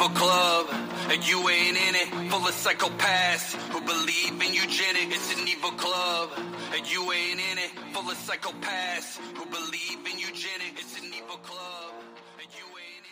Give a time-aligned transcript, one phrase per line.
[0.00, 0.66] evil club,
[1.10, 2.08] and you ain't in it.
[2.30, 5.14] Full of psychopaths who believe in eugenics.
[5.14, 6.30] It's an evil club,
[6.74, 7.70] and you ain't in it.
[7.92, 10.80] Full of psychopaths who believe in eugenics.
[10.80, 11.92] It's an evil club,
[12.40, 13.04] and you ain't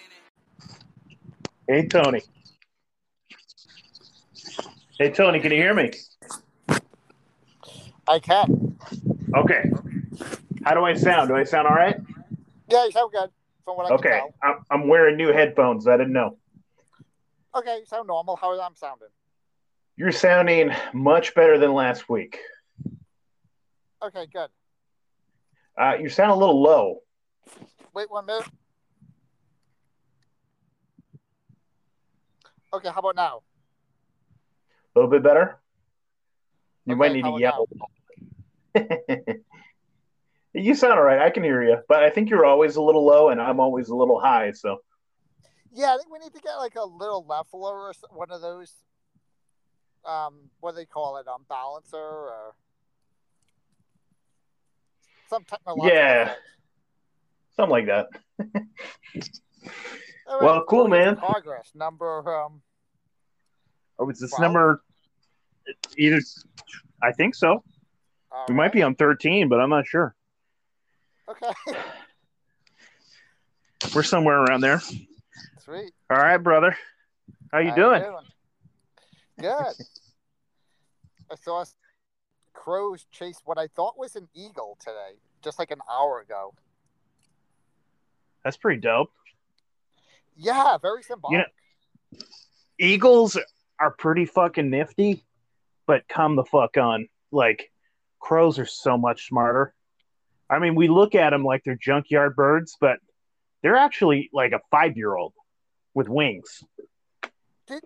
[1.68, 1.82] in it.
[1.82, 2.22] Hey, Tony.
[4.98, 5.90] Hey, Tony, can you hear me?
[8.06, 8.78] I can.
[9.36, 9.70] Okay.
[10.64, 11.28] How do I sound?
[11.28, 11.96] Do I sound all right?
[12.66, 13.28] Yeah, you sound good
[13.66, 14.20] from what I Okay.
[14.20, 15.86] can I'm, I'm wearing new headphones.
[15.86, 16.37] I didn't know.
[17.56, 18.36] Okay, sound normal.
[18.36, 19.08] How am I sounding?
[19.96, 22.38] You're sounding much better than last week.
[24.02, 24.48] Okay, good.
[25.76, 27.00] Uh, you sound a little low.
[27.94, 28.46] Wait one minute.
[32.72, 33.42] Okay, how about now?
[34.94, 35.58] A little bit better.
[36.84, 37.68] You might need to yell.
[40.52, 41.20] you sound all right.
[41.20, 43.88] I can hear you, but I think you're always a little low, and I'm always
[43.88, 44.52] a little high.
[44.52, 44.78] So
[45.72, 48.72] Yeah, I think we need to get like a little leveler or one of those.
[50.04, 51.26] Um, what do they call it?
[51.28, 52.54] Um, balancer or
[55.28, 55.90] some technological.
[55.94, 56.28] Yeah.
[56.28, 56.38] fix.
[57.56, 58.06] something like that.
[60.26, 61.16] All Well, cool, work in man.
[61.16, 62.42] Progress number.
[62.42, 62.62] Um,
[64.00, 64.38] Oh, is this Wow.
[64.38, 64.82] number?
[65.96, 66.20] Either,
[67.02, 67.64] I think so.
[68.30, 70.14] all We might be on 13, but I'm not sure.
[71.28, 71.50] Okay,
[73.94, 74.80] We're somewhere around there.
[75.68, 75.92] Sweet.
[76.10, 76.76] All right, brother.
[77.52, 78.02] How you How doing?
[79.38, 79.74] Good.
[81.30, 81.64] I saw
[82.54, 86.54] crows chase what I thought was an eagle today, just like an hour ago.
[88.44, 89.12] That's pretty dope.
[90.36, 91.46] Yeah, very symbolic.
[92.78, 93.36] Eagles
[93.78, 95.24] are pretty fucking nifty,
[95.86, 97.08] but come the fuck on.
[97.30, 97.70] Like,
[98.20, 99.74] crows are so much smarter.
[100.48, 102.98] I mean, we look at them like they're junkyard birds, but
[103.62, 105.34] they're actually like a five year old
[105.98, 106.64] with wings.
[107.66, 107.82] Did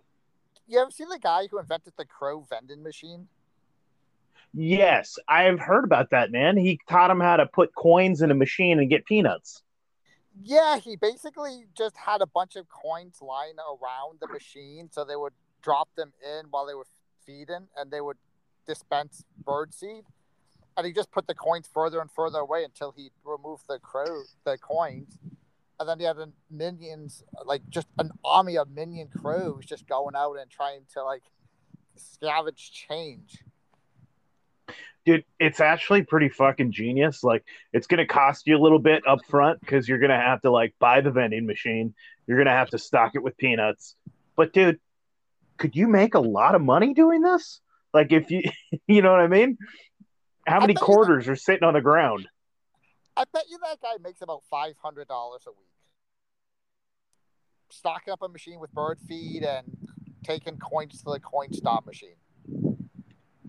[0.69, 3.27] you ever seen the guy who invented the crow vending machine?
[4.53, 6.59] Yes, I've heard about that, man.
[6.59, 9.63] He taught them how to put coins in a machine and get peanuts.
[10.43, 15.17] Yeah, he basically just had a bunch of coins lying around the machine, so they
[15.17, 16.87] would drop them in while they were
[17.25, 18.19] feeding, and they would
[18.67, 20.05] dispense bird seed.
[20.77, 24.25] And he just put the coins further and further away until he removed the crow,
[24.45, 25.17] the coins,
[25.83, 26.17] and then he had
[26.49, 31.25] minions, like just an army of minion crows, just going out and trying to like
[31.99, 33.39] scavenge change.
[35.05, 37.25] dude it's actually pretty fucking genius.
[37.25, 40.53] Like it's to cost you a little bit up front because you're to have to
[40.53, 41.95] like buy the vending machine.
[42.29, 43.97] You're to have to stock it with peanuts.
[44.37, 44.79] But dude
[45.59, 47.61] could you make a lot of money doing this?
[47.93, 48.43] Like if you
[48.87, 49.59] you know what i mean?
[50.47, 52.29] How many quarters are sitting on the ground
[53.17, 55.59] I bet you that guy makes about five hundred dollars a week.
[57.71, 59.67] Stocking up a machine with bird feed and
[60.25, 62.17] taking coins to the coin stop machine.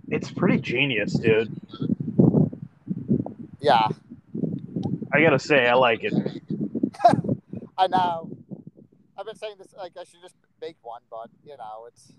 [0.10, 1.52] it's pretty genius dude
[3.60, 3.88] Yeah,
[5.14, 6.14] i gotta say i like it
[7.78, 8.30] I know.
[9.18, 12.14] I've been saying this like I should just make one, but you know it's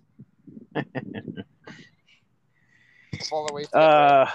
[3.33, 3.69] of ways.
[3.69, 4.29] to uh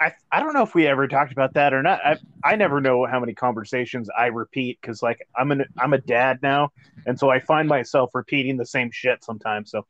[0.00, 2.00] I, I don't know if we ever talked about that or not.
[2.04, 5.98] I I never know how many conversations I repeat because like I'm an I'm a
[5.98, 6.70] dad now,
[7.06, 9.70] and so I find myself repeating the same shit sometimes.
[9.70, 9.86] So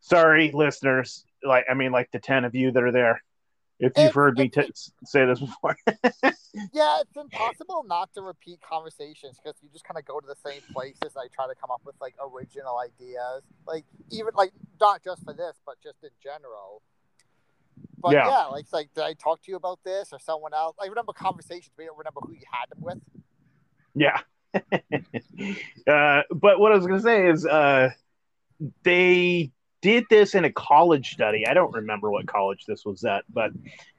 [0.00, 1.24] sorry, listeners.
[1.42, 3.22] Like I mean, like the ten of you that are there,
[3.78, 4.72] if you've It- heard me it- t-
[5.04, 5.76] say this before.
[6.72, 10.36] Yeah, it's impossible not to repeat conversations because you just kind of go to the
[10.48, 11.16] same places.
[11.16, 15.32] I try to come up with like original ideas, like even like not just for
[15.34, 16.80] this, but just in general.
[18.04, 18.28] But Yeah.
[18.28, 20.76] yeah, like it's like did I talk to you about this or someone else?
[20.78, 22.98] I remember conversations, but I don't remember who you had them with.
[23.94, 24.20] Yeah.
[25.88, 27.88] uh, but what I was going to say is uh,
[28.82, 29.50] they
[29.80, 31.46] did this in a college study.
[31.48, 33.52] I don't remember what college this was at, but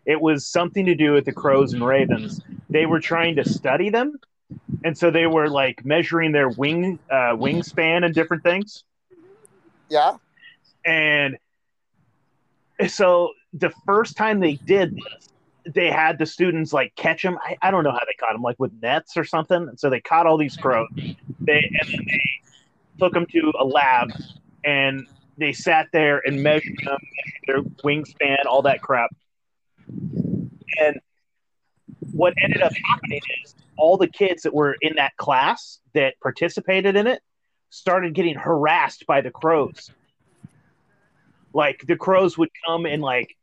[0.05, 2.41] it was something to do with the crows and ravens.
[2.69, 4.19] They were trying to study them.
[4.83, 8.83] And so they were like measuring their wing uh, wingspan and different things.
[9.89, 10.18] Yeah,
[10.85, 11.38] And
[12.88, 15.30] so the first time they did this,
[15.74, 17.38] they had the students like catch them.
[17.42, 19.72] I, I don't know how they caught them, like with nets or something.
[19.78, 20.90] So they caught all these crows.
[20.96, 22.22] They and then they
[23.00, 24.12] took them to a lab,
[24.63, 25.07] and
[25.38, 27.00] they sat there and measured them,
[27.48, 29.10] their wingspan, all that crap.
[29.88, 31.00] And
[32.12, 36.96] what ended up happening is all the kids that were in that class that participated
[36.96, 37.22] in it
[37.69, 39.92] started getting harassed by the crows
[41.56, 43.36] like the crows would come and like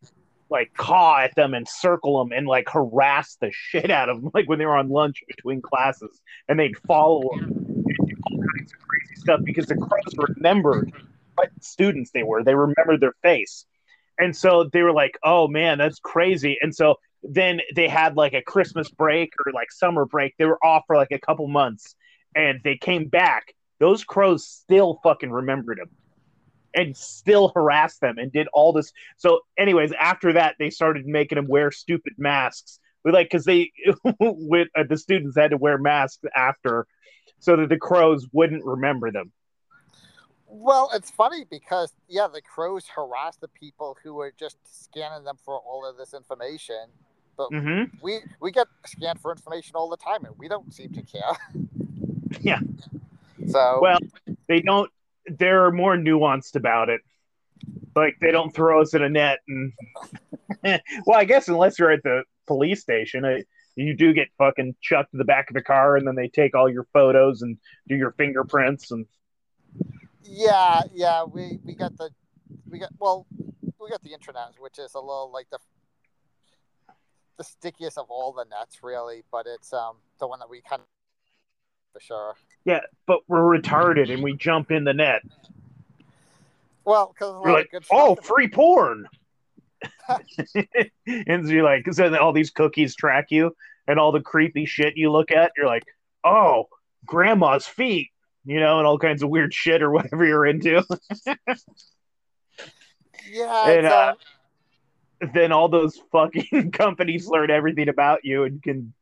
[0.51, 4.31] like caw at them and circle them and like harass the shit out of them
[4.35, 8.39] like when they were on lunch between classes and they'd follow them and do all
[8.39, 10.93] kinds of crazy stuff because the crows remembered
[11.37, 12.45] what students they were.
[12.45, 13.65] They remembered their face.
[14.19, 16.59] And so they were like, oh man, that's crazy.
[16.61, 20.37] And so then they had like a Christmas break or like summer break.
[20.37, 21.95] They were off for like a couple months
[22.37, 23.55] and they came back.
[23.81, 25.89] Those crows still fucking remembered him
[26.75, 28.93] and still harassed them and did all this.
[29.17, 32.79] So, anyways, after that, they started making them wear stupid masks.
[33.05, 33.73] We like, because they,
[34.21, 36.87] with uh, the students had to wear masks after
[37.39, 39.33] so that the crows wouldn't remember them.
[40.47, 45.37] Well, it's funny because yeah, the crows harass the people who are just scanning them
[45.43, 46.89] for all of this information,
[47.39, 47.97] but mm-hmm.
[48.03, 51.37] we we get scanned for information all the time, and we don't seem to care.
[52.41, 52.61] Yeah.
[53.49, 53.99] So well,
[54.47, 54.91] they don't.
[55.27, 57.01] They're more nuanced about it.
[57.95, 59.73] Like they don't throw us in a net, and
[61.07, 63.45] well, I guess unless you're at the police station, I,
[63.77, 66.57] you do get fucking chucked to the back of the car, and then they take
[66.57, 67.59] all your photos and
[67.89, 69.07] do your fingerprints and.
[70.25, 72.11] Yeah, yeah, we we got the
[72.69, 73.27] we got well,
[73.81, 75.59] we got the internet, which is a little like the
[77.39, 80.81] the stickiest of all the nets, really, but it's um the one that we kind
[80.81, 80.87] of
[81.93, 82.35] for sure.
[82.65, 85.23] Yeah, but we're retarded and we jump in the net.
[86.85, 89.09] Well, because we're like, oh, free porn.
[91.07, 93.55] and so you're like, so all these cookies track you,
[93.87, 95.85] and all the creepy shit you look at, you're like,
[96.25, 96.69] oh,
[97.05, 98.11] grandma's feet,
[98.45, 100.85] you know, and all kinds of weird shit or whatever you're into.
[103.29, 103.69] yeah.
[103.69, 104.15] And, uh,
[105.35, 108.93] then all those fucking companies learn everything about you and can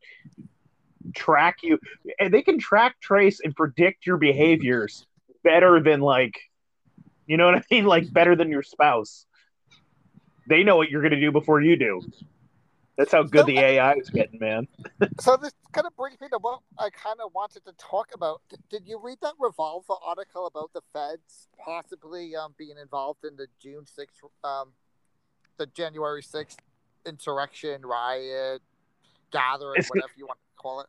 [1.15, 1.79] track you
[2.19, 5.07] and they can track trace and predict your behaviors
[5.43, 6.39] better than like
[7.27, 7.87] you know what i mean?
[7.87, 9.27] Like better than your spouse.
[10.49, 12.03] They know what you're going to do before you do.
[12.97, 14.67] That's how good so, the ai is getting man.
[15.21, 18.43] So this kind of brings me to what i kind of wanted to talk about.
[18.69, 23.47] Did, you read that revolver article about the feds possibly um, being involved in the
[23.63, 24.73] june 6th um,
[25.57, 26.57] the january 6th
[27.07, 28.61] insurrection riot
[29.31, 30.87] gathering whatever you want call it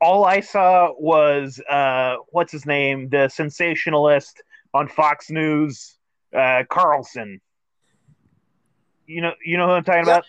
[0.00, 4.42] all I saw was uh, what's his name, the sensationalist
[4.74, 5.96] on Fox News,
[6.36, 7.40] uh, Carlson.
[9.06, 10.24] You know, you know who I'm talking about.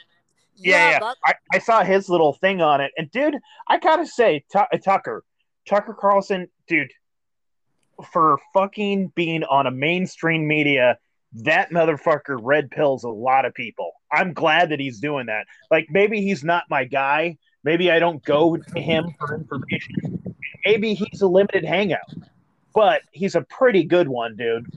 [0.56, 1.00] Yeah, yeah.
[1.02, 1.14] yeah.
[1.26, 3.36] I, I, saw his little thing on it, and dude,
[3.68, 5.24] I gotta say, T- uh, Tucker,
[5.68, 6.92] Tucker Carlson, dude,
[8.12, 10.98] for fucking being on a mainstream media,
[11.34, 13.92] that motherfucker red pills a lot of people.
[14.12, 15.46] I'm glad that he's doing that.
[15.70, 20.34] Like maybe he's not my guy, Maybe I don't go to him for information.
[20.64, 22.14] Maybe he's a limited hangout,
[22.74, 24.74] but he's a pretty good one, dude.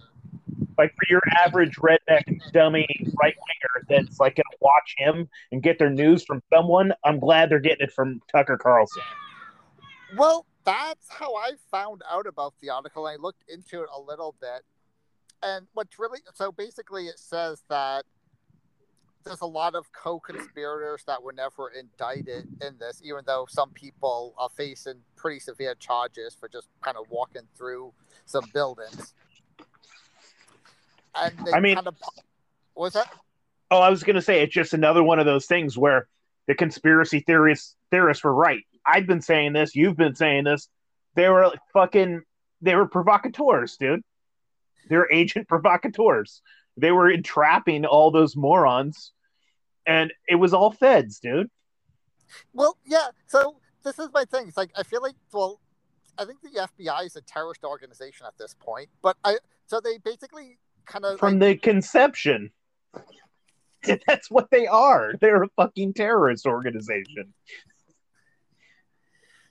[0.77, 2.89] Like for your average redneck dummy
[3.23, 7.49] right winger that's like gonna watch him and get their news from someone, I'm glad
[7.49, 9.05] they're getting it from Tucker Carlson.
[10.17, 13.07] Well, that's how I found out about the article.
[13.07, 14.63] I looked into it a little bit.
[15.45, 18.05] And what's really so basically it says that
[19.25, 24.35] there's a lot of co-conspirators that were never indicted in this, even though some people
[24.39, 27.93] are facing pretty severe charges for just kind of walking through
[28.25, 29.15] some buildings.
[31.15, 31.97] And I mean, kind of,
[32.75, 33.13] was that?
[33.71, 36.09] Oh, I was going to say it's just another one of those things where
[36.47, 38.63] the conspiracy theorists theorists were right.
[38.87, 39.75] I've been saying this.
[39.75, 40.69] You've been saying this.
[41.15, 42.23] They were fucking.
[42.63, 44.03] They were provocateurs, dude.
[44.89, 46.43] They're agent provocateurs
[46.81, 49.13] they were entrapping all those morons,
[49.91, 51.51] and it was all feds, dude.
[52.53, 53.09] Well, yeah.
[53.27, 54.47] So this is my thing.
[54.47, 55.61] It's like I feel like well,
[56.17, 59.99] I think the FBI is a terrorist organization at this point, but I so they
[59.99, 62.51] basically kind of from like, the conception.
[64.07, 65.15] That's what they are.
[65.21, 67.33] They're a fucking terrorist organization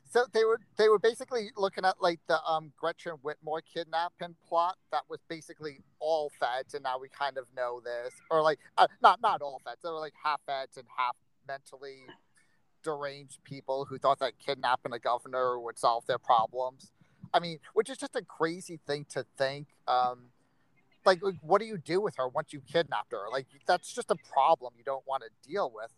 [0.10, 4.78] so they were they were basically looking at like the um Gretchen Whitmer kidnapping plot
[4.92, 8.88] that was basically all feds, and now we kind of know this, or like uh,
[9.02, 9.82] not not all feds.
[9.84, 11.16] They were like half feds and half
[11.48, 12.02] mentally
[12.84, 16.92] deranged people who thought that kidnapping a governor would solve their problems.
[17.34, 19.68] I mean, which is just a crazy thing to think.
[19.88, 20.32] Um,
[21.06, 23.30] like, like, what do you do with her once you kidnapped her?
[23.32, 25.92] Like, that's just a problem you don't want to deal with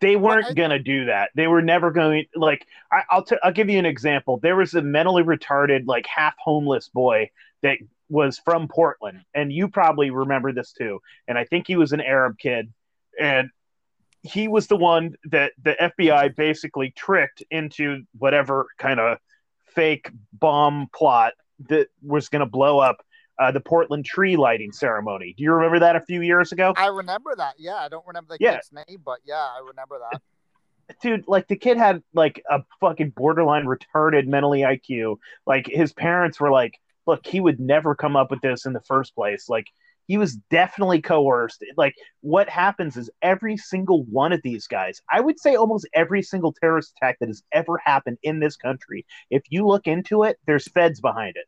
[0.00, 1.30] they weren't I, gonna do that.
[1.34, 2.26] They were never going.
[2.34, 4.38] Like I, will t- I'll give you an example.
[4.38, 7.30] There was a mentally retarded, like half homeless boy
[7.62, 11.00] that was from Portland, and you probably remember this too.
[11.28, 12.72] And I think he was an Arab kid,
[13.18, 13.50] and
[14.22, 19.18] he was the one that the FBI basically tricked into whatever kind of
[19.74, 21.32] fake bomb plot
[21.68, 23.04] that was going to blow up
[23.38, 25.34] uh, the Portland tree lighting ceremony.
[25.36, 26.74] Do you remember that a few years ago?
[26.76, 27.54] I remember that.
[27.58, 28.54] Yeah, I don't remember the yeah.
[28.56, 30.22] kid's name, but yeah, I remember that.
[31.02, 35.16] Dude, like the kid had like a fucking borderline retarded mentally IQ.
[35.46, 38.82] Like his parents were like, look, he would never come up with this in the
[38.82, 39.48] first place.
[39.48, 39.66] Like
[40.06, 41.64] he was definitely coerced.
[41.76, 46.22] Like what happens is every single one of these guys, I would say almost every
[46.22, 50.38] single terrorist attack that has ever happened in this country, if you look into it,
[50.46, 51.46] there's feds behind it.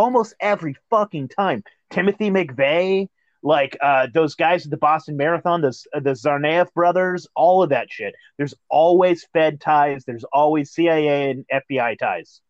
[0.00, 1.62] Almost every fucking time.
[1.90, 3.08] Timothy McVeigh,
[3.42, 7.92] like uh, those guys at the Boston Marathon, the the Tsarnaev brothers, all of that
[7.92, 8.14] shit.
[8.38, 10.04] There's always Fed ties.
[10.06, 12.40] There's always CIA and FBI ties.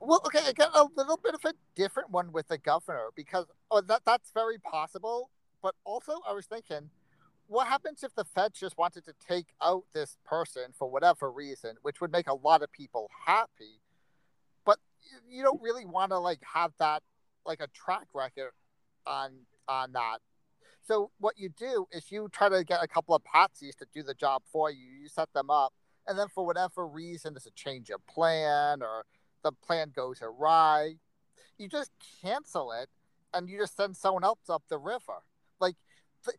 [0.00, 3.44] Well, okay, I got a little bit of a different one with the governor because
[3.70, 5.28] oh, that that's very possible.
[5.62, 6.88] But also, I was thinking,
[7.48, 11.76] what happens if the feds just wanted to take out this person for whatever reason,
[11.82, 13.81] which would make a lot of people happy,
[15.28, 17.02] you don't really want to like have that
[17.44, 18.52] like a track record
[19.06, 19.32] on
[19.68, 20.18] on that.
[20.84, 24.02] So what you do is you try to get a couple of patsies to do
[24.02, 24.84] the job for you.
[25.02, 25.72] You set them up,
[26.06, 29.04] and then for whatever reason, there's a change of plan or
[29.42, 30.94] the plan goes awry,
[31.58, 31.90] you just
[32.22, 32.88] cancel it
[33.34, 35.22] and you just send someone else up the river.
[35.60, 35.76] Like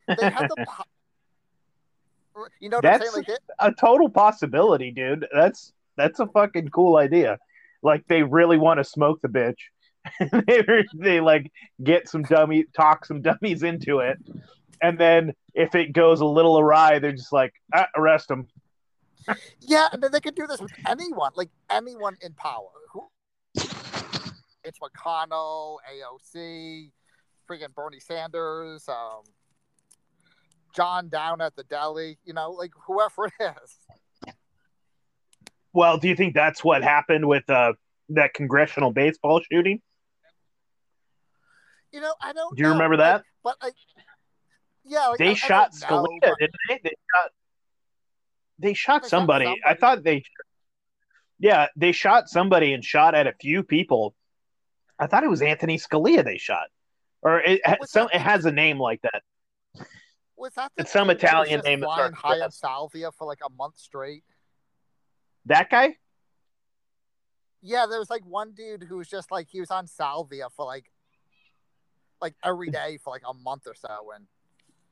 [0.07, 0.65] they have the.
[2.59, 3.27] you know that's like
[3.59, 5.27] a total possibility, dude.
[5.33, 7.39] That's that's a fucking cool idea.
[7.83, 9.57] Like they really want to smoke the bitch.
[10.47, 11.51] they they like
[11.83, 14.17] get some dummy talk some dummies into it,
[14.81, 18.47] and then if it goes a little awry, they're just like ah, arrest them.
[19.61, 22.69] yeah, and then they could do this with anyone, like anyone in power.
[22.91, 23.07] Who-
[24.65, 26.89] It's McConnell, AOC,
[27.49, 29.23] freaking Bernie Sanders, um,
[30.73, 33.77] John down at the deli, you know, like whoever it is.
[35.73, 37.73] Well, do you think that's what happened with uh,
[38.09, 39.81] that congressional baseball shooting?
[41.91, 42.55] You know, I don't.
[42.55, 43.23] Do you know, remember that?
[43.43, 43.73] But like,
[44.83, 46.39] yeah, like, they I, shot I Scalia, know, but...
[46.39, 46.79] didn't they?
[46.83, 47.31] They shot.
[48.59, 49.45] They shot somebody.
[49.45, 49.61] Somebody.
[49.65, 50.23] I thought they.
[51.39, 54.15] Yeah, they shot somebody and shot at a few people
[54.99, 56.67] I thought it was Anthony Scalia they shot,
[57.21, 59.21] or it, some, it has a name like that.
[60.37, 63.77] Was that it's some Italian name that starts high on salvia for like a month
[63.77, 64.23] straight?
[65.45, 65.95] That guy?
[67.61, 70.65] Yeah, there was like one dude who was just like he was on salvia for
[70.65, 70.91] like
[72.21, 74.25] like every day for like a month or so and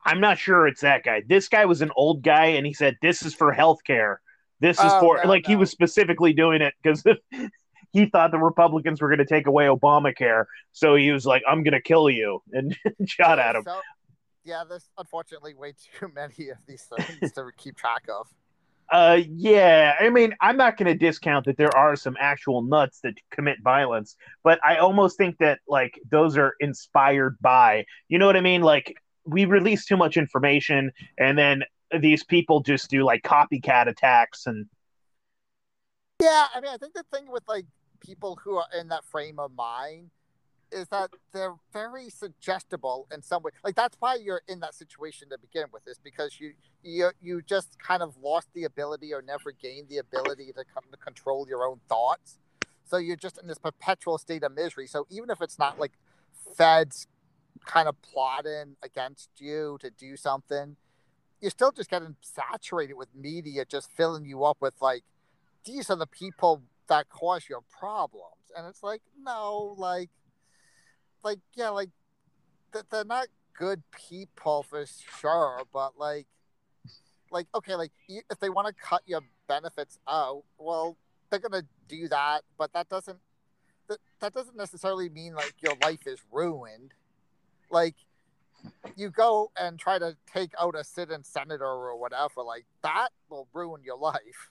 [0.04, 1.22] I'm not sure it's that guy.
[1.28, 4.18] This guy was an old guy and he said this is for healthcare.
[4.60, 5.50] This is oh, for no, like no.
[5.50, 7.04] he was specifically doing it because
[7.92, 11.64] he thought the Republicans were going to take away Obamacare, so he was like, "I'm
[11.64, 13.64] going to kill you," and shot at him.
[13.66, 13.82] So,
[14.44, 18.28] yeah, there's unfortunately way too many of these things to keep track of.
[18.92, 23.00] Uh, yeah, I mean, I'm not going to discount that there are some actual nuts
[23.04, 28.26] that commit violence, but I almost think that like those are inspired by, you know
[28.26, 28.62] what I mean?
[28.62, 28.94] Like
[29.26, 31.64] we release too much information, and then
[32.02, 34.66] these people just do like copycat attacks and.
[36.22, 37.66] Yeah, I mean, I think the thing with like
[38.02, 40.12] people who are in that frame of mind
[40.72, 43.52] is that they're very suggestible in some way.
[43.64, 47.42] Like that's why you're in that situation to begin with, is because you you you
[47.42, 51.48] just kind of lost the ability or never gained the ability to come to control
[51.48, 52.40] your own thoughts.
[52.86, 54.88] So you're just in this perpetual state of misery.
[54.88, 55.94] So even if it's not like
[56.58, 57.08] feds
[57.66, 60.76] kind of plotting against you to do something,
[61.42, 65.04] you're still just getting saturated with media just filling you up with like
[65.66, 70.10] these are the people that cause your problems and it's like no like
[71.24, 71.90] like yeah like
[72.90, 74.86] they're not good people for
[75.20, 76.28] sure but like
[77.32, 80.98] like okay like if they want to cut your benefits out well
[81.30, 83.20] they're gonna do that but that doesn't
[83.88, 86.94] that, that doesn't necessarily mean like your life is ruined
[87.70, 87.96] like
[88.96, 93.48] you go and try to take out a sit-in senator or whatever like that will
[93.54, 94.50] ruin your life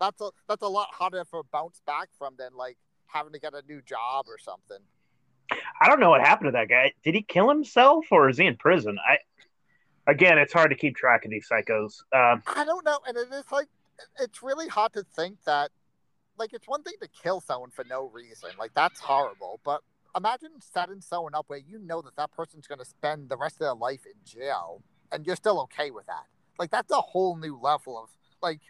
[0.00, 3.54] that's a that's a lot harder for bounce back from than like having to get
[3.54, 4.84] a new job or something.
[5.80, 6.92] I don't know what happened to that guy.
[7.02, 8.98] Did he kill himself or is he in prison?
[8.98, 9.18] I
[10.10, 12.02] again, it's hard to keep track of these psychos.
[12.12, 13.68] Um, I don't know, and it is like
[14.18, 15.70] it's really hard to think that
[16.38, 19.82] like it's one thing to kill someone for no reason, like that's horrible, but
[20.16, 23.56] imagine setting someone up where you know that that person's going to spend the rest
[23.56, 26.24] of their life in jail and you're still okay with that.
[26.58, 28.08] Like that's a whole new level of
[28.42, 28.60] like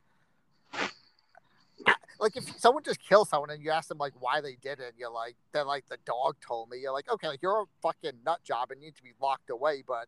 [2.20, 4.94] like if someone just kills someone and you ask them like why they did it,
[4.98, 6.78] you're like, they're like the dog told me.
[6.78, 9.50] You're like, okay, like you're a fucking nut job and you need to be locked
[9.50, 10.06] away, but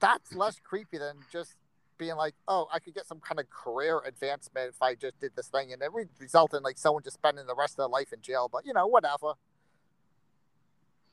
[0.00, 1.56] that's less creepy than just
[1.96, 5.32] being like, oh, I could get some kind of career advancement if I just did
[5.36, 7.88] this thing, and it would result in like someone just spending the rest of their
[7.88, 8.48] life in jail.
[8.52, 9.32] But you know, whatever.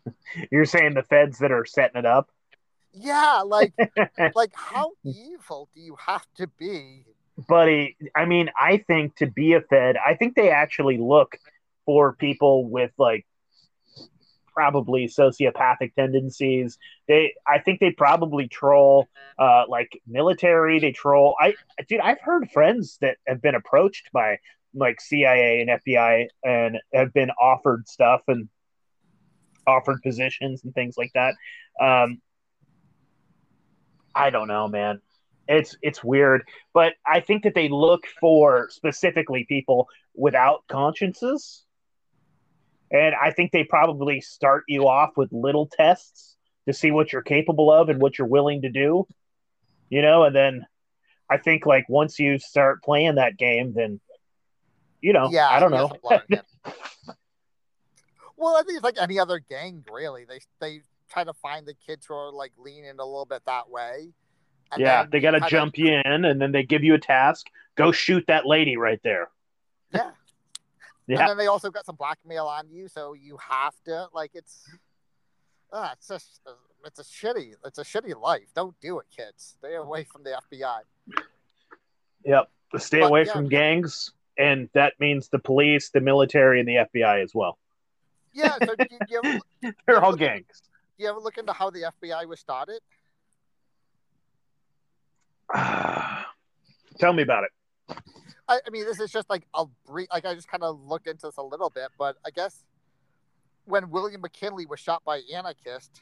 [0.52, 2.30] You're saying the feds that are setting it up?
[2.94, 3.74] Yeah, like,
[4.36, 7.06] like how evil do you have to be
[7.38, 11.38] buddy, I mean, I think to be a Fed, I think they actually look
[11.86, 13.26] for people with like
[14.54, 16.78] probably sociopathic tendencies.
[17.08, 19.08] They, I think they probably troll
[19.40, 20.80] uh, like military.
[20.80, 21.36] They troll.
[21.40, 21.56] I,
[21.88, 24.40] dude, I've heard friends that have been approached by
[24.74, 28.50] like CIA and FBI and have been offered stuff and
[29.68, 31.36] offered positions and things like that.
[31.80, 32.22] Um,
[34.14, 35.02] I don't know, man.
[35.48, 36.44] It's it's weird,
[36.74, 41.66] but I think that they look for specifically people without consciences
[42.92, 46.36] and I think they probably start you off with little tests
[46.68, 49.08] to see what you're capable of and what you're willing to do.
[49.90, 50.66] You know, and then
[51.30, 54.02] I think like once you start playing that game, then
[55.02, 55.92] you know, yeah, I don't know.
[58.38, 60.26] well, I think it's like any other gang, really.
[60.26, 63.70] They they try to find the kids who are like leaning a little bit that
[63.70, 64.10] way.
[64.78, 67.48] Yeah, they got to jump you in, and then they give you a task.
[67.76, 69.30] Go shoot that lady right there.
[69.94, 70.12] Yeah,
[71.08, 71.20] yeah.
[71.20, 74.70] And then they also got some blackmail on you, so you have to like it's.
[75.74, 76.42] Uh, it's just
[76.86, 78.48] it's a shitty it's a shitty life.
[78.56, 79.56] Don't do it, kids.
[79.58, 80.80] Stay away from the FBI.
[82.26, 86.68] Yep, stay but, away yeah, from gangs, and that means the police, the military, and
[86.68, 87.58] the FBI as well.
[88.34, 90.46] Yeah, so you, you ever, they're all gangs.
[90.48, 92.80] Into, you ever look into how the FBI was started?
[97.00, 97.98] Tell me about it.
[98.48, 100.08] I, I mean, this is just like a brief.
[100.12, 102.64] Like I just kind of looked into this a little bit, but I guess
[103.66, 106.02] when William McKinley was shot by anarchist,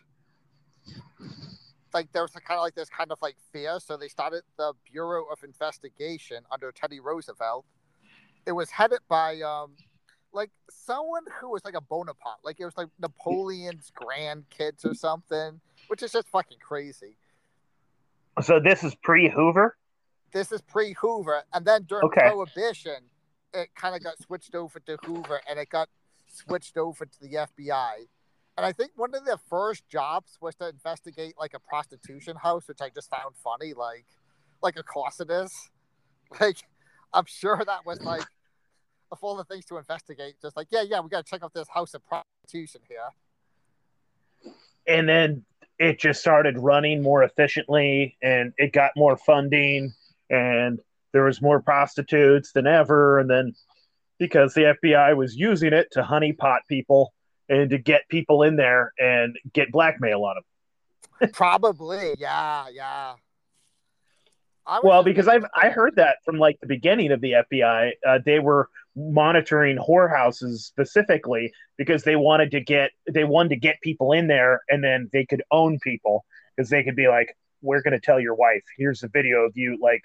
[1.94, 4.74] like there was kind of like this kind of like fear, so they started the
[4.92, 7.66] Bureau of Investigation under Teddy Roosevelt.
[8.46, 9.74] It was headed by um,
[10.34, 15.60] like someone who was like a Bonaparte, like it was like Napoleon's grandkids or something,
[15.88, 17.18] which is just fucking crazy.
[18.42, 19.78] So this is pre Hoover.
[20.32, 22.30] This is pre Hoover, and then during okay.
[22.30, 22.98] Prohibition,
[23.54, 25.90] it kind of got switched over to Hoover, and it got
[26.28, 28.08] switched over to the FBI.
[28.58, 32.68] And I think one of their first jobs was to investigate like a prostitution house,
[32.68, 34.06] which I just found funny, like
[34.62, 35.52] like a Cocytus.
[36.40, 36.58] Like
[37.12, 38.24] I'm sure that was like
[39.12, 41.56] of all the things to investigate, just like yeah, yeah, we got to check out
[41.56, 44.54] this house of prostitution here.
[44.86, 45.44] And then
[45.80, 49.94] it just started running more efficiently, and it got more funding,
[50.30, 50.80] and
[51.12, 53.54] there was more prostitutes than ever and then
[54.20, 57.14] because the FBI was using it to honeypot people
[57.48, 61.32] and to get people in there and get blackmail on them.
[61.34, 63.14] Probably, yeah, yeah.
[64.84, 68.38] Well, because I've I heard that from like the beginning of the FBI, uh, they
[68.38, 74.28] were monitoring whorehouses specifically because they wanted to get they wanted to get people in
[74.28, 78.00] there and then they could own people because they could be like, we're going to
[78.00, 80.02] tell your wife, here's a video of you like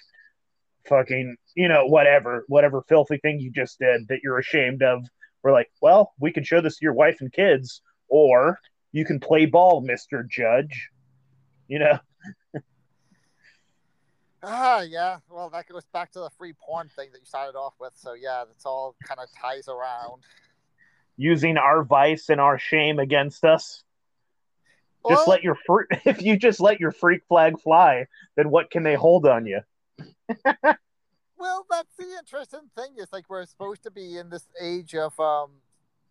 [0.88, 5.04] fucking, you know, whatever, whatever filthy thing you just did that you're ashamed of.
[5.42, 8.58] We're like, well, we can show this to your wife and kids, or
[8.92, 10.88] you can play ball, Mister Judge.
[11.68, 11.98] You know.
[14.46, 15.18] Ah, yeah.
[15.30, 17.92] Well, that goes back to the free porn thing that you started off with.
[17.94, 20.22] So yeah, that's all kind of ties around.
[21.16, 23.84] Using our vice and our shame against us.
[25.02, 28.70] Well, just let your free, if you just let your freak flag fly, then what
[28.70, 29.60] can they hold on you?
[31.38, 32.94] well, that's the interesting thing.
[32.98, 35.52] Is like we're supposed to be in this age of um,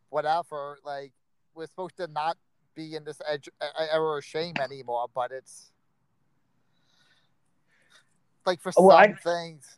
[0.10, 0.80] whatever.
[0.84, 1.12] Like
[1.54, 2.38] we're supposed to not
[2.76, 3.48] be in this edge
[3.92, 5.73] era of shame anymore, but it's
[8.46, 9.14] like for well, some I...
[9.14, 9.78] things,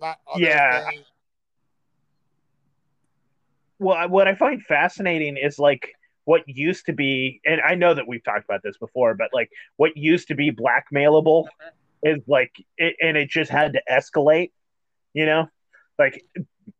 [0.00, 0.88] not yeah.
[0.90, 1.04] Things.
[3.78, 5.92] Well, what I find fascinating is like
[6.24, 9.50] what used to be, and I know that we've talked about this before, but like
[9.76, 11.46] what used to be blackmailable
[12.02, 14.50] is like it, and it just had to escalate
[15.14, 15.48] you know
[15.98, 16.24] like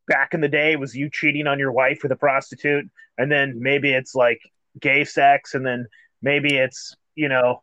[0.06, 3.60] back in the day was you cheating on your wife with a prostitute and then
[3.60, 4.40] maybe it's like
[4.80, 5.86] gay sex and then
[6.22, 7.62] maybe it's you know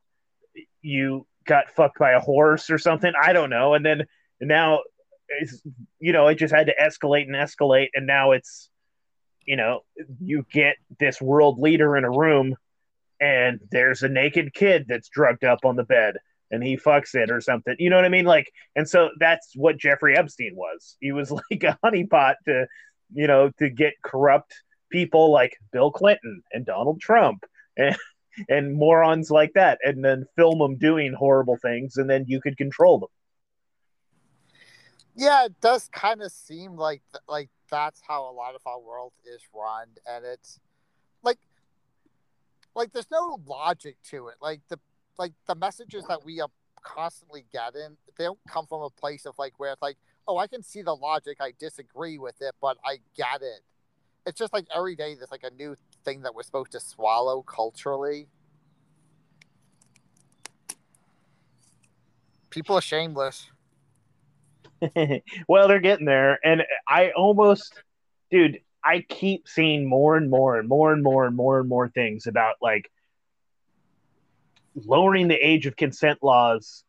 [0.81, 4.03] you got fucked by a horse or something i don't know and then
[4.41, 4.79] now
[5.29, 5.61] it's
[5.99, 8.69] you know it just had to escalate and escalate and now it's
[9.45, 9.81] you know
[10.19, 12.55] you get this world leader in a room
[13.19, 16.17] and there's a naked kid that's drugged up on the bed
[16.51, 17.75] and he fucks it or something.
[17.79, 18.25] You know what I mean?
[18.25, 20.97] Like, and so that's what Jeffrey Epstein was.
[20.99, 22.67] He was like a honeypot to,
[23.13, 24.53] you know, to get corrupt
[24.91, 27.43] people like Bill Clinton and Donald Trump
[27.77, 27.97] and
[28.49, 32.57] and morons like that, and then film them doing horrible things, and then you could
[32.57, 33.09] control them.
[35.15, 39.13] Yeah, it does kind of seem like like that's how a lot of our world
[39.25, 40.59] is run, and it's
[41.23, 41.39] like
[42.75, 44.35] like there's no logic to it.
[44.41, 44.79] Like the
[45.17, 46.49] like the messages that we are
[46.83, 50.47] constantly getting, they don't come from a place of like where it's like, oh, I
[50.47, 53.61] can see the logic, I disagree with it, but I get it.
[54.25, 57.41] it's just like every day there's like a new thing that we're supposed to swallow
[57.41, 58.27] culturally.
[62.49, 63.49] People are shameless.
[65.47, 67.73] well, they're getting there, and I almost,
[68.31, 71.89] dude, I keep seeing more and more and more and more and more and more
[71.89, 72.89] things about like
[74.75, 76.83] lowering the age of consent laws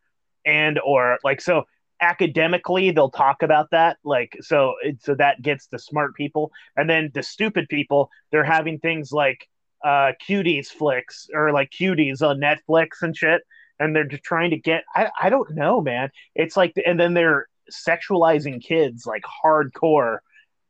[0.45, 1.65] and or like so
[2.01, 6.51] academically they'll talk about that like so so that gets the smart people.
[6.75, 9.47] And then the stupid people they're having things like
[9.83, 13.41] uh cuties flicks or like cuties on netflix and shit.
[13.79, 16.09] And they're just trying to get i, I don't know man.
[16.35, 20.19] It's like and then they're sexualizing kids like hardcore.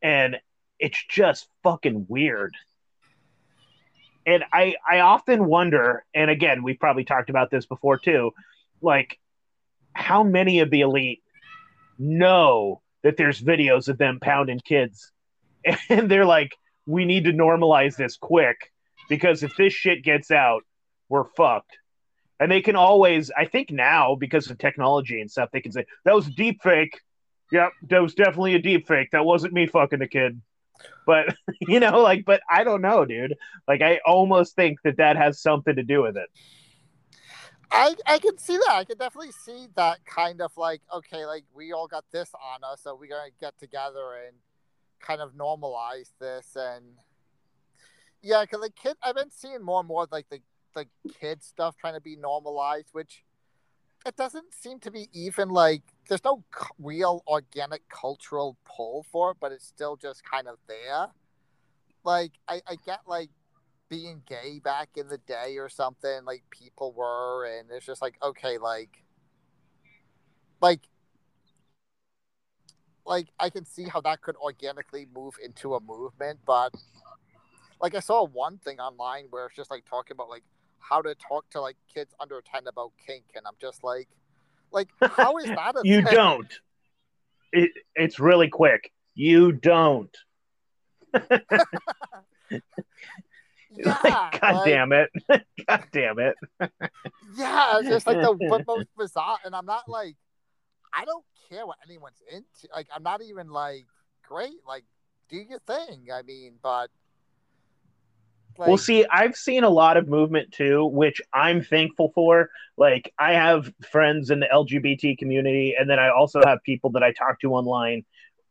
[0.02, 0.36] And
[0.78, 2.54] it's just fucking weird.
[4.26, 8.32] And i i often wonder and again we've probably talked about this before too
[8.80, 9.18] like
[9.98, 11.22] how many of the elite
[11.98, 15.12] know that there's videos of them pounding kids?
[15.90, 16.54] And they're like
[16.86, 18.72] we need to normalize this quick
[19.10, 20.62] because if this shit gets out
[21.10, 21.76] we're fucked.
[22.40, 25.84] And they can always i think now because of technology and stuff they can say
[26.04, 27.00] that was a deep fake.
[27.50, 29.10] Yep that was definitely a deep fake.
[29.10, 30.40] That wasn't me fucking the kid.
[31.04, 33.34] But you know like but i don't know dude.
[33.66, 36.30] Like i almost think that that has something to do with it
[37.70, 38.70] I I can see that.
[38.70, 42.60] I can definitely see that kind of like okay, like we all got this on
[42.70, 44.36] us, so we're gonna get together and
[45.00, 46.84] kind of normalize this and
[48.22, 50.40] yeah, because like kid, I've been seeing more and more like the
[50.74, 50.86] the
[51.20, 53.24] kid stuff trying to be normalized, which
[54.06, 56.44] it doesn't seem to be even like there's no
[56.78, 61.08] real organic cultural pull for it, but it's still just kind of there.
[62.04, 63.30] Like I, I get like
[63.88, 68.16] being gay back in the day or something like people were and it's just like
[68.22, 69.02] okay like
[70.60, 70.80] like
[73.06, 76.74] like i can see how that could organically move into a movement but
[77.80, 80.44] like i saw one thing online where it's just like talking about like
[80.78, 84.08] how to talk to like kids under 10 about kink and i'm just like
[84.72, 86.14] like how is that a you thing?
[86.14, 86.60] don't.
[87.52, 88.92] It, it's really quick.
[89.14, 90.14] You don't
[93.70, 95.10] Yeah, like, God like, damn it.
[95.66, 96.36] God damn it.
[97.36, 99.38] yeah, it's just like the most bizarre.
[99.44, 100.16] And I'm not like,
[100.92, 102.74] I don't care what anyone's into.
[102.74, 103.86] Like, I'm not even like,
[104.26, 104.56] great.
[104.66, 104.84] Like,
[105.28, 106.08] do your thing.
[106.12, 106.88] I mean, but.
[108.56, 112.50] Like, well, see, I've seen a lot of movement too, which I'm thankful for.
[112.76, 117.04] Like, I have friends in the LGBT community, and then I also have people that
[117.04, 118.04] I talk to online.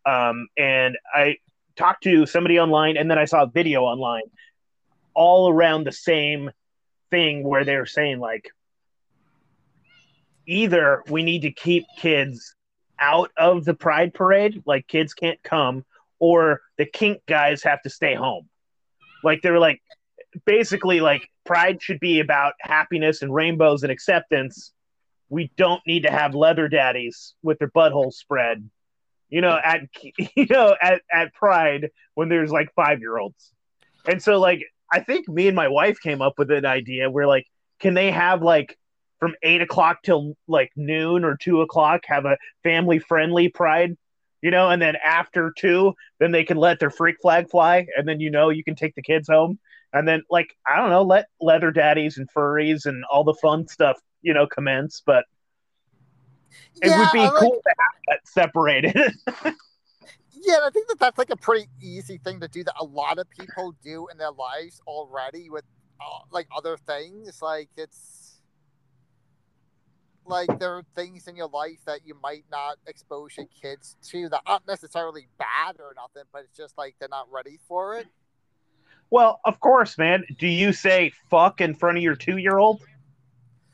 [0.06, 1.38] Um, and I
[1.75, 4.23] talked to somebody online, and then I saw a video online
[5.17, 6.51] all around the same
[7.10, 8.51] thing where they're saying like
[10.45, 12.53] either we need to keep kids
[12.99, 15.84] out of the pride parade like kids can't come
[16.19, 18.47] or the kink guys have to stay home.
[19.23, 19.82] Like they're like
[20.45, 24.71] basically like pride should be about happiness and rainbows and acceptance.
[25.30, 28.69] We don't need to have leather daddies with their buttholes spread
[29.30, 29.82] you know at
[30.36, 33.51] you know at, at pride when there's like five year olds
[34.08, 37.28] and so like I think me and my wife came up with an idea where
[37.28, 37.45] like,
[37.80, 38.78] can they have like
[39.19, 43.97] from eight o'clock till like noon or two o'clock have a family friendly pride,
[44.41, 48.08] you know, and then after two, then they can let their freak flag fly, and
[48.08, 49.60] then you know you can take the kids home,
[49.93, 53.67] and then like I don't know, let leather daddies and furries and all the fun
[53.67, 55.26] stuff, you know, commence, but.
[56.82, 59.13] It yeah, would be like, cool to have that separated.
[60.43, 63.17] Yeah, I think that that's like a pretty easy thing to do that a lot
[63.17, 65.63] of people do in their lives already with
[66.00, 67.41] uh, like other things.
[67.41, 68.39] Like it's
[70.26, 74.30] like there are things in your life that you might not expose your kids to
[74.30, 78.08] that aren't necessarily bad or nothing, but it's just like they're not ready for it.
[79.10, 80.23] Well, of course, man.
[80.38, 82.82] Do you say fuck in front of your two year old?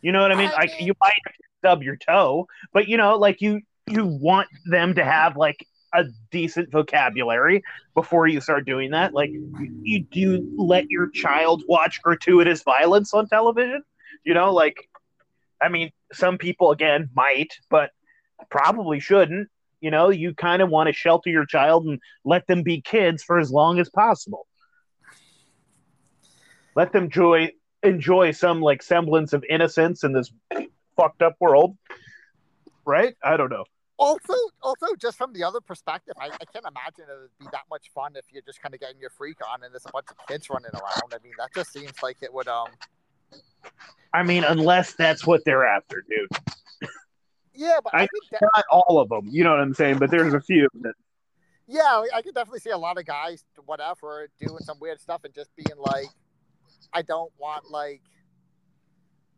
[0.01, 0.49] You know what I mean?
[0.49, 1.13] I like mean, you might
[1.59, 6.05] stub your toe, but you know, like you you want them to have like a
[6.31, 9.13] decent vocabulary before you start doing that.
[9.13, 13.83] Like, you do let your child watch gratuitous violence on television?
[14.23, 14.89] You know, like,
[15.61, 17.91] I mean, some people again might, but
[18.49, 19.49] probably shouldn't.
[19.81, 23.21] You know, you kind of want to shelter your child and let them be kids
[23.21, 24.47] for as long as possible.
[26.75, 27.51] Let them enjoy
[27.83, 30.31] enjoy some like semblance of innocence in this
[30.95, 31.77] fucked up world.
[32.85, 33.15] Right?
[33.23, 33.65] I don't know
[33.97, 37.63] also, also, just from the other perspective, I, I can't imagine it would be that
[37.69, 40.07] much fun if you're just kind of getting your freak on and there's a bunch
[40.09, 41.13] of kids running around.
[41.13, 42.47] I mean, that just seems like it would.
[42.47, 42.67] Um.
[44.13, 46.89] I mean, unless that's what they're after, dude.
[47.55, 48.41] Yeah, but I, I think that...
[48.55, 49.27] not all of them.
[49.29, 49.99] You know what I'm saying?
[49.99, 50.93] But there's a few that.
[51.67, 55.33] Yeah, I could definitely see a lot of guys, whatever, doing some weird stuff and
[55.33, 56.07] just being like,
[56.91, 58.01] I don't want like,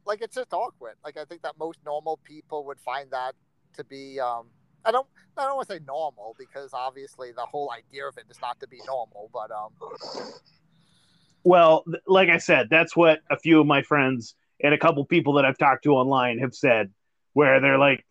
[0.06, 0.96] like it's just awkward.
[1.04, 3.36] Like I think that most normal people would find that
[3.76, 4.20] to be.
[4.20, 4.48] um
[4.86, 5.08] I don't.
[5.38, 8.60] I don't want to say normal because obviously the whole idea of it is not
[8.62, 9.30] to be normal.
[9.34, 9.72] But um,
[11.44, 15.34] Well, like I said, that's what a few of my friends and a couple people
[15.34, 16.92] that I've talked to online have said,
[17.34, 18.06] where they're like,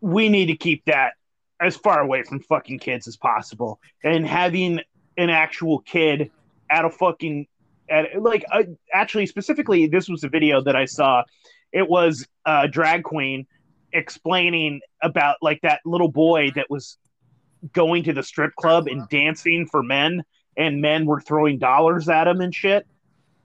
[0.00, 1.14] we need to keep that
[1.60, 3.80] as far away from fucking kids as possible.
[4.02, 4.80] And having
[5.16, 6.30] an actual kid
[6.70, 7.46] at a fucking,
[7.88, 11.24] at like, uh, actually, specifically, this was a video that I saw.
[11.72, 13.46] It was a drag queen
[13.92, 16.98] explaining about like that little boy that was
[17.72, 20.22] going to the strip club and dancing for men
[20.56, 22.86] and men were throwing dollars at him and shit.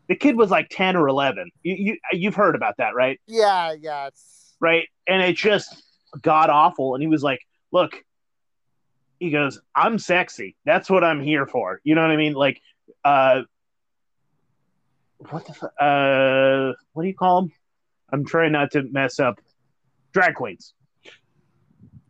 [0.08, 1.52] The kid was like 10 or 11.
[1.64, 3.20] You, you you've heard about that, right?
[3.28, 4.88] yeah, yeah, it's Right?
[5.08, 5.84] And it just
[6.22, 7.40] god awful and he was like,
[7.72, 8.04] "Look,
[9.20, 10.56] he goes, "I'm sexy.
[10.66, 12.34] That's what I'm here for." You know what I mean?
[12.34, 12.62] Like
[13.04, 13.42] uh
[15.30, 17.52] what the uh what do you call them?
[18.12, 19.40] I'm trying not to mess up
[20.12, 20.74] drag queens.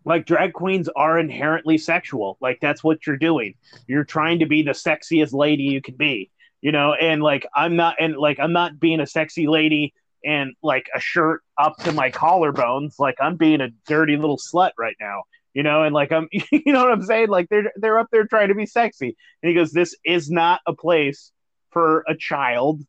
[0.04, 2.38] Like drag queens are inherently sexual.
[2.42, 3.56] Like that's what you're doing.
[3.88, 6.32] You're trying to be the sexiest lady you can be.
[6.62, 10.54] You know, and like I'm not and like I'm not being a sexy lady and
[10.62, 13.00] like a shirt up to my collarbones.
[13.00, 15.24] Like I'm being a dirty little slut right now.
[15.54, 17.30] You know, and like I'm you know what I'm saying?
[17.30, 19.16] Like they're they're up there trying to be sexy.
[19.42, 21.32] And he goes, This is not a place
[21.72, 22.82] for a child.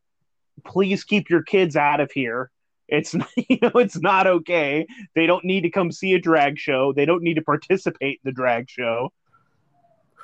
[0.64, 2.51] Please keep your kids out of here.
[2.92, 4.87] It's you know it's not okay.
[5.14, 6.92] They don't need to come see a drag show.
[6.92, 9.12] They don't need to participate in the drag show.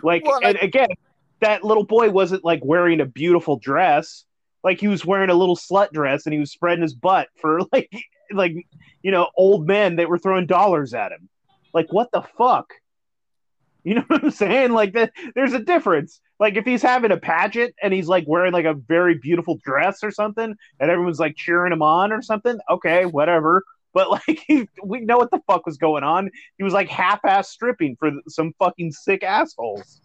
[0.02, 0.88] Like Well, and I- again,
[1.40, 4.24] that little boy wasn't like wearing a beautiful dress.
[4.62, 7.61] Like he was wearing a little slut dress and he was spreading his butt for
[7.72, 7.90] like
[8.31, 8.54] like
[9.02, 11.28] you know old men that were throwing dollars at him.
[11.72, 12.74] Like what the fuck?
[13.88, 14.72] You know what I'm saying?
[14.72, 16.20] Like that there's a difference.
[16.38, 20.05] Like if he's having a pageant and he's like wearing like a very beautiful dress
[20.05, 23.64] or something and everyone's like cheering him on or something, okay, whatever.
[23.94, 24.44] But like
[24.85, 26.31] we know what the fuck was going on.
[26.59, 30.03] He was like half-ass stripping for some fucking sick assholes.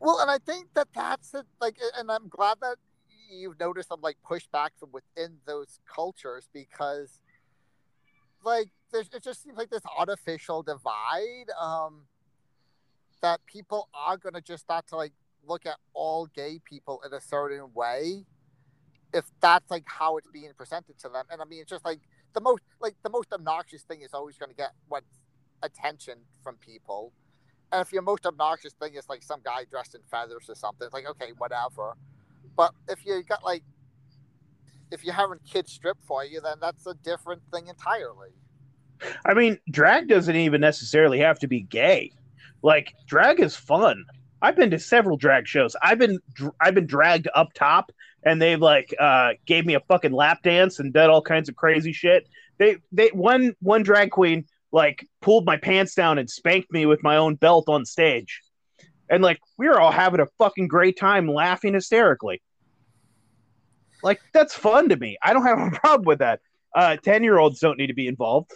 [0.00, 1.44] Well, and I think that that's it.
[1.60, 2.76] Like, and I'm glad that
[3.30, 7.20] you've noticed some like pushback from within those cultures because,
[8.44, 12.04] like, there's, it just seems like this artificial divide um,
[13.20, 15.12] that people are gonna just start to like
[15.46, 18.24] look at all gay people in a certain way
[19.14, 21.24] if that's like how it's being presented to them.
[21.30, 22.00] And I mean, it's just like
[22.34, 25.04] the most like the most obnoxious thing is always going to get what
[25.62, 27.12] attention from people.
[27.72, 30.86] And if your most obnoxious thing is like some guy dressed in feathers or something,
[30.86, 31.96] it's like okay, whatever.
[32.56, 33.62] But if you got like,
[34.90, 38.30] if you're having kids strip for you, then that's a different thing entirely.
[39.24, 42.12] I mean, drag doesn't even necessarily have to be gay.
[42.62, 44.04] Like drag is fun.
[44.40, 45.74] I've been to several drag shows.
[45.82, 46.18] I've been
[46.60, 47.90] I've been dragged up top,
[48.24, 51.56] and they've like uh, gave me a fucking lap dance and did all kinds of
[51.56, 52.28] crazy shit.
[52.58, 57.02] They they one one drag queen like pulled my pants down and spanked me with
[57.02, 58.42] my own belt on stage,
[59.08, 62.40] and like we were all having a fucking great time, laughing hysterically.
[64.02, 65.16] Like that's fun to me.
[65.22, 66.40] I don't have a problem with that.
[66.74, 68.52] Uh, Ten year olds don't need to be involved.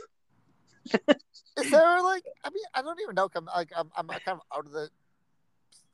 [1.59, 3.29] Is there like I mean I don't even know.
[3.35, 4.89] I'm like I'm, I'm kind of out of the.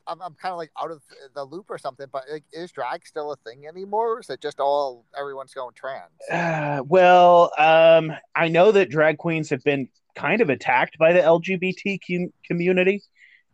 [0.06, 1.02] I'm, I'm kind of like out of
[1.34, 4.14] the loop or something, but like, is drag still a thing anymore?
[4.14, 6.08] Or is it just all everyone's going trans?
[6.32, 11.20] Uh, well, um, I know that drag queens have been kind of attacked by the
[11.20, 13.02] LGBT community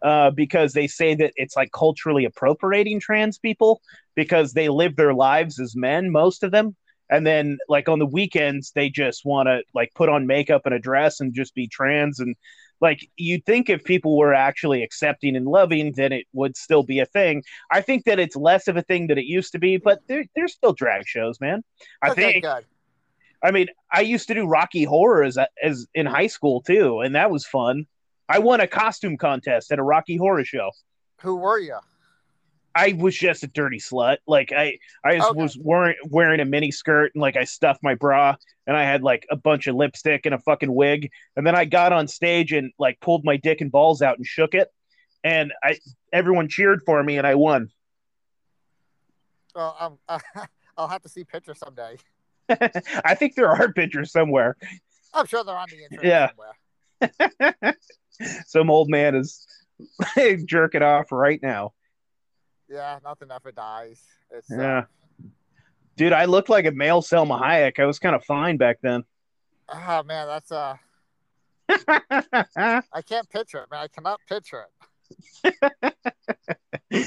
[0.03, 3.81] uh, because they say that it's like culturally appropriating trans people
[4.14, 6.77] because they live their lives as men, most of them.
[7.14, 10.74] And then, like on the weekends, they just want to like put on makeup and
[10.74, 12.18] a dress and just be trans.
[12.18, 12.35] And
[12.81, 16.98] like you'd think if people were actually accepting and loving, then it would still be
[16.98, 17.44] a thing.
[17.70, 20.24] I think that it's less of a thing than it used to be, but there,
[20.35, 21.62] there's still drag shows, man.
[22.03, 22.46] I oh, okay, think.
[23.44, 27.14] I mean, I used to do Rocky Horror as, as in high school too, and
[27.14, 27.87] that was fun.
[28.29, 30.70] I won a costume contest at a Rocky Horror show.
[31.20, 31.79] Who were you?
[32.74, 34.16] I was just a dirty slut.
[34.26, 35.40] Like I, I Okay.
[35.40, 39.02] was wearing wearing a mini skirt and like I stuffed my bra and I had
[39.02, 41.10] like a bunch of lipstick and a fucking wig.
[41.37, 44.26] And then I got on stage and like pulled my dick and balls out and
[44.26, 44.68] shook it.
[45.22, 45.78] And I
[46.12, 47.68] everyone cheered for me and I won.
[49.54, 49.98] Well, um,
[50.76, 51.96] I'll have to see pictures someday.
[52.48, 54.56] I think there are pictures somewhere.
[55.14, 56.28] I'm sure they're on the internet Yeah.
[57.00, 57.76] somewhere.
[58.46, 59.46] Some old man is
[60.44, 61.72] jerking off right now.
[62.68, 64.03] Yeah, nothing ever dies.
[64.31, 64.85] It's uh, Yeah.
[65.96, 67.79] Dude, I looked like a male Salma Hayek.
[67.79, 69.05] I was kind of fine back then.
[69.68, 70.77] oh man, that's uh
[71.68, 73.81] I can't picture it, man.
[73.81, 75.55] I cannot picture it.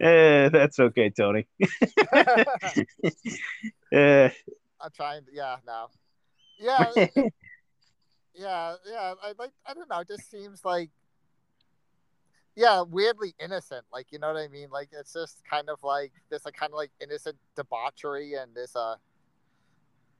[0.00, 1.46] eh, that's okay, Tony.
[3.92, 4.30] eh.
[4.80, 5.24] I'm trying.
[5.24, 5.86] To, yeah, no.
[6.60, 6.92] Yeah,
[8.34, 9.14] yeah, yeah.
[9.22, 9.52] I like.
[9.66, 10.00] I don't know.
[10.00, 10.90] It just seems like,
[12.58, 13.84] yeah, weirdly innocent.
[13.92, 14.68] Like you know what I mean?
[14.70, 18.74] Like it's just kind of like this, like kind of like innocent debauchery and this,
[18.74, 18.96] uh,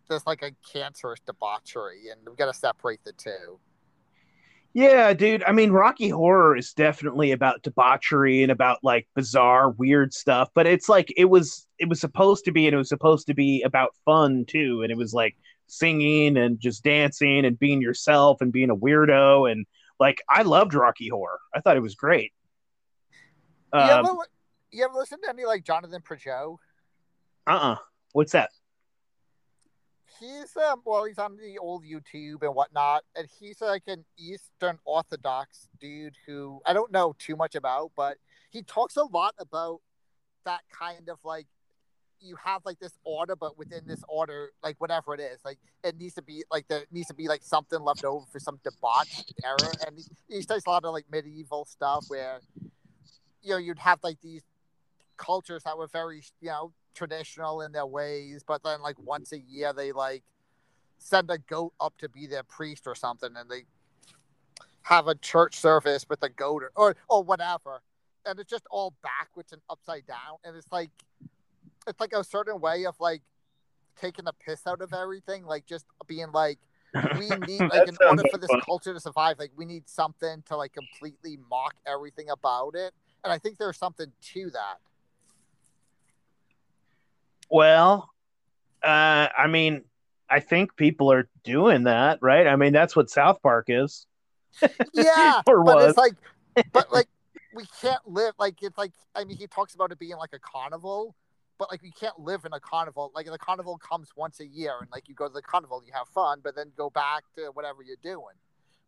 [0.09, 3.59] this like a cancerous debauchery, and we've got to separate the two.
[4.72, 5.42] Yeah, dude.
[5.42, 10.48] I mean, Rocky Horror is definitely about debauchery and about like bizarre, weird stuff.
[10.55, 13.35] But it's like it was it was supposed to be, and it was supposed to
[13.35, 14.83] be about fun too.
[14.85, 15.35] And it was like
[15.66, 19.51] singing and just dancing and being yourself and being a weirdo.
[19.51, 19.66] And
[19.98, 21.40] like I loved Rocky Horror.
[21.54, 22.32] I thought it was great.
[23.72, 24.18] Um, you, ever,
[24.72, 26.56] you ever listen to any like Jonathan Pageau?
[27.46, 27.72] Uh uh-uh.
[27.72, 27.76] uh
[28.12, 28.50] What's that?
[30.18, 34.78] he's um well he's on the old YouTube and whatnot, and he's like an Eastern
[34.84, 38.18] Orthodox dude who I don't know too much about, but
[38.50, 39.80] he talks a lot about
[40.44, 41.46] that kind of like
[42.20, 45.98] you have like this order, but within this order, like whatever it is, like it
[45.98, 49.35] needs to be like there needs to be like something left over for some debauched
[49.44, 49.72] error.
[49.87, 52.40] And he, he studies a lot of like medieval stuff where
[53.42, 54.42] you know you'd have like these
[55.16, 59.38] cultures that were very you know traditional in their ways, but then like once a
[59.38, 60.22] year they like
[60.98, 63.64] send a goat up to be their priest or something, and they
[64.83, 67.83] have a church service with a goat or or, or whatever,
[68.26, 70.90] and it's just all backwards and upside down, and it's like
[71.88, 73.22] it's like a certain way of like
[74.01, 76.59] taking the piss out of everything, like just being like
[77.16, 78.61] we need like in order for this fun.
[78.64, 82.94] culture to survive, like we need something to like completely mock everything about it.
[83.24, 84.79] And I think there's something to that.
[87.51, 88.11] Well,
[88.83, 89.85] uh, I mean,
[90.31, 92.46] I think people are doing that, right?
[92.46, 94.07] I mean, that's what South Park is.
[94.92, 95.88] Yeah, or but was.
[95.90, 96.14] it's like,
[96.72, 97.09] but like,
[97.55, 98.92] we can't live like it's like.
[99.14, 101.16] I mean, he talks about it being like a carnival,
[101.59, 103.11] but like we can't live in a carnival.
[103.14, 105.92] Like the carnival comes once a year, and like you go to the carnival, you
[105.92, 108.37] have fun, but then go back to whatever you're doing.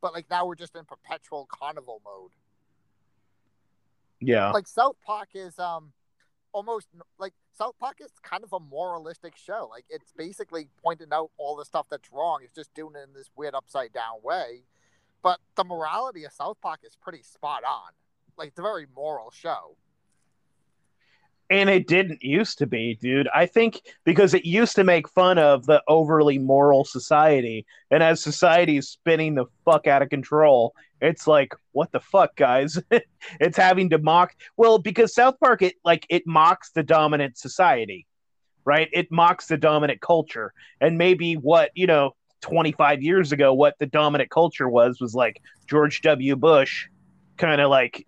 [0.01, 2.31] But like now we're just in perpetual carnival mode.
[4.21, 5.93] Yeah, like South Park is um
[6.53, 9.69] almost like South Park is kind of a moralistic show.
[9.71, 12.41] Like it's basically pointing out all the stuff that's wrong.
[12.45, 14.63] It's just doing it in this weird upside down way.
[15.23, 17.93] But the morality of South Park is pretty spot on.
[18.39, 19.77] Like it's a very moral show.
[21.51, 23.29] And it didn't used to be, dude.
[23.35, 27.67] I think because it used to make fun of the overly moral society.
[27.91, 32.37] And as society is spinning the fuck out of control, it's like, what the fuck,
[32.37, 32.79] guys?
[33.41, 38.07] it's having to mock well, because South Park it like it mocks the dominant society,
[38.65, 38.89] right?
[38.93, 40.53] It mocks the dominant culture.
[40.81, 45.43] And maybe what, you know, 25 years ago, what the dominant culture was was like
[45.67, 46.37] George W.
[46.37, 46.87] Bush
[47.37, 48.07] kind of like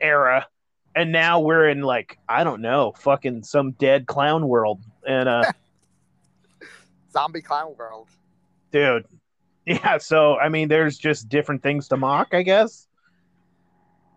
[0.00, 0.46] era
[0.94, 5.52] and now we're in like I don't know, fucking some dead clown world, and uh,
[7.12, 8.08] zombie clown world,
[8.70, 9.06] dude.
[9.64, 12.88] Yeah, so I mean, there's just different things to mock, I guess.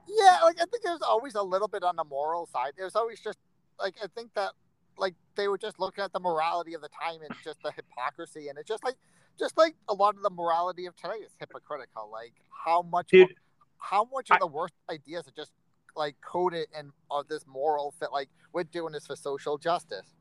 [0.08, 2.74] Yeah, like I think there's always a little bit on the moral side.
[2.78, 3.38] There's always just
[3.80, 4.52] like I think that
[4.98, 8.48] like they were just looking at the morality of the time and just the hypocrisy,
[8.48, 8.96] and it's just like
[9.38, 12.10] just like a lot of the morality of today is hypocritical.
[12.12, 13.34] Like how much, Dude,
[13.78, 15.52] how much of the worst ideas are just
[15.96, 20.16] like code it and uh, this moral fit like we're doing this for social justice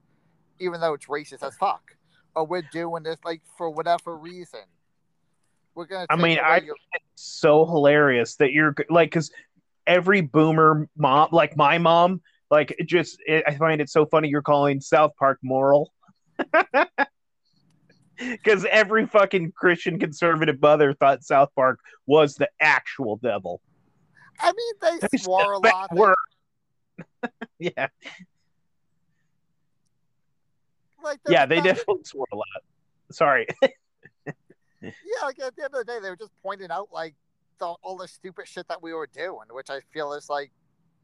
[0.58, 1.96] even though it's racist as fuck.
[2.34, 4.60] Or we're doing this like for whatever reason.
[5.74, 6.76] We're gonna i mean i your...
[6.92, 9.32] it's so hilarious that you're like because
[9.88, 14.28] every boomer mom like my mom like it just it, i find it so funny
[14.28, 15.92] you're calling south park moral.
[18.16, 23.60] Because every fucking christian conservative mother thought south park was the actual devil
[24.40, 25.90] I mean, they swore a lot.
[27.58, 27.88] Yeah.
[31.02, 32.46] Like yeah, they definitely swore a lot.
[33.10, 33.46] Sorry.
[34.82, 34.90] yeah,
[35.22, 37.14] like at the end of the day, they were just pointing out like
[37.58, 40.50] the, all the stupid shit that we were doing, which I feel is like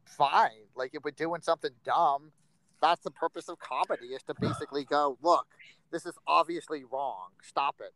[0.05, 0.67] fine.
[0.75, 2.33] Like if we're doing something dumb,
[2.81, 5.47] that's the purpose of comedy is to basically go, look,
[5.91, 7.29] this is obviously wrong.
[7.43, 7.93] Stop it.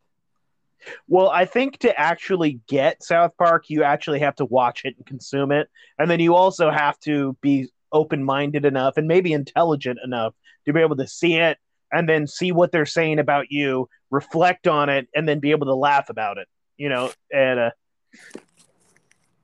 [1.08, 5.06] Well, I think to actually get South Park, you actually have to watch it and
[5.06, 5.68] consume it.
[5.98, 10.34] And then you also have to be open minded enough and maybe intelligent enough
[10.66, 11.58] to be able to see it
[11.92, 15.66] and then see what they're saying about you, reflect on it, and then be able
[15.66, 16.48] to laugh about it.
[16.76, 17.70] You know, and uh,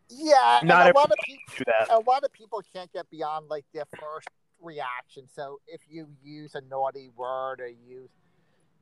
[0.09, 3.85] yeah, not a lot of people, a lot of people can't get beyond like their
[4.01, 4.29] first
[4.61, 5.29] reaction.
[5.33, 8.11] So if you use a naughty word or use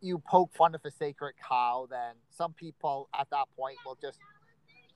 [0.01, 4.19] you poke fun of a sacred cow, then some people at that point will just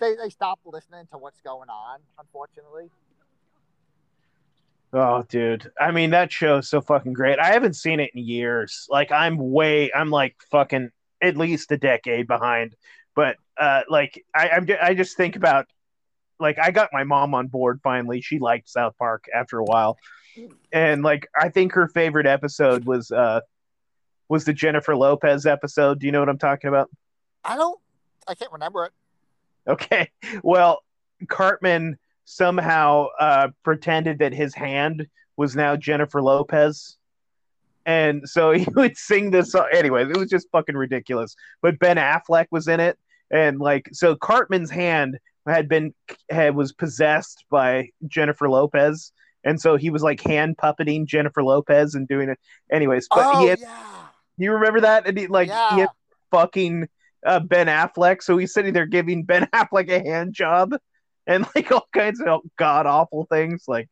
[0.01, 2.91] they, they stop listening to what's going on, unfortunately.
[4.93, 5.71] Oh, dude.
[5.81, 7.39] I mean, that show's so fucking great.
[7.39, 8.87] I haven't seen it in years.
[8.91, 10.91] Like, I'm way, I'm like fucking
[11.23, 12.75] at least a decade behind.
[13.15, 15.67] But, uh, like, I, I'm, I just think about,
[16.39, 18.21] like, I got my mom on board finally.
[18.21, 19.97] She liked South Park after a while.
[20.73, 23.41] And, like, I think her favorite episode was, uh,
[24.33, 25.99] was the Jennifer Lopez episode.
[25.99, 26.89] Do you know what I'm talking about?
[27.45, 27.79] I don't,
[28.27, 28.93] I can't remember it.
[29.69, 30.11] Okay.
[30.43, 30.83] Well,
[31.29, 35.07] Cartman somehow uh, pretended that his hand
[35.37, 36.97] was now Jennifer Lopez.
[37.85, 39.67] And so he would sing this song.
[39.71, 41.37] Anyways, it was just fucking ridiculous.
[41.61, 42.99] But Ben Affleck was in it.
[43.31, 45.93] And like, so Cartman's hand had been,
[46.31, 49.13] had was possessed by Jennifer Lopez.
[49.45, 52.39] And so he was like hand puppeting Jennifer Lopez and doing it.
[52.73, 54.03] Anyways, but oh, he had, yeah.
[54.39, 55.07] You remember that?
[55.07, 55.75] And he like, Yeah.
[55.75, 55.89] he had
[56.31, 56.89] fucking
[57.25, 58.23] uh, Ben Affleck.
[58.23, 60.75] So he's sitting there giving Ben Affleck a hand job
[61.27, 63.65] and like all kinds of god awful things.
[63.69, 63.89] Like,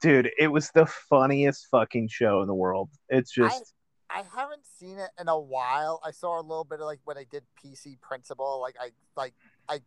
[0.00, 2.90] dude, it was the funniest fucking show in the world.
[3.08, 3.72] It's just,
[4.10, 6.00] I haven't seen it in a while.
[6.04, 8.60] I saw a little bit of like when I did PC Principal.
[8.60, 9.34] Like I like
[9.68, 9.80] I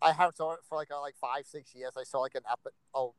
[0.00, 1.92] I haven't saw it for like uh, like five six years.
[1.98, 3.14] I saw like an epi- oh,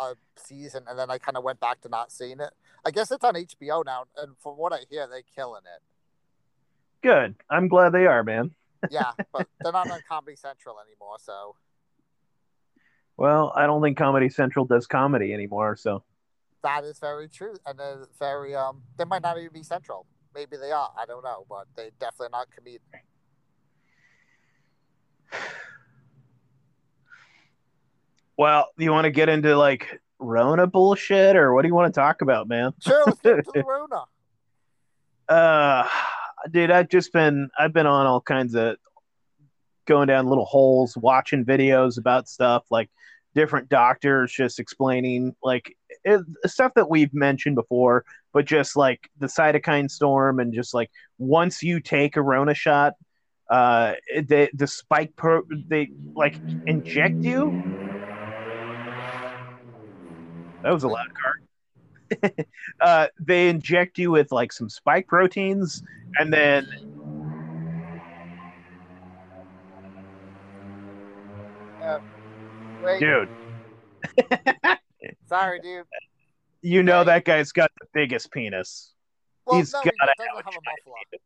[0.00, 2.50] a season, and then I kind of went back to not seeing it.
[2.84, 5.82] I guess it's on HBO now, and from what I hear, they're killing it.
[7.02, 7.34] good.
[7.50, 8.52] I'm glad they are, man.
[8.90, 11.16] Yeah, but they're not on Comedy Central anymore.
[11.20, 11.56] So
[13.16, 15.76] Well, I don't think Comedy Central does comedy anymore.
[15.76, 16.02] So,
[16.62, 18.82] that is very true, and they're very um.
[18.96, 20.06] They might not even be Central.
[20.34, 20.90] Maybe they are.
[20.96, 22.80] I don't know, but they definitely not comedian.
[28.40, 32.00] Well, you want to get into like Rona bullshit or what do you want to
[32.00, 32.72] talk about, man?
[32.80, 34.04] Sure, let's get to the Rona.
[35.28, 35.86] Uh,
[36.50, 38.78] dude, I've just been I've been on all kinds of
[39.86, 42.88] going down little holes, watching videos about stuff like
[43.34, 49.26] different doctors just explaining like it, stuff that we've mentioned before, but just like the
[49.26, 52.94] cytokine storm and just like once you take a Rona shot,
[53.50, 57.89] uh, the the spike pro they like inject you.
[60.62, 62.30] That was a loud car.
[62.80, 65.82] uh, they inject you with like some spike proteins,
[66.18, 66.66] and then
[72.82, 73.28] Wait, dude,
[75.26, 75.84] sorry, dude.
[76.62, 78.92] you know that guy's got the biggest penis.
[79.46, 81.20] Well, He's no, gotta he doesn't have a muffler.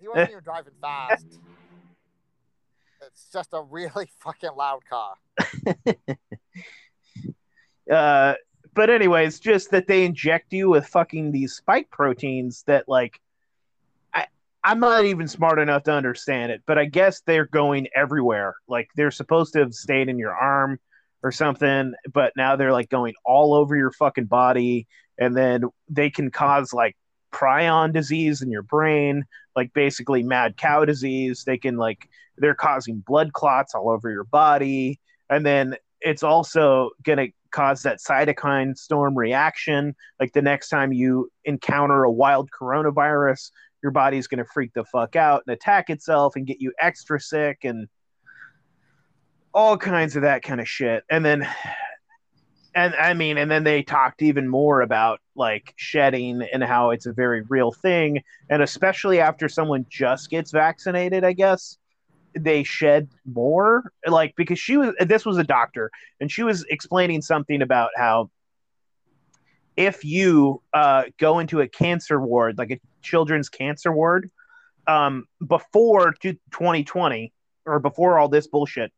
[0.00, 1.26] He wasn't even driving fast.
[3.08, 5.16] It's just a really fucking loud car.
[7.90, 8.34] Uh,
[8.74, 13.20] but anyways, it's just that they inject you with fucking these spike proteins that like
[14.12, 14.26] I
[14.64, 18.56] I'm not even smart enough to understand it, but I guess they're going everywhere.
[18.68, 20.80] Like they're supposed to have stayed in your arm
[21.22, 24.86] or something, but now they're like going all over your fucking body
[25.18, 26.96] and then they can cause like
[27.32, 31.44] prion disease in your brain, like basically mad cow disease.
[31.44, 34.98] They can like they're causing blood clots all over your body
[35.30, 39.96] and then it's also going to cause that cytokine storm reaction.
[40.20, 43.50] Like the next time you encounter a wild coronavirus,
[43.82, 47.18] your body's going to freak the fuck out and attack itself and get you extra
[47.18, 47.88] sick and
[49.54, 51.04] all kinds of that kind of shit.
[51.10, 51.48] And then,
[52.74, 57.06] and I mean, and then they talked even more about like shedding and how it's
[57.06, 58.22] a very real thing.
[58.50, 61.78] And especially after someone just gets vaccinated, I guess
[62.34, 67.22] they shed more like because she was this was a doctor and she was explaining
[67.22, 68.30] something about how
[69.76, 74.30] if you uh, go into a cancer ward like a children's cancer ward
[74.86, 77.32] um, before to 2020
[77.66, 78.92] or before all this bullshit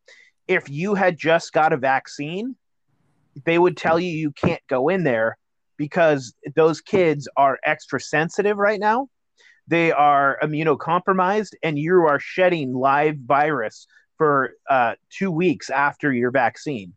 [0.49, 2.57] if you had just got a vaccine
[3.45, 5.37] they would tell you you can't go in there
[5.77, 9.09] because those kids are extra sensitive right now
[9.69, 13.87] they are immunocompromised and you are shedding live virus
[14.17, 16.95] for uh, two weeks after your vaccine.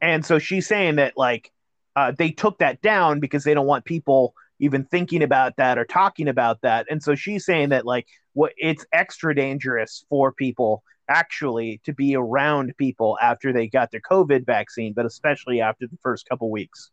[0.00, 1.50] And so she's saying that like
[1.96, 5.84] uh, they took that down because they don't want people even thinking about that or
[5.84, 6.86] talking about that.
[6.90, 12.16] And so she's saying that like what it's extra dangerous for people actually to be
[12.16, 16.90] around people after they got their COVID vaccine, but especially after the first couple weeks.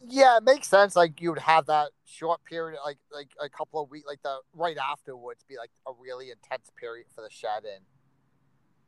[0.00, 0.94] Yeah, it makes sense.
[0.94, 4.38] Like you would have that short period, like like a couple of weeks, like the
[4.54, 7.82] right afterwards, be like a really intense period for the shed in.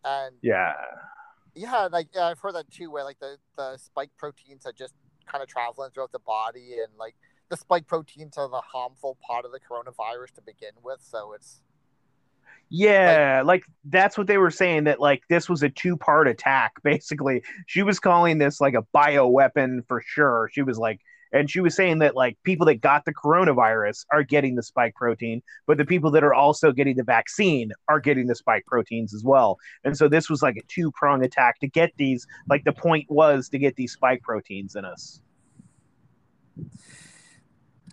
[0.04, 0.74] And Yeah.
[1.54, 4.94] yeah, like yeah, I've heard that too, where like the the spike proteins are just
[5.26, 7.16] kind of traveling throughout the body, and like
[7.48, 11.00] the spike proteins are the harmful part of the coronavirus to begin with.
[11.02, 11.62] So it's
[12.70, 16.74] yeah, like, like, that's what they were saying that like this was a two-part attack
[16.82, 17.42] basically.
[17.66, 20.50] She was calling this like a bio weapon for sure.
[20.52, 21.00] She was like
[21.32, 24.94] and she was saying that like people that got the coronavirus are getting the spike
[24.94, 29.14] protein but the people that are also getting the vaccine are getting the spike proteins
[29.14, 32.64] as well and so this was like a two prong attack to get these like
[32.64, 35.20] the point was to get these spike proteins in us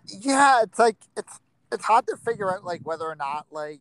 [0.06, 1.38] yeah it's like it's
[1.72, 3.80] it's hard to figure out like whether or not like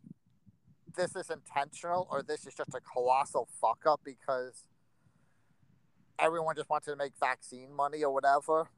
[0.96, 4.64] this is intentional or this is just a colossal fuck up because
[6.20, 8.70] everyone just wanted to make vaccine money or whatever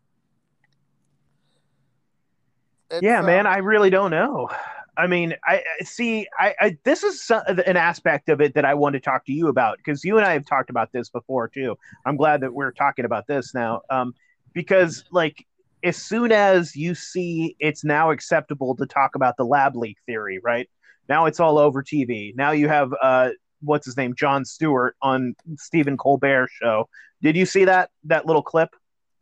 [2.89, 4.49] it's, yeah, man, um, I really don't know.
[4.97, 6.28] I mean, I see.
[6.39, 9.47] I, I this is an aspect of it that I want to talk to you
[9.47, 11.78] about because you and I have talked about this before too.
[12.05, 14.15] I'm glad that we're talking about this now, um,
[14.53, 15.45] because like
[15.84, 20.39] as soon as you see it's now acceptable to talk about the lab leak theory,
[20.43, 20.68] right?
[21.10, 22.36] Now it's all over TV.
[22.36, 23.30] Now you have uh,
[23.62, 26.89] what's his name, Jon Stewart on Stephen Colbert show.
[27.22, 28.70] Did you see that that little clip?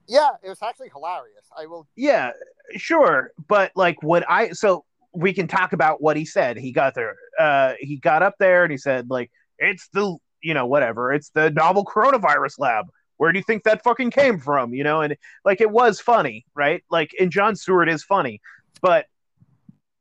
[0.08, 1.46] Yeah, it was actually hilarious.
[1.58, 1.88] I will.
[1.96, 2.32] Yeah,
[2.76, 6.58] sure, but like when I so we can talk about what he said.
[6.58, 7.16] He got there.
[7.40, 11.14] Uh, he got up there and he said like it's the you know whatever.
[11.14, 12.86] It's the novel coronavirus lab.
[13.18, 14.74] Where do you think that fucking came from?
[14.74, 15.16] You know, and
[15.46, 16.84] like it was funny, right?
[16.92, 18.42] Like, and Jon Stewart is funny,
[18.82, 19.06] but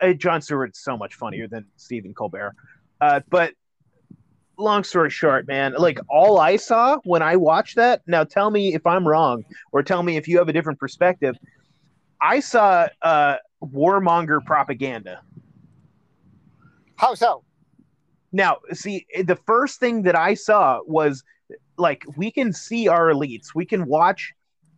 [0.00, 2.54] uh, Jon Stewart's so much funnier than Stephen Colbert.
[3.00, 3.52] Uh, but
[4.58, 8.74] long story short, man, like all I saw when I watched that, now tell me
[8.74, 11.36] if I'm wrong or tell me if you have a different perspective.
[12.20, 15.22] I saw uh, warmonger propaganda.
[16.96, 17.44] How so?
[18.32, 21.22] Now, see, the first thing that I saw was
[21.76, 23.54] like we can see our elites.
[23.54, 24.32] We can watch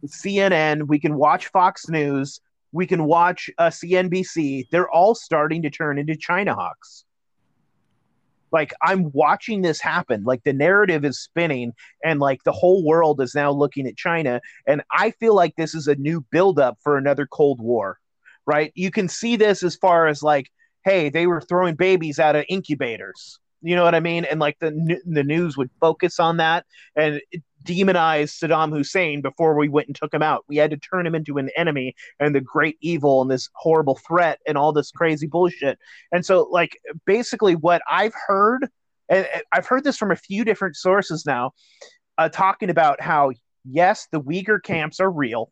[0.04, 2.40] CNN, we can watch Fox News,
[2.76, 4.68] we can watch uh, CNBC.
[4.70, 7.04] They're all starting to turn into China hawks.
[8.52, 10.22] Like i'm watching this happen.
[10.22, 11.74] Like the narrative is spinning
[12.04, 15.74] and like the whole world is now looking at china and i feel like this
[15.74, 17.98] is a new buildup for another cold war
[18.46, 18.72] right?
[18.74, 20.50] You can see this as far as like
[20.84, 23.38] hey they were throwing babies out of incubators.
[23.62, 24.24] You know what i mean?
[24.24, 26.64] And like the the news would focus on that
[26.94, 27.20] and
[27.66, 30.44] demonize Saddam Hussein before we went and took him out.
[30.48, 33.96] We had to turn him into an enemy and the great evil and this horrible
[33.96, 35.78] threat and all this crazy bullshit.
[36.12, 38.68] And so, like, basically, what I've heard,
[39.08, 41.52] and I've heard this from a few different sources now,
[42.18, 43.32] uh, talking about how,
[43.64, 45.50] yes, the Uyghur camps are real.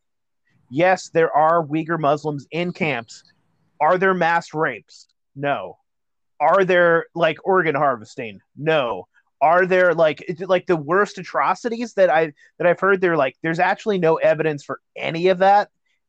[0.70, 3.22] Yes, there are Uyghur Muslims in camps.
[3.80, 5.08] Are there mass rapes?
[5.36, 5.78] No.
[6.40, 8.40] Are there like organ harvesting?
[8.56, 9.06] No
[9.44, 13.02] are there like like the worst atrocities that I that I've heard?
[13.02, 15.68] They're like there's actually no evidence for any of that.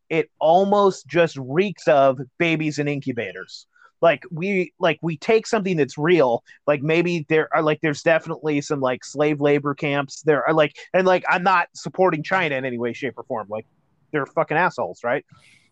[0.10, 3.68] It almost just reeks of babies in incubators.
[4.02, 6.46] Like we like we take something that's real.
[6.66, 10.22] Like maybe there are like there's definitely some like slave labor camps.
[10.22, 13.48] There are like and like I'm not supporting China in any way, shape, or form.
[13.50, 13.66] Like
[14.14, 15.26] they're fucking assholes, right?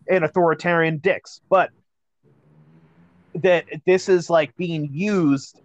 [0.06, 1.40] And authoritarian dicks.
[1.48, 1.70] But
[3.36, 5.60] that this is like being used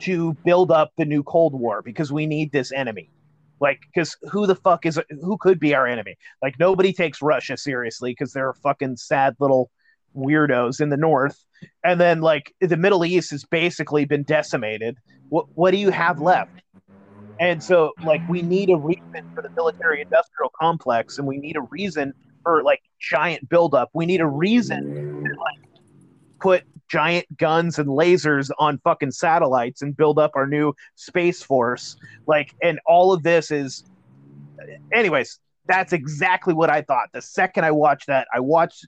[0.00, 3.10] to build up the new Cold War because we need this enemy.
[3.60, 6.16] Like, because who the fuck is who could be our enemy?
[6.42, 9.70] Like, nobody takes Russia seriously because they're fucking sad little
[10.16, 11.44] weirdos in the north.
[11.84, 14.96] And then, like, the Middle East has basically been decimated.
[15.28, 16.50] What what do you have left?
[17.38, 21.56] And so, like, we need a reason for the military industrial complex, and we need
[21.56, 22.12] a reason
[22.42, 23.90] for like giant buildup.
[23.94, 24.82] We need a reason
[25.24, 25.70] to like
[26.40, 31.96] put giant guns and lasers on fucking satellites and build up our new space force.
[32.26, 33.84] Like, and all of this is,
[34.92, 37.08] anyways, that's exactly what I thought.
[37.12, 38.86] The second I watched that, I watched,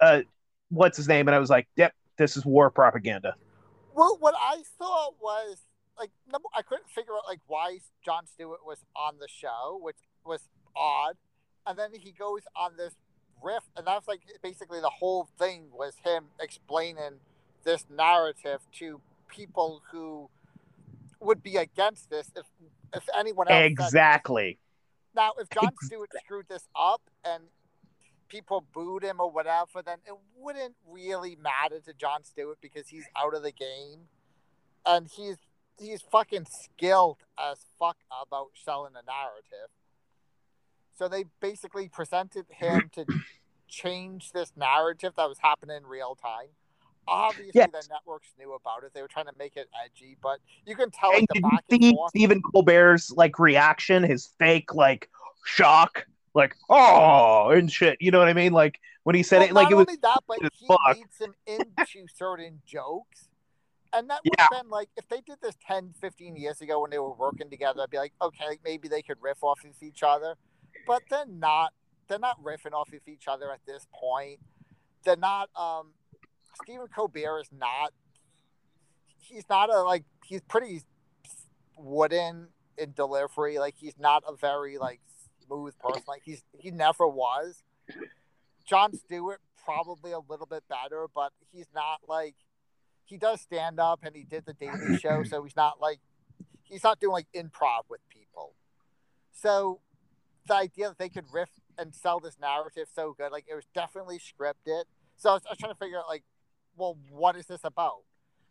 [0.00, 0.22] uh,
[0.70, 3.34] what's his name, and I was like, yep, this is war propaganda.
[3.94, 5.58] Well, what I thought was
[5.98, 9.98] like, number, I couldn't figure out like why Jon Stewart was on the show, which
[10.24, 11.16] was odd.
[11.66, 12.94] And then he goes on this
[13.42, 17.20] riff, and that's like basically the whole thing was him explaining
[17.64, 20.28] this narrative to people who
[21.20, 22.46] would be against this if
[22.94, 24.58] if anyone else exactly.
[25.14, 27.44] Now if Jon Stewart screwed this up and
[28.28, 33.06] people booed him or whatever then it wouldn't really matter to Jon Stewart because he's
[33.16, 34.08] out of the game.
[34.86, 35.36] And he's
[35.78, 39.70] he's fucking skilled as fuck about selling a narrative.
[40.96, 43.06] So they basically presented him to
[43.68, 46.50] change this narrative that was happening in real time
[47.08, 47.70] obviously yes.
[47.72, 48.92] the networks knew about it.
[48.94, 51.94] They were trying to make it edgy, but you can tell like, the back and
[51.94, 52.10] forth.
[52.10, 55.10] Stephen Colbert's like reaction, his fake like
[55.44, 57.98] shock like oh and shit.
[58.00, 58.52] You know what I mean?
[58.52, 60.96] Like when he said Well, it, like not it was only that, but he fuck.
[60.96, 63.28] leads them into certain jokes.
[63.92, 64.46] And that would Yeah.
[64.50, 67.48] have been like, if they did this 10, 15 years ago when they were working
[67.48, 70.34] together, I'd be like, okay, maybe they could riff off of each other.
[70.86, 71.72] But they're not.
[72.08, 74.40] They're not riffing off of each other at this point.
[75.04, 75.48] They're not.
[75.56, 75.92] Um,
[76.62, 77.92] Stephen Colbert is not.
[79.18, 80.04] He's not a like.
[80.24, 80.82] He's pretty
[81.76, 82.48] wooden
[82.78, 83.58] in delivery.
[83.58, 85.00] Like he's not a very like
[85.46, 86.04] smooth person.
[86.06, 87.62] Like he's he never was.
[88.66, 92.34] Jon Stewart probably a little bit better, but he's not like
[93.04, 95.98] he does stand up and he did the Daily Show, so he's not like
[96.62, 98.54] he's not doing like improv with people.
[99.32, 99.80] So
[100.46, 103.66] the idea that they could riff and sell this narrative so good, like it was
[103.74, 104.84] definitely scripted.
[105.16, 106.24] So I was, I was trying to figure out like,
[106.76, 108.02] well, what is this about?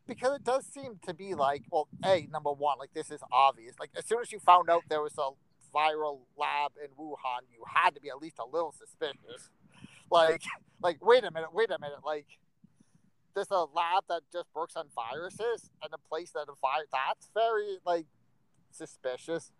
[0.07, 3.76] Because it does seem to be like, well, a number one, like this is obvious.
[3.80, 5.30] Like as soon as you found out there was a
[5.76, 9.49] viral lab in Wuhan, you had to be at least a little suspicious.
[10.11, 10.41] Like,
[10.82, 12.28] like wait a minute, wait a minute, like
[13.34, 17.30] there's a lab that just works on viruses and a place that a virus that's
[17.34, 18.05] very like
[18.71, 19.51] suspicious.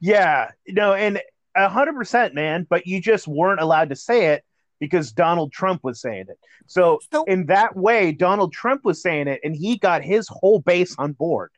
[0.00, 1.20] Yeah, no, and
[1.54, 2.66] a hundred percent, man.
[2.68, 4.44] But you just weren't allowed to say it
[4.80, 6.38] because Donald Trump was saying it.
[6.66, 10.58] So So in that way, Donald Trump was saying it, and he got his whole
[10.58, 11.50] base on board.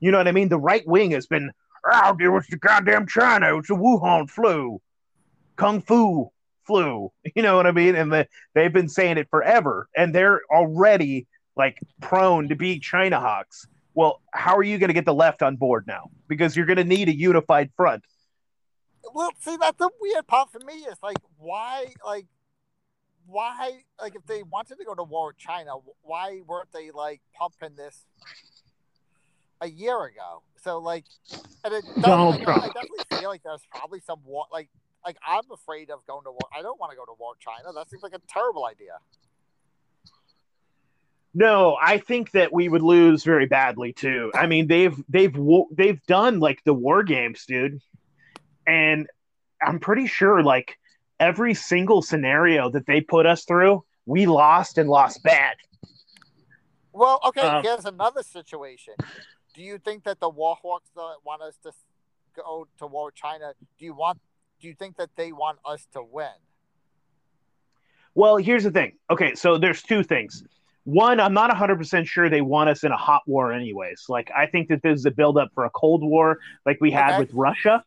[0.00, 0.48] You know what I mean?
[0.48, 1.50] The right wing has been,
[1.90, 4.80] oh, it was the goddamn China, it's the Wuhan flu,
[5.56, 6.30] Kung Fu
[6.66, 7.10] flu.
[7.34, 7.94] You know what I mean?
[7.94, 13.20] And the, they've been saying it forever, and they're already like prone to be China
[13.20, 13.66] hawks.
[13.94, 16.10] Well, how are you going to get the left on board now?
[16.28, 18.04] Because you're going to need a unified front.
[19.12, 22.26] well, see, that's the weird part for me is like why, like,
[23.28, 25.72] why, like, if they wanted to go to war with China,
[26.02, 28.06] why weren't they like pumping this
[29.60, 30.42] a year ago?
[30.62, 31.04] So, like,
[31.64, 32.62] and it Donald I, Trump.
[32.62, 34.68] I definitely feel like there's probably some war, like,
[35.04, 36.48] like I'm afraid of going to war.
[36.56, 37.72] I don't want to go to war with China.
[37.74, 38.98] That seems like a terrible idea.
[41.34, 44.32] No, I think that we would lose very badly too.
[44.34, 45.36] I mean, they've they've
[45.70, 47.80] they've done like the war games, dude,
[48.66, 49.06] and
[49.62, 50.78] I'm pretty sure like
[51.20, 55.56] every single scenario that they put us through, we lost and lost bad.
[56.92, 58.94] Well, okay, Um, here's another situation.
[59.54, 60.90] Do you think that the Warhawks
[61.24, 61.72] want us to
[62.34, 63.52] go to war with China?
[63.78, 64.20] Do you want?
[64.60, 66.32] Do you think that they want us to win?
[68.14, 68.92] Well, here's the thing.
[69.10, 70.42] Okay, so there's two things.
[70.84, 74.06] One, I'm not 100% sure they want us in a hot war, anyways.
[74.08, 77.10] Like, I think that this is a buildup for a Cold War, like we had
[77.10, 77.18] Okay.
[77.18, 77.84] with Russia,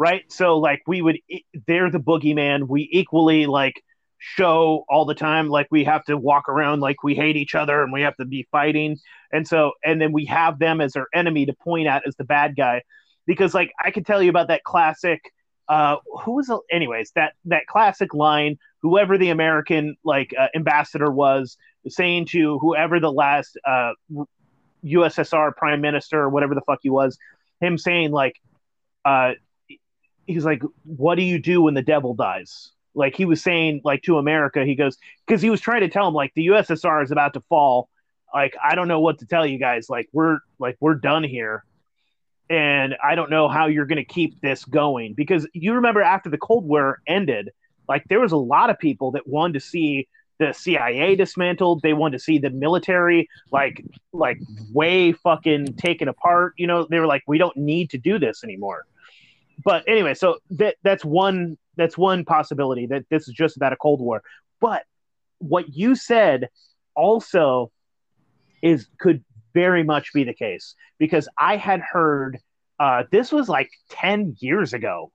[0.00, 0.24] right?
[0.32, 1.18] So, like, we would,
[1.66, 2.66] they're the boogeyman.
[2.66, 3.84] We equally, like,
[4.16, 7.82] show all the time, like, we have to walk around like we hate each other
[7.82, 8.96] and we have to be fighting.
[9.30, 12.24] And so, and then we have them as our enemy to point at as the
[12.24, 12.80] bad guy.
[13.26, 15.20] Because, like, I could tell you about that classic,
[15.68, 21.58] uh, who was, anyways, that, that classic line whoever the American like uh, ambassador was
[21.88, 23.92] saying to whoever the last uh,
[24.82, 27.18] USSR prime minister or whatever the fuck he was,
[27.60, 28.40] him saying like,
[29.04, 29.32] uh,
[30.26, 34.02] he's like, "What do you do when the devil dies?" Like he was saying like
[34.02, 37.10] to America, he goes because he was trying to tell him like the USSR is
[37.10, 37.88] about to fall.
[38.34, 39.88] Like I don't know what to tell you guys.
[39.88, 41.64] Like we're like we're done here.
[42.48, 46.28] And I don't know how you're going to keep this going because you remember after
[46.28, 47.50] the Cold War ended,
[47.88, 50.08] like there was a lot of people that wanted to see
[50.40, 51.82] the CIA dismantled.
[51.82, 54.40] They wanted to see the military like like
[54.72, 56.54] way fucking taken apart.
[56.56, 58.84] You know, they were like, we don't need to do this anymore.
[59.62, 63.76] But anyway, so that that's one that's one possibility that this is just about a
[63.76, 64.22] Cold War.
[64.60, 64.84] But
[65.38, 66.48] what you said
[66.94, 67.70] also
[68.62, 72.38] is could very much be the case because I had heard
[72.78, 75.12] uh, this was like ten years ago.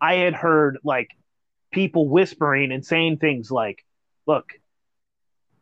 [0.00, 1.08] I had heard like
[1.72, 3.84] people whispering and saying things like,
[4.26, 4.46] look,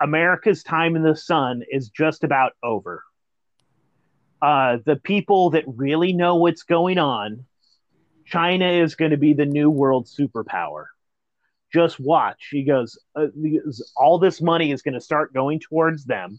[0.00, 3.02] America's time in the sun is just about over.
[4.40, 7.46] Uh, the people that really know what's going on,
[8.24, 10.86] China is going to be the new world superpower.
[11.72, 12.48] Just watch.
[12.50, 13.28] He goes, uh,
[13.96, 16.38] all this money is going to start going towards them.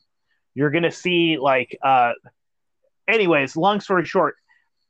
[0.54, 2.12] You're going to see, like, uh,
[3.08, 4.36] anyways, long story short,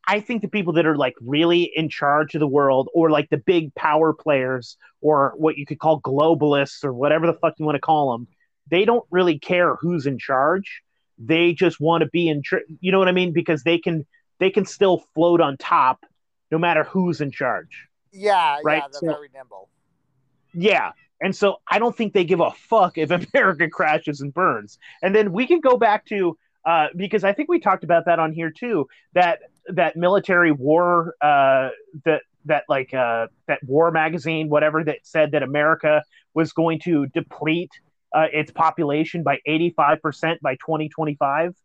[0.06, 3.30] I think the people that are like really in charge of the world, or like
[3.30, 7.66] the big power players, or what you could call globalists, or whatever the fuck you
[7.66, 8.28] want to call them,
[8.70, 10.82] they don't really care who's in charge.
[11.18, 13.32] They just want to be in, tr- you know what I mean?
[13.32, 14.06] Because they can
[14.40, 16.04] they can still float on top,
[16.54, 17.88] no matter who's in charge.
[18.12, 19.70] Yeah, Right, yeah, they're so- very nimble.
[20.54, 20.92] Yeah.
[21.20, 24.78] And so I don't think they give a fuck if America crashes and burns.
[25.02, 28.20] And then we can go back to uh, because I think we talked about that
[28.20, 28.88] on here too.
[29.14, 29.40] That
[29.70, 31.70] that military war uh,
[32.06, 36.04] that that like uh, that war magazine, whatever that said that America
[36.36, 37.72] was going to deplete
[38.16, 41.56] uh, its population by 85% by 2025.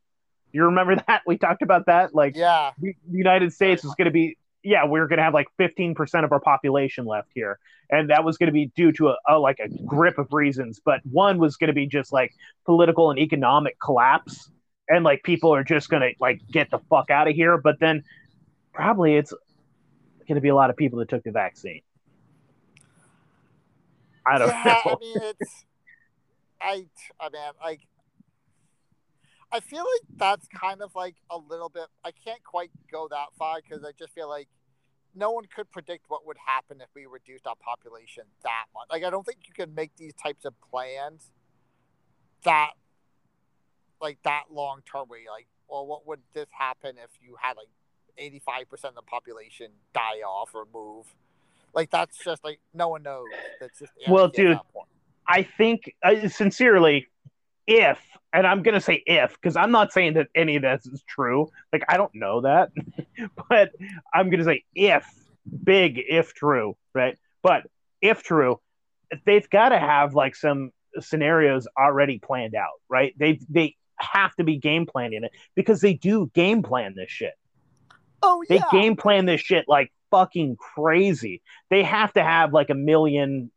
[0.53, 1.23] You remember that?
[1.27, 2.15] We talked about that.
[2.15, 5.49] Like, yeah, the United States is going to be, yeah, we're going to have like
[5.59, 7.59] 15% of our population left here.
[7.91, 10.81] And that was going to be due to a, a, like a grip of reasons.
[10.85, 12.35] But one was going to be just like
[12.67, 14.51] political and economic collapse.
[14.89, 17.57] And like people are just going to like get the fuck out of here.
[17.59, 18.05] But then
[18.73, 19.33] probably it's
[20.27, 21.83] going to be a lot of people that took the vaccine.
[24.27, 24.93] I don't yeah, know.
[24.93, 25.65] I mean, it's
[26.61, 26.85] I,
[27.21, 27.81] I mean, like,
[29.51, 31.87] I feel like that's kind of like a little bit.
[32.05, 34.49] I can't quite go that far because I just feel like
[35.15, 38.89] no one could predict what would happen if we reduced our population that much.
[38.91, 41.31] Like, I don't think you can make these types of plans
[42.45, 42.73] that,
[44.01, 45.09] like, that long term.
[45.09, 47.69] Where you're like, well, what would this happen if you had like
[48.19, 51.07] eighty five percent of the population die off or move?
[51.75, 53.29] Like, that's just like no one knows.
[53.61, 54.59] That's just well, dude.
[55.27, 57.07] I think uh, sincerely,
[57.69, 58.01] if
[58.33, 61.51] and I'm gonna say if because I'm not saying that any of this is true.
[61.73, 62.71] Like I don't know that,
[63.49, 63.73] but
[64.13, 65.07] I'm gonna say if
[65.65, 67.17] big if true, right?
[67.43, 67.67] But
[68.01, 68.61] if true,
[69.25, 73.15] they've got to have like some scenarios already planned out, right?
[73.19, 77.35] They they have to be game planning it because they do game plan this shit.
[78.23, 81.43] Oh yeah, they game plan this shit like fucking crazy.
[81.71, 83.51] They have to have like a million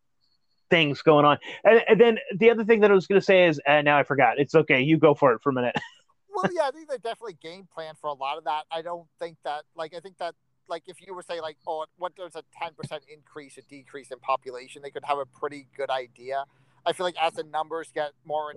[0.72, 1.38] things going on.
[1.64, 4.00] And, and then the other thing that I was going to say is, and now
[4.00, 4.40] I forgot.
[4.40, 4.82] It's okay.
[4.82, 5.76] You go for it for a minute.
[6.36, 8.64] well, yeah, I think they definitely game plan for a lot of that.
[8.72, 10.34] I don't think that, like, I think that,
[10.68, 14.10] like, if you were say, like, oh, what there's a ten percent increase or decrease
[14.10, 16.46] in population, they could have a pretty good idea.
[16.86, 18.56] I feel like as the numbers get more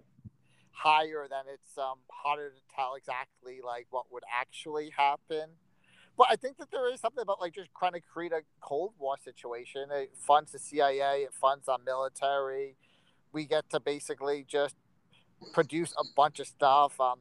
[0.70, 5.50] higher, then it's um, harder to tell exactly like what would actually happen.
[6.16, 8.92] But I think that there is something about like just trying to create a Cold
[8.98, 9.88] War situation.
[9.90, 12.76] It funds the CIA, it funds our military.
[13.32, 14.76] We get to basically just
[15.52, 17.00] produce a bunch of stuff.
[17.00, 17.20] Um,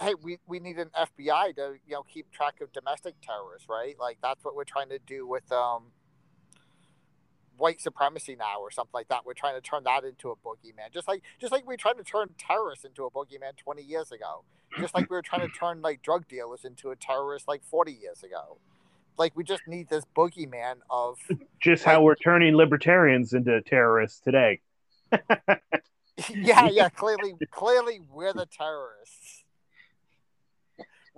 [0.00, 3.96] hey, we, we need an FBI to you know keep track of domestic terrorists, right?
[3.98, 5.84] Like that's what we're trying to do with um,
[7.60, 9.24] white supremacy now or something like that.
[9.24, 12.04] We're trying to turn that into a boogeyman, just like just like we tried to
[12.04, 14.44] turn terrorists into a boogeyman twenty years ago,
[14.78, 17.92] just like we were trying to turn like drug dealers into a terrorist like forty
[17.92, 18.58] years ago.
[19.18, 21.18] Like we just need this boogeyman of
[21.60, 24.60] just like, how we're turning libertarians into terrorists today.
[26.30, 29.44] yeah, yeah, clearly, clearly we're the terrorists.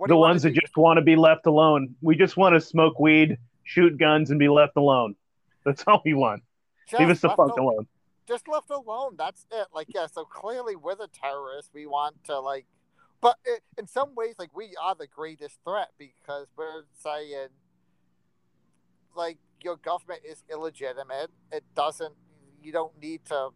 [0.05, 1.95] the ones that just want to be left alone.
[2.01, 5.15] We just want to smoke weed, shoot guns, and be left alone.
[5.65, 6.43] That's all we want.
[6.87, 7.87] Just Leave us the fuck al- alone.
[8.27, 9.15] Just left alone.
[9.17, 9.67] That's it.
[9.73, 10.07] Like, yeah.
[10.07, 11.71] So clearly, we're the terrorists.
[11.73, 12.65] We want to like,
[13.21, 17.49] but it, in some ways, like we are the greatest threat because we're saying,
[19.15, 21.31] like, your government is illegitimate.
[21.51, 22.13] It doesn't.
[22.61, 23.49] You don't need to.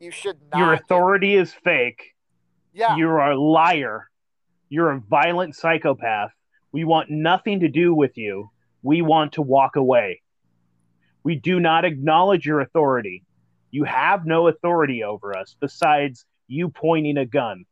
[0.00, 0.58] You should not.
[0.58, 2.14] Your authority is fake.
[2.72, 2.96] Yeah.
[2.96, 4.08] You're a liar.
[4.68, 6.30] You're a violent psychopath.
[6.72, 8.50] We want nothing to do with you.
[8.82, 10.22] We want to walk away.
[11.22, 13.24] We do not acknowledge your authority.
[13.70, 17.64] You have no authority over us besides you pointing a gun.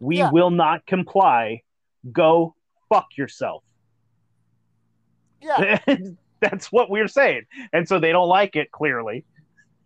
[0.00, 0.30] We yeah.
[0.30, 1.62] will not comply.
[2.10, 2.54] Go
[2.88, 3.62] fuck yourself.
[5.40, 5.78] Yeah.
[6.40, 7.42] That's what we're saying.
[7.72, 9.24] And so they don't like it, clearly.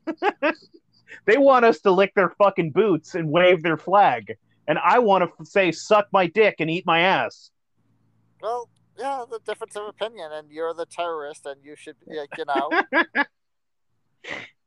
[1.24, 4.37] they want us to lick their fucking boots and wave their flag.
[4.66, 7.51] And I want to say, suck my dick and eat my ass.
[8.43, 8.68] Well,
[8.99, 12.71] yeah, the difference of opinion, and you're the terrorist, and you should, like, you know.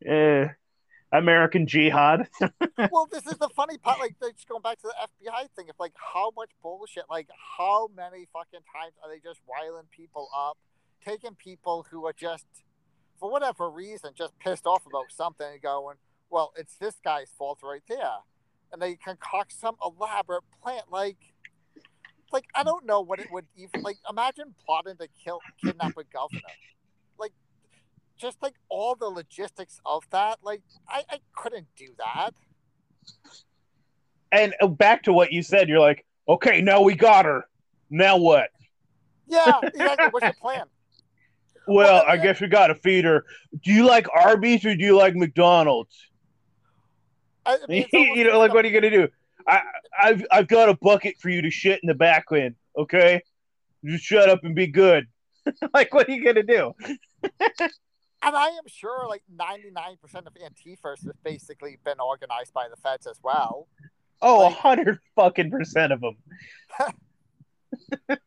[0.09, 0.53] uh,
[1.11, 2.29] American jihad.
[2.91, 3.99] well, this is the funny part.
[3.99, 7.27] Like, just going back to the FBI thing, if like how much bullshit, like
[7.57, 10.57] how many fucking times are they just riling people up,
[11.05, 12.45] taking people who are just,
[13.19, 15.97] for whatever reason, just pissed off about something and going,
[16.29, 18.19] well, it's this guy's fault right there,
[18.71, 21.30] and they concoct some elaborate plan, like
[22.31, 23.97] like I don't know what it would even like.
[24.09, 26.41] Imagine plotting to kill, kidnap a governor.
[27.17, 27.33] Like,
[28.17, 30.39] just like all the logistics of that.
[30.43, 32.31] Like, I, I couldn't do that.
[34.31, 37.45] And uh, back to what you said, you're like, okay, now we got her.
[37.89, 38.49] Now what?
[39.27, 40.07] Yeah, exactly.
[40.11, 40.65] What's your plan?
[41.67, 43.23] Well, well I guess we got to feed her.
[43.63, 45.95] Do you like Arby's or do you like McDonald's?
[47.45, 49.13] I mean, you know, like, what are you going to do?
[49.47, 49.61] I,
[50.01, 52.55] I've I've got a bucket for you to shit in the back end.
[52.77, 53.21] Okay,
[53.85, 55.07] just shut up and be good.
[55.73, 56.73] like, what are you gonna do?
[57.23, 57.71] and
[58.21, 62.75] I am sure, like ninety nine percent of Antifa has basically been organized by the
[62.77, 63.67] feds as well.
[64.21, 64.57] Oh, a like...
[64.57, 66.17] hundred fucking percent of them.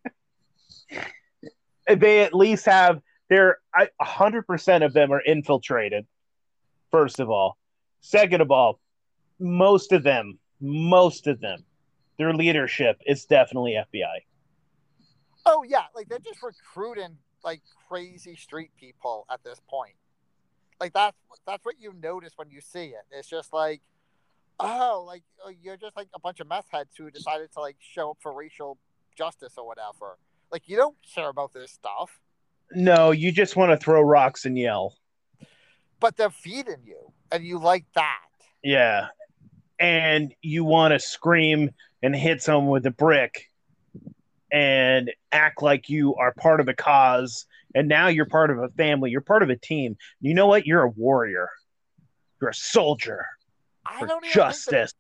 [1.89, 3.59] they at least have they're
[4.01, 6.07] hundred percent of them are infiltrated.
[6.91, 7.57] First of all,
[8.01, 8.79] second of all,
[9.39, 11.65] most of them, most of them,
[12.19, 14.25] their leadership is definitely FBI.
[15.47, 19.95] Oh yeah, like they're just recruiting like crazy street people at this point.
[20.81, 23.05] Like that's that's what you notice when you see it.
[23.11, 23.83] It's just like,
[24.59, 27.77] oh, like oh, you're just like a bunch of meth heads who decided to like
[27.81, 28.79] show up for racial
[29.17, 30.19] justice or whatever.
[30.51, 32.19] Like you don't care about this stuff.
[32.73, 34.97] No, you just want to throw rocks and yell.
[36.01, 38.19] But they're feeding you, and you like that.
[38.63, 39.09] Yeah,
[39.85, 41.71] and you want to scream
[42.03, 43.51] and hit someone with a brick
[44.51, 48.69] and act like you are part of a cause and now you're part of a
[48.71, 51.51] family you're part of a team you know what you're a warrior
[52.41, 53.27] you're a soldier
[53.85, 54.95] I don't justice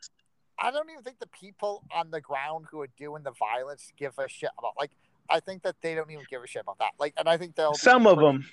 [0.59, 3.91] the, I don't even think the people on the ground who are doing the violence
[3.97, 4.74] give a shit about.
[4.78, 4.91] Like,
[5.28, 6.91] I think that they don't even give a shit about that.
[6.99, 7.74] Like, and I think they'll.
[7.74, 8.45] some of them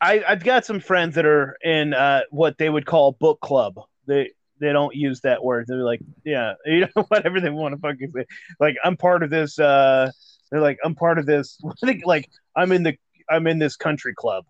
[0.00, 3.78] I, i've got some friends that are in uh, what they would call book club
[4.06, 5.66] they they don't use that word.
[5.66, 8.24] They're like yeah you know whatever they want to fucking say.
[8.60, 10.10] Like i'm part of this uh
[10.50, 11.58] they're like i'm part of this
[12.04, 12.96] like i'm in the
[13.30, 14.44] i'm in this country club.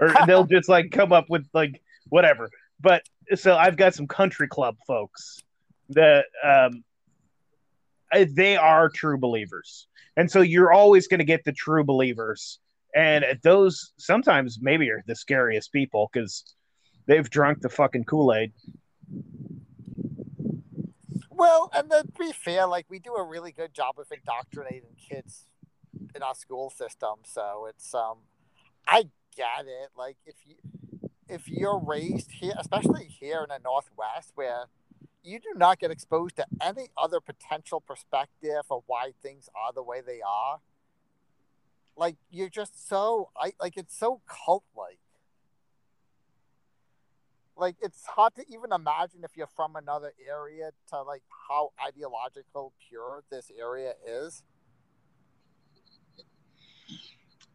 [0.00, 2.50] Or they'll just like come up with like whatever.
[2.80, 3.02] But
[3.34, 5.40] so i've got some country club folks
[5.90, 6.84] that um
[8.12, 9.86] I- they are true believers.
[10.16, 12.58] And so you're always going to get the true believers.
[12.94, 16.54] And those sometimes maybe are the scariest people because
[17.06, 18.52] they've drunk the fucking kool-aid
[21.30, 25.46] Well, and to be fair, like we do a really good job of indoctrinating kids
[26.14, 27.16] in our school system.
[27.24, 28.18] So it's um,
[28.86, 29.04] I
[29.36, 29.90] get it.
[29.96, 30.56] Like if you
[31.28, 34.66] if you're raised here, especially here in the Northwest, where
[35.24, 39.82] you do not get exposed to any other potential perspective of why things are the
[39.82, 40.60] way they are.
[41.96, 44.98] Like you're just so I like it's so cult like.
[47.56, 52.72] Like it's hard to even imagine if you're from another area to like how ideological
[52.88, 54.42] pure this area is.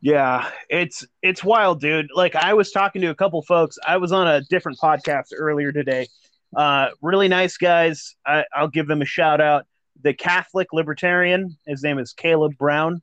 [0.02, 2.10] Yeah, it's it's wild, dude.
[2.16, 3.78] Like I was talking to a couple folks.
[3.86, 6.08] I was on a different podcast earlier today.
[6.56, 8.16] Uh, really nice guys.
[8.26, 9.66] I, I'll give them a shout out.
[10.04, 11.58] The Catholic Libertarian.
[11.66, 13.02] His name is Caleb Brown,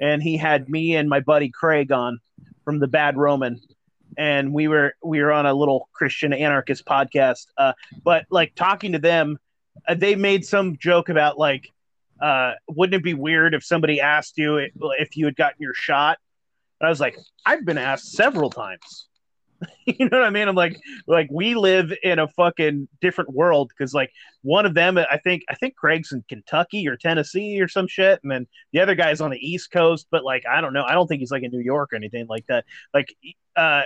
[0.00, 2.18] and he had me and my buddy Craig on
[2.64, 3.60] from the Bad Roman,
[4.16, 7.46] and we were we were on a little Christian anarchist podcast.
[7.56, 9.38] Uh, but like talking to them,
[9.86, 11.68] uh, they made some joke about like,
[12.20, 15.74] uh, wouldn't it be weird if somebody asked you if, if you had gotten your
[15.74, 16.18] shot?
[16.80, 19.08] And I was like, I've been asked several times.
[19.86, 20.48] you know what I mean?
[20.48, 24.10] I'm like, like we live in a fucking different world because like
[24.42, 28.20] one of them, I think, I think Craig's in Kentucky or Tennessee or some shit,
[28.22, 30.92] and then the other guy's on the East Coast, but like I don't know, I
[30.92, 32.64] don't think he's like in New York or anything like that.
[32.92, 33.14] Like,
[33.56, 33.82] uh,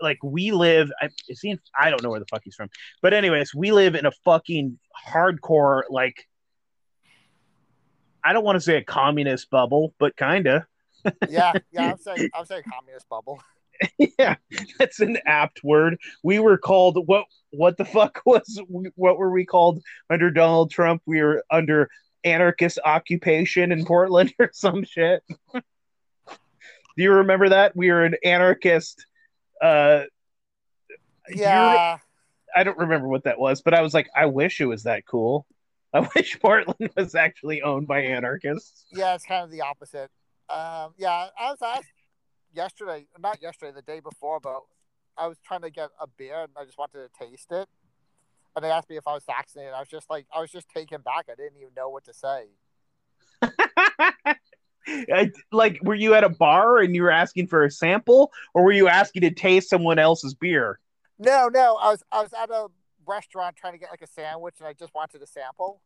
[0.00, 2.70] like we live, I, is he in, I don't know where the fuck he's from,
[3.02, 4.78] but anyways, we live in a fucking
[5.08, 6.26] hardcore like.
[8.22, 10.66] I don't want to say a communist bubble, but kinda.
[11.28, 13.40] Yeah, yeah, I'm saying I'm saying communist bubble.
[14.18, 14.36] yeah,
[14.78, 15.96] that's an apt word.
[16.22, 17.24] We were called what?
[17.50, 18.60] What the fuck was?
[18.68, 21.02] What were we called under Donald Trump?
[21.06, 21.88] We were under
[22.24, 25.22] anarchist occupation in Portland or some shit.
[25.54, 27.74] Do you remember that?
[27.74, 29.06] We were an anarchist.
[29.60, 30.04] Uh,
[31.28, 31.98] Yeah.
[32.54, 35.06] I don't remember what that was, but I was like, I wish it was that
[35.06, 35.46] cool.
[35.94, 38.86] I wish Portland was actually owned by anarchists.
[38.92, 40.10] Yeah, it's kind of the opposite.
[40.48, 41.92] Um, yeah, I was asked
[42.52, 44.62] yesterday, not yesterday, the day before, but
[45.16, 47.68] I was trying to get a beer and I just wanted to taste it.
[48.56, 49.74] And they asked me if I was vaccinated.
[49.74, 51.26] I was just like, I was just taken back.
[51.30, 52.46] I didn't even know what to say.
[54.90, 58.32] I- uh, like, were you at a bar and you were asking for a sample,
[58.54, 60.78] or were you asking to taste someone else's beer?
[61.18, 62.68] No, no, I was I was at a
[63.06, 65.80] restaurant trying to get like a sandwich, and I just wanted a sample.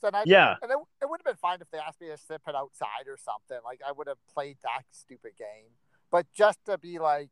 [0.00, 0.54] So I Yeah.
[0.62, 3.06] and it, it would have been fine if they asked me to sip it outside
[3.08, 3.58] or something.
[3.64, 5.70] Like I would have played that stupid game.
[6.10, 7.30] But just to be like,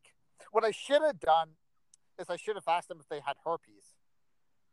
[0.51, 1.49] what I should have done
[2.19, 3.95] is I should have asked them if they had herpes.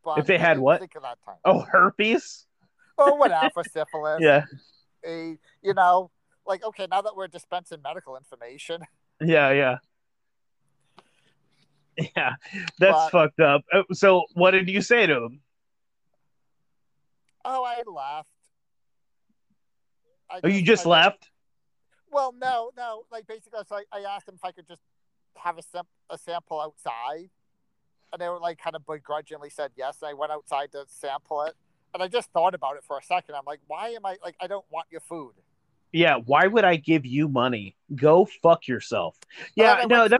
[0.03, 0.79] But If they had what?
[0.79, 1.37] Think of that time.
[1.45, 2.45] Oh, herpes.
[2.97, 4.19] Oh, or whatever, syphilis.
[4.21, 4.43] Yeah,
[5.05, 6.11] A, you know,
[6.45, 8.81] like okay, now that we're dispensing medical information,
[9.21, 9.77] yeah, yeah,
[12.15, 12.33] yeah.
[12.79, 13.61] That's But- fucked up.
[13.73, 15.41] Uh, So, what did you say to him?
[17.47, 18.29] oh, I laughed
[20.29, 21.29] I Oh, you I just left?
[22.11, 23.03] Well, no, no.
[23.11, 24.81] Like basically, so I, I asked him if I could just
[25.37, 25.61] have a
[26.09, 27.29] a sample outside,
[28.11, 29.97] and they were like kind of begrudgingly said yes.
[30.01, 31.55] And I went outside to sample it,
[31.93, 33.35] and I just thought about it for a second.
[33.35, 35.33] I'm like, why am I like I don't want your food?
[35.95, 37.77] Yeah, why would I give you money?
[37.95, 39.17] Go fuck yourself.
[39.55, 40.19] Yeah, I no, that,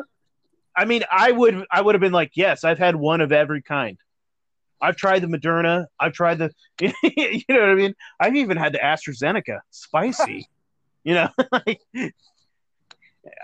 [0.74, 3.62] I mean, I would, I would have been like, yes, I've had one of every
[3.62, 3.98] kind.
[4.80, 5.88] I've tried the Moderna.
[6.00, 7.94] I've tried the, you know what I mean.
[8.22, 10.48] I've even had the AstraZeneca, spicy.
[11.04, 11.82] you know, like,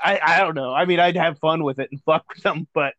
[0.02, 0.74] I, I don't know.
[0.74, 2.94] I mean, I'd have fun with it and fuck with them, but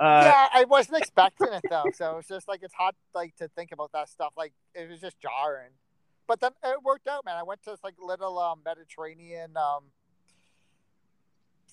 [0.00, 3.46] uh, yeah, I wasn't expecting it though, so it's just like it's hard like to
[3.48, 4.32] think about that stuff.
[4.36, 5.70] Like it was just jarring,
[6.26, 7.36] but then it worked out, man.
[7.36, 9.84] I went to this like little um, Mediterranean um,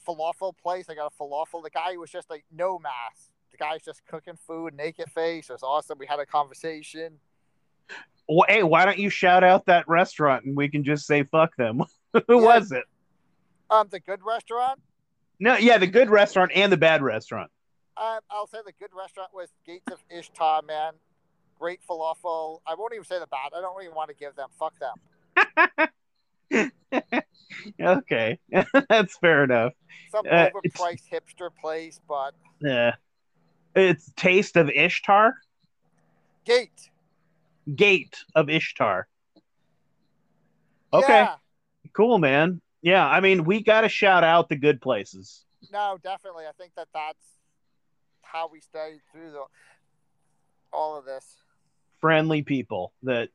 [0.08, 0.86] falafel place.
[0.90, 1.64] I got a falafel.
[1.64, 3.30] The guy was just like no mask.
[3.52, 5.50] The guy's just cooking food, naked face.
[5.50, 5.98] It was awesome.
[5.98, 7.14] We had a conversation.
[8.28, 11.56] Well, hey, why don't you shout out that restaurant and we can just say fuck
[11.56, 11.82] them?
[12.28, 12.46] Who Yeah.
[12.46, 12.84] was it?
[13.72, 14.80] Um, the good restaurant.
[15.40, 17.50] No, yeah, the good restaurant and the bad restaurant.
[17.98, 20.94] Um, I'll say the good restaurant was Gates of Ishtar, man.
[21.60, 22.62] Great falafel.
[22.66, 23.52] I won't even say the bad.
[23.56, 24.50] I don't even want to give them.
[24.58, 24.96] Fuck them.
[27.82, 28.40] okay,
[28.90, 29.74] that's fair enough.
[30.12, 32.96] Some Uh, overpriced hipster place, but Yeah,
[33.76, 35.36] it's taste of Ishtar,
[36.46, 36.90] Gate.
[37.76, 39.08] gate of Ishtar.
[40.94, 41.36] Okay, Yeah.
[41.94, 42.62] cool, man.
[42.82, 45.46] Yeah, I mean, we got to shout out the good places.
[45.72, 46.46] No, definitely.
[46.48, 47.24] I think that that's
[48.22, 49.44] how we stay through the
[50.72, 51.26] all of this.
[52.02, 53.30] Friendly people that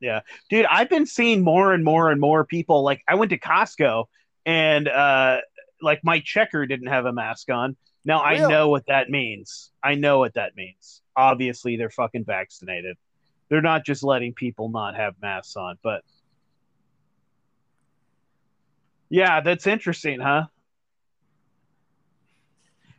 [0.00, 0.20] yeah.
[0.50, 4.06] Dude i've been seeing more and more and more people like i went to costco
[4.44, 5.38] and uh
[5.80, 7.76] like my checker didn't have a mask on.
[8.04, 9.70] Now i know what that means.
[9.82, 11.00] I know what that means.
[11.16, 12.96] Obviously they're fucking vaccinated.
[13.48, 16.02] They're not just letting people not have masks on but
[19.10, 20.44] yeah that's interesting huh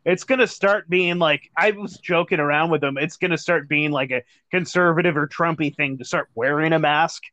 [0.06, 3.38] it's going to start being like i was joking around with them it's going to
[3.38, 7.24] start being like a conservative or trumpy thing to start wearing a mask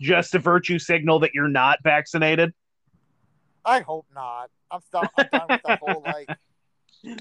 [0.00, 2.52] just a virtue signal that you're not vaccinated
[3.64, 4.50] I hope not.
[4.72, 6.28] I'm, st- I'm done with the whole like.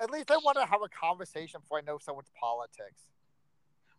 [0.00, 3.02] At least I want to have a conversation before I know someone's politics.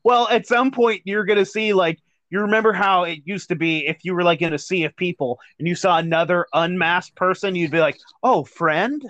[0.03, 3.55] well at some point you're going to see like you remember how it used to
[3.55, 7.15] be if you were like in a sea of people and you saw another unmasked
[7.15, 9.03] person you'd be like oh friend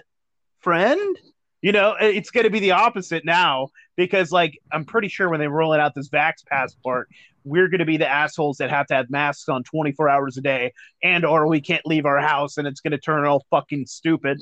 [0.67, 1.15] friend
[1.61, 5.39] you know it's going to be the opposite now because like i'm pretty sure when
[5.39, 7.07] they're rolling out this vax passport
[7.45, 10.41] we're going to be the assholes that have to have masks on 24 hours a
[10.41, 13.85] day and or we can't leave our house and it's going to turn all fucking
[13.85, 14.41] stupid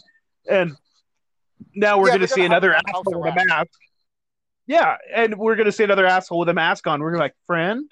[0.50, 0.72] and
[1.76, 3.70] now we're Yeah, going to see another asshole with a mask
[4.66, 7.26] yeah and we're going to see another asshole with a mask on we're gonna be
[7.26, 7.88] like friend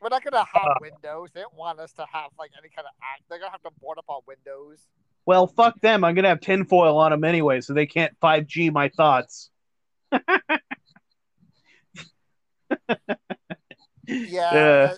[0.00, 0.74] We're not gonna have Uh.
[0.80, 1.28] windows.
[1.34, 3.24] They don't want us to have like any kind of act.
[3.28, 4.86] They're gonna have to board up our windows.
[5.30, 6.02] Well fuck them.
[6.02, 9.48] I'm going to have tinfoil on them anyway so they can't 5g my thoughts.
[14.06, 14.94] Yeah.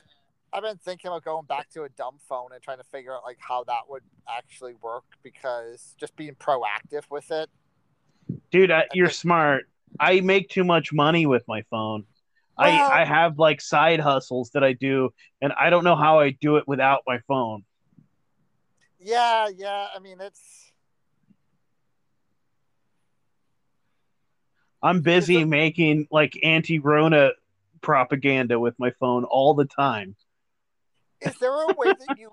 [0.54, 3.24] I've been thinking about going back to a dumb phone and trying to figure out
[3.24, 7.50] like how that would actually work because just being proactive with it.
[8.50, 9.64] dude I, you're think- smart.
[10.00, 12.04] I make too much money with my phone.
[12.56, 15.10] Well- I, I have like side hustles that i do
[15.42, 17.64] and i don't know how i do it without my phone
[19.02, 19.88] Yeah, yeah.
[19.94, 20.72] I mean, it's
[24.84, 27.30] i'm busy making like anti-rona
[27.82, 30.16] propaganda with my phone all the time
[31.20, 32.30] is there a way that you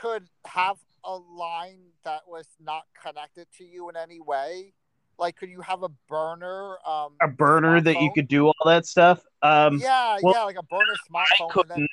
[0.00, 4.72] could have a line that was not connected to you in any way?
[5.18, 6.76] Like, could you have a burner?
[6.86, 10.56] Um, a burner that you could do all that stuff um yeah, well, yeah, like
[10.56, 11.44] a burner I smartphone.
[11.44, 11.68] And couldn't.
[11.68, 11.88] then,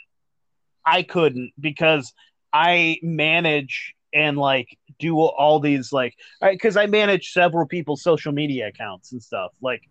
[0.86, 2.14] I couldn't because
[2.52, 8.68] I manage and like do all these like because I, manage several people's social media
[8.68, 9.82] accounts and stuff like,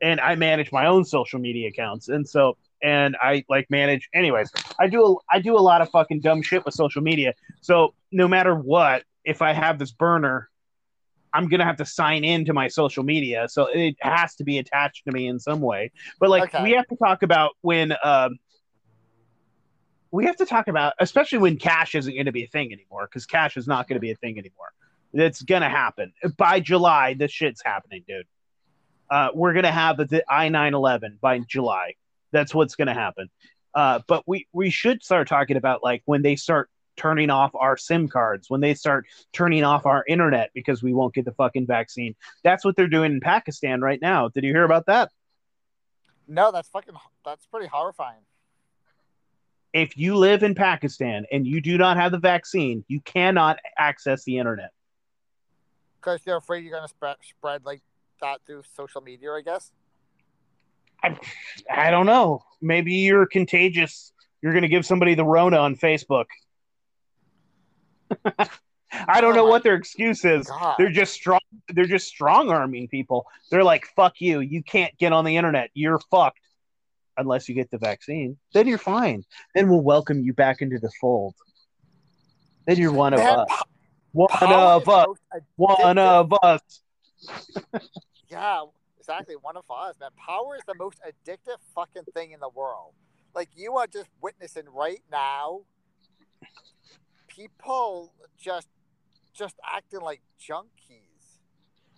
[0.00, 4.50] and I manage my own social media accounts and so and I like manage anyways.
[4.78, 7.34] I do a, I do a lot of fucking dumb shit with social media.
[7.60, 10.48] So no matter what, if I have this burner.
[11.34, 15.04] I'm gonna have to sign into my social media, so it has to be attached
[15.04, 15.92] to me in some way.
[16.18, 16.62] But like, Okay.
[16.62, 18.38] we have to talk about when um,
[20.10, 23.06] we have to talk about, especially when cash isn't going to be a thing anymore,
[23.06, 24.72] because cash is not going to be a thing anymore.
[25.12, 27.14] It's going to happen by July.
[27.14, 28.26] This shit's happening, dude.
[29.10, 31.94] Uh, we're going to have the I nine eleven by July.
[32.30, 33.30] That's what's going to happen.
[33.74, 37.76] Uh, but we we should start talking about like when they start turning off our
[37.76, 41.66] SIM cards, when they start turning off our internet because we won't get the fucking
[41.66, 42.14] vaccine.
[42.42, 44.28] That's what they're doing in Pakistan right now.
[44.28, 45.10] Did you hear about that?
[46.28, 46.94] no, that's fucking.
[47.24, 48.20] That's pretty horrifying.
[49.82, 54.24] If you live in Pakistan and you do not have the vaccine, you cannot access
[54.24, 54.72] the internet.
[56.00, 57.82] Because they're afraid you're gonna spread spread like
[58.20, 59.32] that through social media.
[59.32, 59.72] I guess.
[61.02, 61.16] I,
[61.70, 62.42] I don't know.
[62.60, 64.12] Maybe you're contagious
[64.42, 66.26] You're going to give somebody the Rona on Facebook.
[68.92, 70.48] I don't Oh know what their excuse is.
[70.48, 70.76] God.
[70.78, 71.40] They're just strong.
[71.68, 73.26] They're just strong arming people.
[73.50, 74.40] They're like, "Fuck you!
[74.40, 75.70] You can't get on the internet.
[75.74, 76.40] You're fucked
[77.18, 78.36] unless you get the vaccine.
[78.54, 79.24] Then you're fine.
[79.54, 81.34] Then we'll welcome you back into the fold.
[82.66, 83.46] Then you're one of Man, us.
[83.50, 83.62] po-
[84.12, 85.06] One of us.
[85.56, 86.60] One of us.
[88.30, 88.64] Yeah,
[88.98, 89.36] exactly.
[89.40, 90.10] One of us, man.
[90.18, 92.92] Power is the most addictive fucking thing in the world.
[93.34, 95.62] Like you are just witnessing right now.
[97.26, 98.68] People just
[99.34, 101.38] just acting like junkies.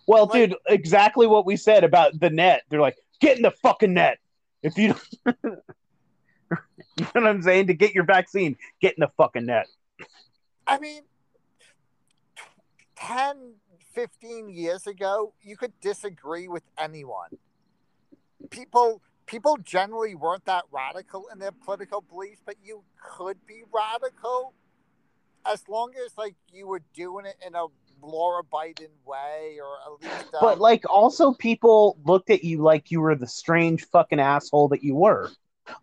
[0.07, 2.63] Well, Like- dude, exactly what we said about the net.
[2.69, 4.19] They're like, get in the fucking net.
[4.63, 7.67] If you don't, you know what I'm saying?
[7.67, 9.67] To get your vaccine, get in the fucking net.
[10.67, 11.03] I mean,
[12.95, 13.55] 10,
[13.93, 17.37] 15 years ago, you could disagree with anyone.
[18.49, 24.53] People people generally weren't that radical in their political beliefs, but you could be radical
[25.45, 27.65] as long as like you were doing it in a
[28.01, 32.91] Laura Biden way or at least um, But like, also, people looked at you like
[32.91, 35.29] you were the strange fucking asshole that you were.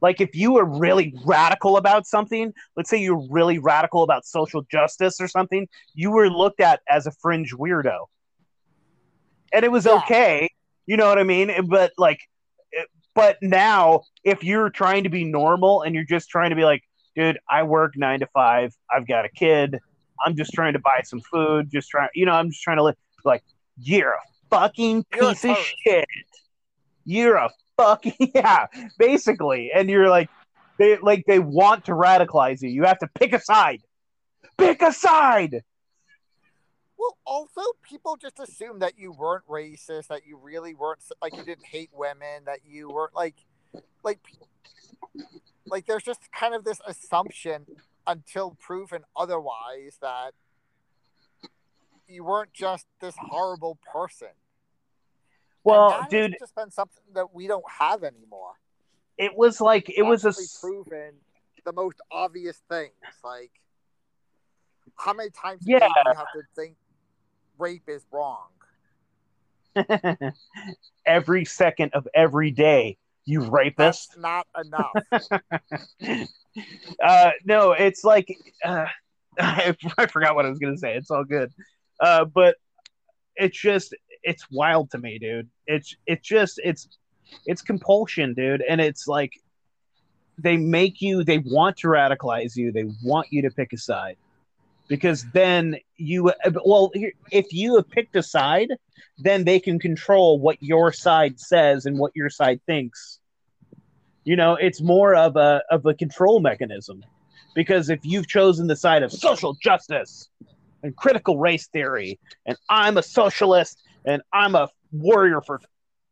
[0.02, 4.62] Like, if you were really radical about something, let's say you're really radical about social
[4.70, 8.06] justice or something, you were looked at as a fringe weirdo.
[9.52, 9.92] And it was Yeah.
[9.98, 10.50] okay,
[10.86, 11.66] you know what I mean?
[11.68, 12.20] But like,
[13.14, 16.82] but now, if you're trying to be normal and you're just trying to be like,
[17.16, 19.80] dude, I work nine to five, I've got a kid,
[20.24, 22.82] I'm just trying to buy some food, just trying, you know, I'm just trying to
[22.82, 22.96] live.
[23.24, 23.42] Like,
[23.80, 26.06] you're a fucking You're piece of shit.
[27.04, 28.66] You're a fucking yeah,
[28.98, 29.70] basically.
[29.74, 30.28] And you're like,
[30.78, 32.68] they like they want to radicalize you.
[32.68, 33.82] You have to pick a side.
[34.56, 35.62] Pick a side.
[36.98, 41.44] Well, also, people just assume that you weren't racist, that you really weren't like you
[41.44, 43.36] didn't hate women, that you weren't like,
[44.02, 44.18] like,
[45.66, 47.66] like there's just kind of this assumption
[48.08, 50.32] until proven otherwise that
[52.08, 54.28] you weren't just this horrible person.
[55.62, 58.52] Well, dude, just been something that we don't have anymore.
[59.18, 61.12] it was like it was a proven
[61.64, 62.92] the most obvious things,
[63.22, 63.50] like
[64.96, 65.80] how many times Yeah.
[65.80, 66.76] do you have to think
[67.58, 68.48] rape is wrong.
[71.06, 72.96] every second of every day.
[73.26, 74.16] You rapist.
[74.16, 76.28] That's not enough.
[77.02, 78.28] uh, no, it's like
[78.64, 78.86] uh,
[79.38, 79.74] I
[80.10, 80.96] forgot what I was gonna say.
[80.96, 81.52] It's all good,
[82.00, 82.56] uh, but
[83.36, 85.48] it's just it's wild to me, dude.
[85.66, 86.88] It's it's just it's
[87.46, 89.32] it's compulsion, dude, and it's like
[90.38, 92.72] they make you they want to radicalize you.
[92.72, 94.16] They want you to pick a side
[94.88, 96.32] because then you
[96.64, 96.90] well
[97.30, 98.70] if you have picked a side
[99.18, 103.17] then they can control what your side says and what your side thinks
[104.28, 107.02] you know it's more of a of a control mechanism.
[107.54, 110.28] Because if you've chosen the side of social justice
[110.82, 115.60] and critical race theory and i'm a socialist and i'm a warrior for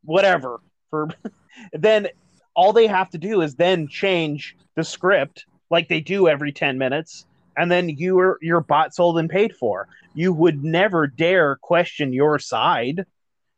[0.03, 0.59] whatever
[0.89, 1.07] for
[1.73, 2.07] then
[2.55, 6.77] all they have to do is then change the script like they do every 10
[6.77, 9.87] minutes and then you are you're bought sold and paid for.
[10.15, 13.05] You would never dare question your side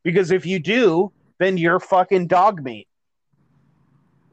[0.03, 2.89] because if you do then you're fucking dog meat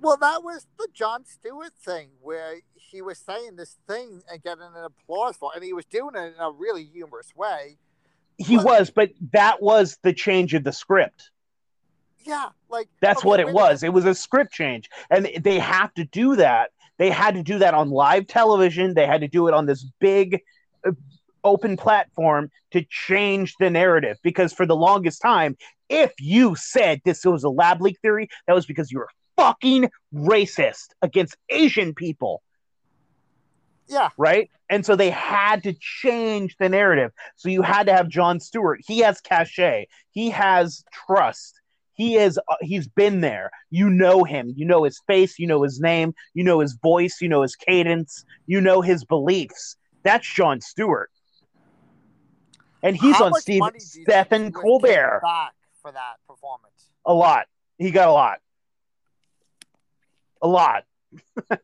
[0.07, 4.63] well, that was the Jon Stewart thing where he was saying this thing and getting
[4.63, 7.79] an applause for, it, and he was doing it in a really humorous way.
[8.39, 11.31] he Well- was but that was the change of the script
[12.25, 13.83] Yeah, like That's okay, what it was.
[13.83, 14.91] It was a script change.
[15.11, 16.71] And they have to do that.
[16.99, 18.95] They had to do that on live television.
[18.95, 20.41] They had to do it on this big
[20.87, 20.91] uh,
[21.45, 25.57] open platform to change the narrative because for the longest time,
[25.89, 29.91] if you said this was a lab leak theory, that was because you were fucking
[30.15, 32.43] racist against Asian people,
[33.89, 34.51] Yeah, right?
[34.69, 37.13] And so they had to change the narrative.
[37.37, 38.81] So you had to have Jon Stewart.
[38.87, 39.87] He has cachet.
[40.11, 41.61] He has trust.
[41.95, 43.51] He is uh, he's been there.
[43.71, 44.53] You know him.
[44.57, 47.57] You know his face, you know his name, you know his voice, you know his
[47.57, 49.77] cadence, you know his beliefs.
[50.05, 51.11] That's Jon Stewart.
[52.83, 55.21] And he's How on Steve money do you think Stephen Colbert.
[55.23, 56.91] back for that performance.
[57.07, 57.47] A lot.
[57.79, 58.39] He got a lot.
[60.43, 60.85] A lot.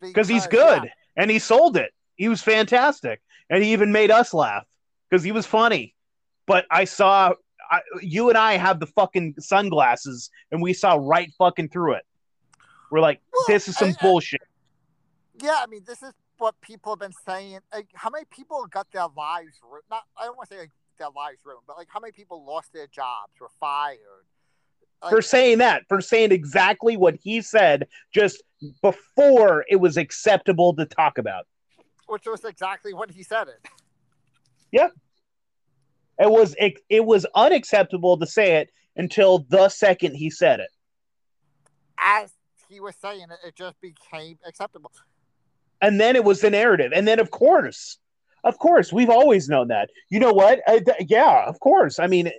[0.00, 0.84] Because he's good.
[0.84, 1.90] yeah, And he sold it.
[2.16, 3.20] He was fantastic.
[3.50, 4.64] And he even made us laugh
[5.10, 5.94] because he was funny.
[6.46, 7.32] But I saw
[7.70, 12.04] I, you and I have the fucking sunglasses and we saw right fucking through it.
[12.90, 14.40] We're like, Well, this is some I- I- bullshit.
[15.42, 17.58] yeah, I mean, this is what people have been saying.
[17.74, 20.04] Like, how many people got their lives ru- not?
[20.16, 22.72] I don't want to say like their lives ruined, but like how many people lost
[22.72, 23.98] their jobs, were fired,
[25.02, 28.42] Like, for saying that, for saying exactly what he said just
[28.82, 31.46] before it was acceptable to talk about.
[32.08, 33.68] which was exactly what he said it.
[34.72, 34.88] Yeah.
[36.18, 40.70] It was it, it was unacceptable to say it until the second he said it.
[41.98, 42.32] As
[42.68, 44.90] he was saying it, it just became acceptable.
[45.80, 46.92] And then it was the narrative.
[46.92, 47.98] And then of course,
[48.42, 49.90] of course, we've always known that.
[50.10, 50.60] You know what?
[50.66, 51.98] I, th- yeah, of course.
[51.98, 52.30] I mean,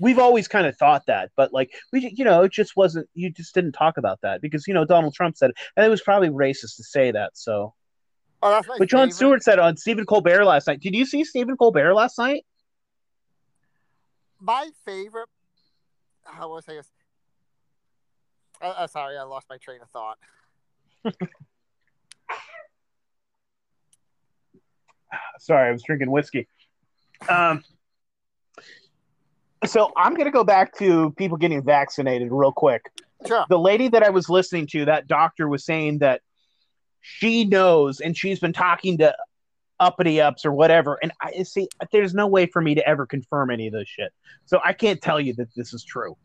[0.00, 3.08] we've always kind of thought that, but like we, you know, it just wasn't.
[3.14, 5.88] You just didn't talk about that because you know Donald Trump said it, and it
[5.88, 7.32] was probably racist to say that.
[7.34, 7.74] So,
[8.42, 9.14] Oh, that's but Jon favorite.
[9.14, 10.80] Stewart said on Stephen Colbert last night.
[10.80, 12.44] Did you see Stephen Colbert last night?
[14.40, 15.28] My favorite.
[16.24, 16.80] How was I?
[18.64, 20.18] Uh, uh, sorry, I lost my train of thought.
[25.38, 26.48] Sorry, I was drinking whiskey.
[27.28, 27.62] Um,
[29.66, 32.90] so I'm going to go back to people getting vaccinated real quick.
[33.26, 33.44] Sure.
[33.48, 36.20] The lady that I was listening to, that doctor was saying that
[37.00, 39.14] she knows and she's been talking to
[39.80, 40.98] uppity ups or whatever.
[41.02, 44.12] And I see, there's no way for me to ever confirm any of this shit.
[44.46, 46.16] So I can't tell you that this is true.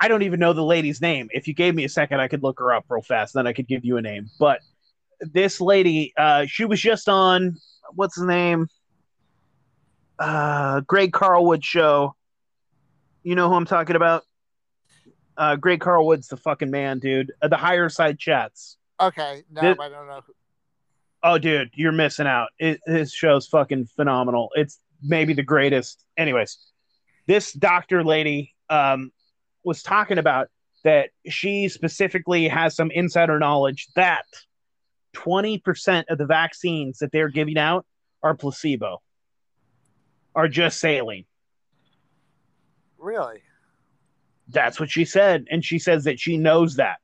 [0.00, 1.28] I don't even know the lady's name.
[1.32, 3.34] If you gave me a second, I could look her up real fast.
[3.34, 4.28] Then I could give you a name.
[4.38, 4.60] But
[5.20, 7.56] this lady, uh, she was just on
[7.94, 8.68] what's the name?
[10.18, 12.14] Uh, Greg Carlwood show.
[13.22, 14.22] You know who I'm talking about?
[15.36, 17.32] Uh, Greg Carlwood's the fucking man, dude.
[17.42, 18.76] Uh, the higher side chats.
[19.00, 20.20] Okay, no, This- I don't know.
[20.26, 20.34] who-
[21.26, 22.50] Oh, dude, you're missing out.
[22.58, 24.50] It, his show's fucking phenomenal.
[24.54, 26.04] It's maybe the greatest.
[26.18, 26.58] Anyways,
[27.26, 29.10] this doctor lady um,
[29.64, 30.48] was talking about
[30.84, 34.26] that she specifically has some insider knowledge that
[35.14, 37.86] 20% of the vaccines that they're giving out
[38.22, 39.00] are placebo,
[40.34, 41.24] are just saline.
[42.98, 43.42] Really?
[44.48, 45.46] That's what she said.
[45.50, 46.98] And she says that she knows that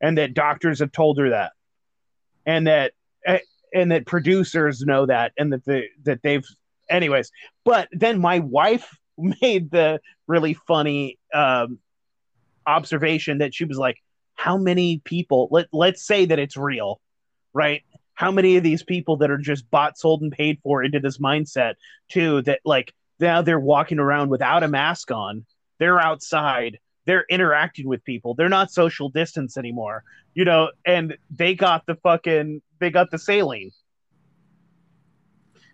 [0.00, 1.52] and that doctors have told her that.
[2.46, 2.92] And that
[3.26, 3.40] eh,
[3.74, 6.46] and that producers know that and that the that they've
[6.88, 7.30] anyways.
[7.64, 11.78] But then my wife made the really funny um
[12.66, 13.98] observation that she was like,
[14.34, 17.00] how many people let let's say that it's real,
[17.52, 17.82] right?
[18.18, 21.18] How many of these people that are just bought, sold, and paid for into this
[21.18, 21.74] mindset
[22.08, 25.46] too that like now they're walking around without a mask on.
[25.78, 26.78] They're outside.
[27.04, 28.34] They're interacting with people.
[28.34, 30.02] They're not social distance anymore
[30.38, 33.72] you know and they got the fucking they got the saline.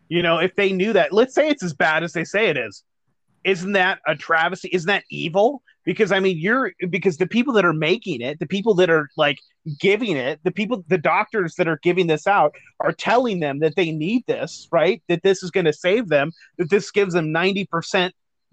[0.08, 2.56] You know if they knew that let's say it's as bad as they say it
[2.56, 2.82] is
[3.44, 4.70] isn't that a travesty?
[4.72, 5.62] Isn't that evil?
[5.84, 9.10] Because i mean you're because the people that are making it the people that are
[9.18, 9.38] like
[9.78, 13.76] giving it the people the doctors that are giving this out are telling them that
[13.76, 15.02] they need this right?
[15.08, 18.12] That this is going to save them that this gives them 90%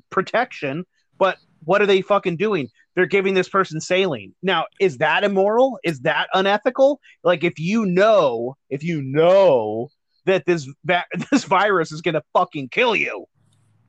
[0.09, 0.85] protection.
[1.17, 2.69] But what are they fucking doing?
[2.95, 4.33] They're giving this person saline.
[4.43, 5.79] Now is that immoral?
[5.85, 6.99] Is that unethical?
[7.23, 9.89] Like if you know if you know
[10.25, 13.25] that this va- this virus is going to fucking kill you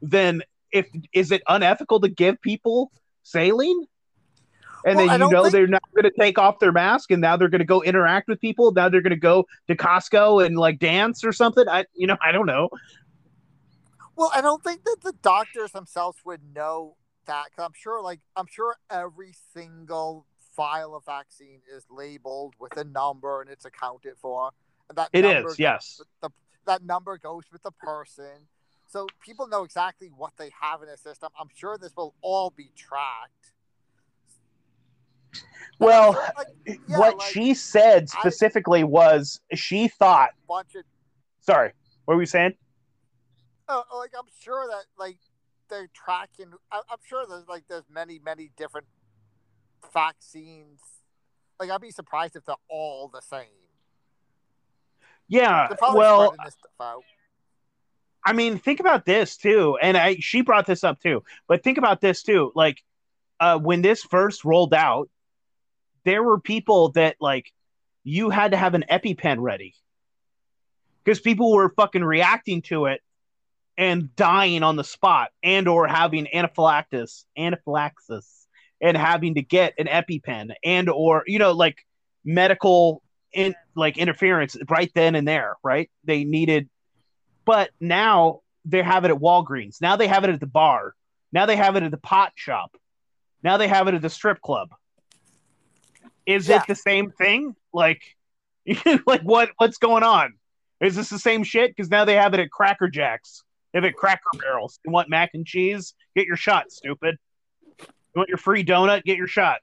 [0.03, 0.43] then
[0.73, 2.91] if is it unethical to give people
[3.23, 3.87] saline
[4.85, 7.21] and Well, then you know think- they're not going to take off their mask and
[7.21, 10.45] now they're going to go interact with people now they're going to go to costco
[10.45, 12.69] and like dance or something i you know i don't know
[14.15, 16.97] Well, I don't think that the doctors themselves would know
[17.27, 17.47] that.
[17.57, 22.85] Cause I'm sure, like, I'm sure every single file of vaccine is labeled with a
[22.85, 24.51] number and it's accounted for.
[24.91, 26.03] And that it is, yes.
[26.21, 26.29] The,
[26.67, 28.49] that number goes with the person.
[28.93, 31.31] So people know exactly what they have in the system.
[31.41, 33.53] I'm sure this will all be tracked.
[35.79, 36.49] Well like,
[36.87, 40.85] Yeah, what like, she said I- specifically was she thought bunch of
[41.41, 41.73] sorry
[42.05, 42.53] what were we saying
[43.67, 45.17] Oh, like I'm sure that like
[45.71, 46.53] they're tracking.
[46.71, 48.87] I, I'm sure there's like there's many many different
[49.95, 50.81] vaccines.
[51.59, 53.47] Like I'd be surprised if they're all the same.
[55.29, 57.05] yeah well spreading this stuff out.
[58.25, 61.25] I mean, think about this too, and I she brought this up too.
[61.49, 62.83] But think about this too, like
[63.41, 65.09] uh, when this first rolled out,
[66.05, 67.53] there were people that like
[68.05, 69.75] you had to have an EpiPen ready
[71.05, 73.01] because people were fucking reacting to it
[73.77, 78.47] and dying on the spot, and or having anaphylaxis, anaphylaxis,
[78.81, 81.85] and having to get an EpiPen, and or you know like
[82.25, 85.91] medical in like interference right then and there, right?
[86.05, 86.69] They needed
[87.45, 89.81] but now they have it at Walgreens.
[89.81, 90.95] Now they have it at the bar.
[91.33, 92.77] Now they have it at the pot shop.
[93.43, 94.71] Now they have it at the strip club.
[96.27, 96.61] Is Yeah.
[96.63, 97.57] it the same thing?
[97.73, 98.03] Like,
[99.07, 99.51] like what?
[99.57, 100.35] What's going on?
[100.81, 101.71] Is this the same shit?
[101.75, 103.43] Because now they have it at Cracker Jacks.
[103.73, 104.79] They have it at Cracker Barrels.
[104.85, 105.95] You want mac and cheese?
[106.15, 107.17] Get your shot, stupid.
[107.81, 107.87] You
[108.17, 109.05] want your free donut?
[109.05, 109.61] Get your shot.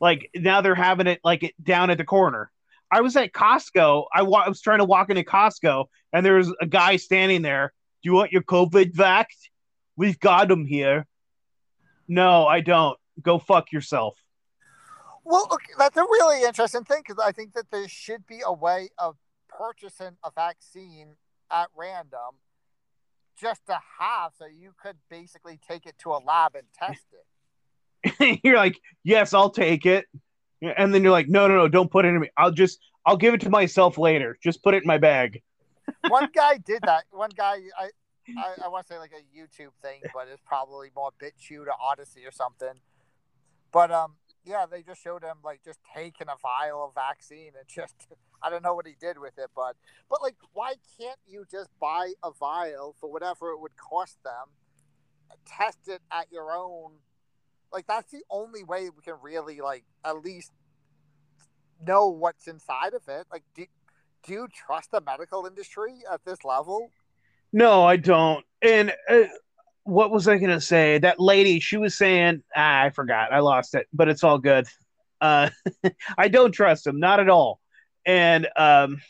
[0.00, 2.50] Like now they're having it like it down at the corner.
[2.94, 4.04] I was at Costco.
[4.14, 7.42] I, wa- I was trying to walk into Costco, and there was a guy standing
[7.42, 7.72] there.
[8.04, 9.24] Do you want your COVID vax?
[9.96, 11.04] We've got them here.
[12.06, 12.96] No, I don't.
[13.20, 14.16] Go fuck yourself.
[15.24, 18.52] Well, okay, that's a really interesting thing because I think that there should be a
[18.52, 19.16] way of
[19.48, 21.16] purchasing a vaccine
[21.50, 22.38] at random
[23.40, 28.40] just to have so you could basically take it to a lab and test it.
[28.44, 30.04] you're like, yes, I'll take it.
[30.76, 32.30] And then you're like, no, no, no, don't put it in me.
[32.36, 34.38] I'll just, I'll give it to myself later.
[34.42, 35.42] Just put it in my bag.
[36.08, 37.04] One guy did that.
[37.10, 37.90] One guy, I,
[38.38, 41.74] I, I want to say like a YouTube thing, but it's probably more BitChute or
[41.92, 42.80] Odysee or something.
[43.72, 44.14] But um,
[44.44, 47.94] yeah, they just showed him like just taking a vial of vaccine and just
[48.42, 49.76] I don't know what he did with it, but
[50.08, 54.48] but like why can't you just buy a vial for whatever it would cost them,
[55.46, 56.92] test it at your own
[57.74, 60.52] like that's the only way we can really like at least
[61.84, 63.26] know what's inside of it.
[63.30, 63.66] Like do,
[64.22, 66.90] do you trust the medical industry at this level?
[67.52, 68.44] No, I don't.
[68.62, 69.24] And uh,
[69.82, 70.98] what was I going to say?
[70.98, 73.32] That lady, she was saying, ah, I forgot.
[73.32, 74.66] I lost it, but it's all good.
[75.20, 75.50] Uh,
[76.18, 77.60] I don't trust him, not at all.
[78.06, 79.00] And um,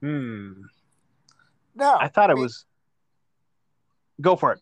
[0.00, 0.52] hmm.
[1.74, 2.64] No, I thought I it was.
[4.20, 4.60] Go for it.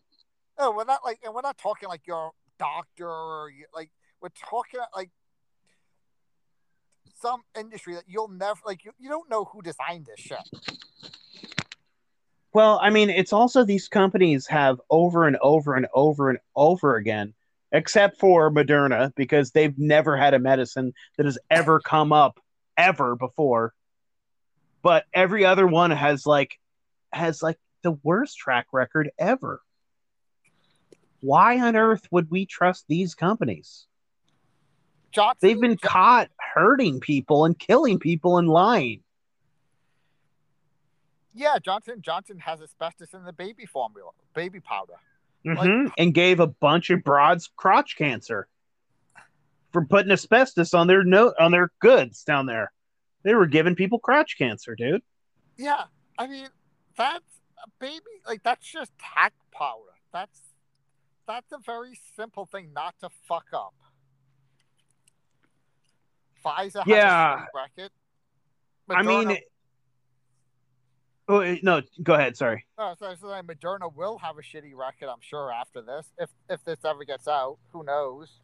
[0.61, 3.89] No, we're not like, and we're not talking like your doctor or like
[4.21, 5.09] we're talking like
[7.19, 8.85] some industry that you'll never like.
[8.85, 10.37] You, you don't know who designed this shit.
[12.53, 16.95] Well, I mean, it's also these companies have over and over and over and over
[16.95, 17.33] again,
[17.71, 22.39] except for Moderna, because they've never had a medicine that has ever come up
[22.77, 23.73] ever before.
[24.83, 26.59] But every other one has like
[27.11, 29.59] has like the worst track record ever.
[31.21, 33.87] Why on earth would we trust these companies?
[35.11, 39.03] Johnson, They've been caught hurting people and killing people and lying.
[41.33, 41.57] yeah.
[41.59, 44.95] Johnson Johnson has asbestos in the baby formula, baby powder.
[45.45, 45.91] Mhm.
[45.97, 48.47] and gave a bunch of broads crotch cancer
[49.71, 52.71] for putting asbestos on their note on their goods down there.
[53.23, 55.01] They were giving people crotch cancer, dude.
[55.57, 55.85] Yeah,
[56.17, 56.47] I mean
[56.95, 57.25] that's
[57.63, 59.95] a baby like that's just talc powder.
[60.13, 60.39] That's
[61.31, 63.73] that's a very simple thing not to fuck up.
[66.43, 67.33] Pfizer has Yeah.
[67.33, 67.91] a shitty record.
[68.89, 69.37] I mean,
[71.29, 72.35] oh, no, go ahead.
[72.35, 72.65] Sorry.
[72.77, 76.11] Oh, so, so Moderna will have a shitty record, I'm sure, after this.
[76.17, 78.39] If if this ever gets out, who knows?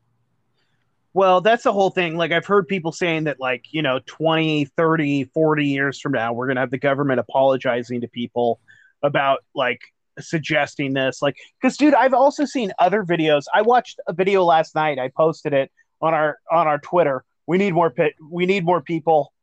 [1.13, 2.15] Well, that's the whole thing.
[2.15, 6.31] Like, I've heard people saying that, like, you know, 20, 30, 40 years from now,
[6.31, 8.59] we're going to have the government apologizing to people
[9.01, 9.81] about, like,
[10.19, 11.21] suggesting this.
[11.21, 13.43] Like, because, dude, I've also seen other videos.
[13.53, 14.99] I watched a video last night.
[14.99, 15.71] I posted it
[16.01, 17.23] on our on our Twitter.
[17.45, 18.13] We need more pit.
[18.29, 19.33] We need more people.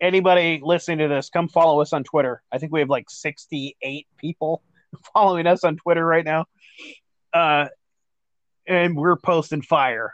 [0.00, 2.42] Anybody listening to this, come follow us on Twitter.
[2.50, 4.62] I think we have like 68 people
[5.14, 6.46] following us on Twitter right now.
[7.32, 7.68] Uh,
[8.66, 10.12] and we're posting fire.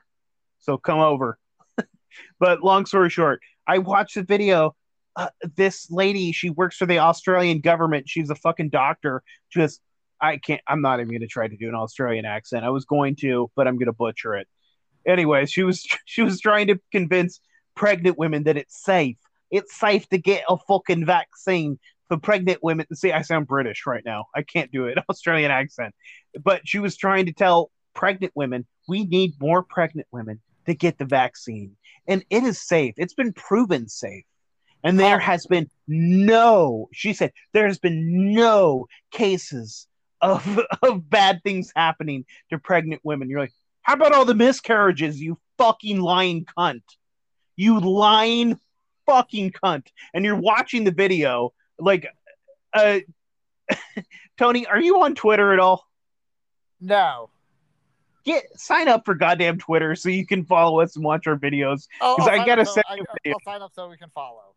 [0.60, 1.38] So come over.
[2.38, 4.74] but long story short, I watched the video.
[5.16, 8.08] Uh, this lady, she works for the Australian government.
[8.08, 9.22] She's a fucking doctor.
[9.50, 9.80] Just,
[10.20, 12.64] I can't, I'm not even going to try to do an Australian accent.
[12.64, 14.48] I was going to, but I'm going to butcher it.
[15.06, 17.40] Anyway, she was, she was trying to convince
[17.74, 19.16] pregnant women that it's safe.
[19.50, 21.78] It's safe to get a fucking vaccine
[22.08, 22.86] for pregnant women.
[22.94, 24.26] See, I sound British right now.
[24.34, 24.98] I can't do it.
[25.08, 25.94] Australian accent.
[26.42, 30.98] But she was trying to tell pregnant women, we need more pregnant women to get
[30.98, 31.76] the vaccine.
[32.06, 32.94] And it is safe.
[32.96, 34.24] It's been proven safe.
[34.84, 39.88] And there has been no, she said, there has been no cases
[40.20, 43.28] of, of bad things happening to pregnant women.
[43.30, 46.82] You're like, how about all the miscarriages, you fucking lying cunt?
[47.56, 48.58] You lying
[49.06, 49.86] fucking cunt.
[50.14, 52.06] And you're watching the video, like,
[52.74, 52.98] uh,
[54.38, 55.84] Tony, are you on Twitter at all?
[56.80, 57.30] No.
[58.24, 61.88] get sign up for goddamn Twitter so you can follow us and watch our videos.
[62.00, 63.30] Oh, 'Cause I'll I gotta so, send I.
[63.30, 64.54] I'll sign up so we can follow.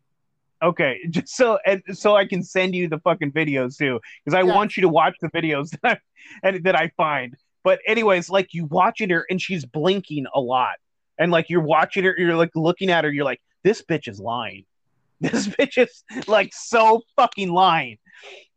[0.63, 4.43] Okay, just so and so I can send you the fucking videos too, because I
[4.43, 4.55] Yeah.
[4.55, 5.99] want you to watch the videos that
[6.43, 7.35] I, and that I find.
[7.63, 10.75] But anyways, like you watching her and she's blinking a lot,
[11.17, 14.19] and like you're watching her, you're like looking at her, you're like, this bitch is
[14.19, 14.65] lying.
[15.21, 17.99] This bitch is like so fucking lying.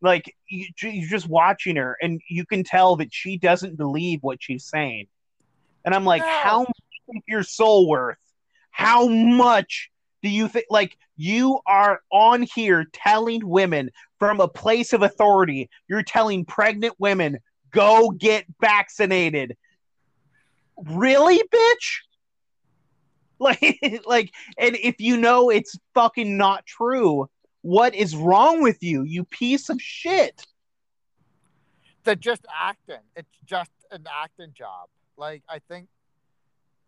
[0.01, 4.39] Like you, you're just watching her, and you can tell that she doesn't believe what
[4.43, 5.07] she's saying.
[5.85, 6.29] And I'm like, No.
[6.43, 8.17] how much is your soul worth?
[8.71, 9.91] How much
[10.25, 10.65] do you think?
[10.71, 15.69] Like you are on here telling women from a place of authority.
[15.87, 17.39] You're telling pregnant women
[17.71, 19.57] go get vaccinated.
[20.85, 22.01] really, bitch?
[23.41, 27.29] Like, like, and if you know it's fucking not true,
[27.63, 30.47] what is wrong with you, you piece of shit?
[32.05, 33.03] They're just acting.
[33.17, 34.89] It's just an acting job.
[35.19, 35.89] Like I think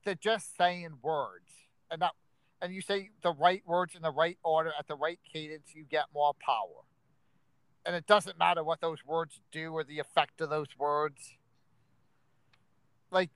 [0.05, 1.51] they're just saying words,
[1.91, 2.13] and that,
[2.61, 5.85] and you say the right words in the right order at the right cadence, you
[5.85, 6.85] get more power.
[7.85, 11.35] And it doesn't matter what those words do or the effect of those words.
[13.11, 13.31] Like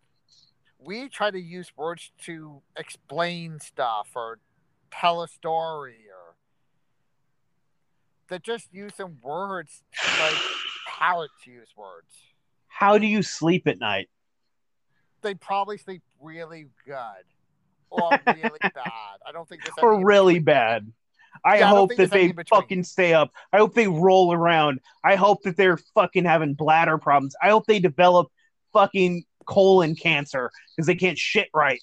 [0.79, 4.39] we try to use words to explain stuff or
[4.91, 6.35] tell a story or
[8.29, 9.83] they're just using words
[10.21, 10.35] like
[10.87, 12.09] parrots use words.
[12.69, 14.09] How do you sleep at night?
[15.23, 17.25] They probably sleep really good
[17.91, 19.19] or really bad.
[19.27, 20.45] I don't think any Or really between.
[20.45, 20.93] bad?
[21.45, 23.31] I Yeah, hope think that they fucking stay up.
[23.53, 24.81] I hope they roll around.
[25.05, 27.35] I hope that they're fucking having bladder problems.
[27.43, 28.29] I hope they develop
[28.73, 31.81] fucking colon cancer because they can't shit right.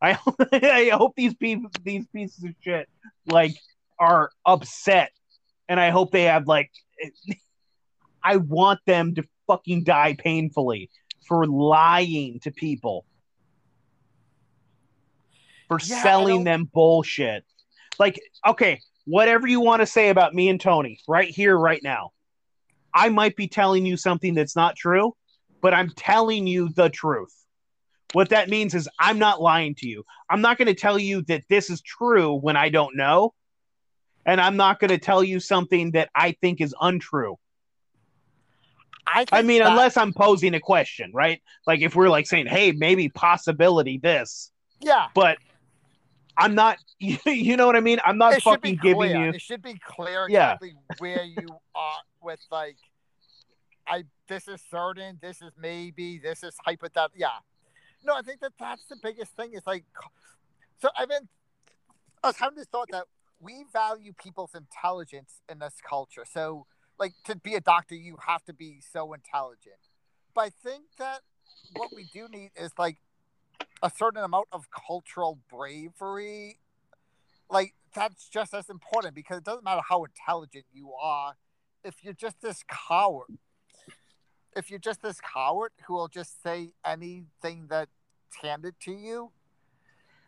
[0.00, 0.18] I
[0.52, 2.88] I hope these people, these pieces of shit,
[3.26, 3.54] like
[3.98, 5.12] are upset,
[5.68, 6.70] and I hope they have like.
[8.24, 10.90] I want them to fucking die painfully
[11.26, 13.04] for lying to people,
[15.72, 17.44] for Yeah, selling them bullshit.
[17.98, 22.10] Like, okay, whatever you want to say about me and Tony, right here, right now,
[22.94, 25.14] I might be telling you something that's not true,
[25.60, 27.34] but I'm telling you the truth.
[28.12, 30.04] What that means is I'm not lying to you.
[30.28, 33.32] I'm not going to tell you that this is true when I don't know.
[34.26, 37.36] And I'm not going to tell you something that I think is untrue.
[39.06, 41.42] I, I mean, that- unless I'm posing a question, right?
[41.66, 45.38] Like if we're like saying, hey, maybe possibility this, yeah, but
[46.36, 47.98] I'm not, you know what I mean?
[48.04, 49.30] I'm not it fucking giving you.
[49.30, 50.56] It should be clear Yeah.
[50.98, 52.76] where you are with like,
[53.86, 57.18] I this is certain, this is maybe, this is hypothetical.
[57.18, 57.28] Yeah,
[58.04, 59.52] no, I think that that's the biggest thing.
[59.52, 59.84] Is like,
[60.80, 61.28] so I've been,
[62.22, 63.04] I was having this thought that
[63.40, 66.24] we value people's intelligence in this culture.
[66.30, 66.66] So,
[66.98, 69.74] like, to be a doctor, you have to be so intelligent.
[70.34, 71.20] But I think that
[71.74, 72.98] what we do need is like
[73.82, 76.58] a certain amount of cultural bravery
[77.50, 81.34] like that's just as important because it doesn't matter how intelligent you are
[81.84, 83.26] if you're just this coward
[84.56, 87.90] if you're just this coward who will just say anything that's
[88.42, 89.30] handed to you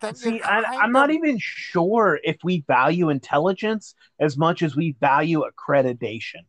[0.01, 4.97] then See, I, i'm not even sure if we value intelligence as much as we
[5.01, 6.43] value accreditation.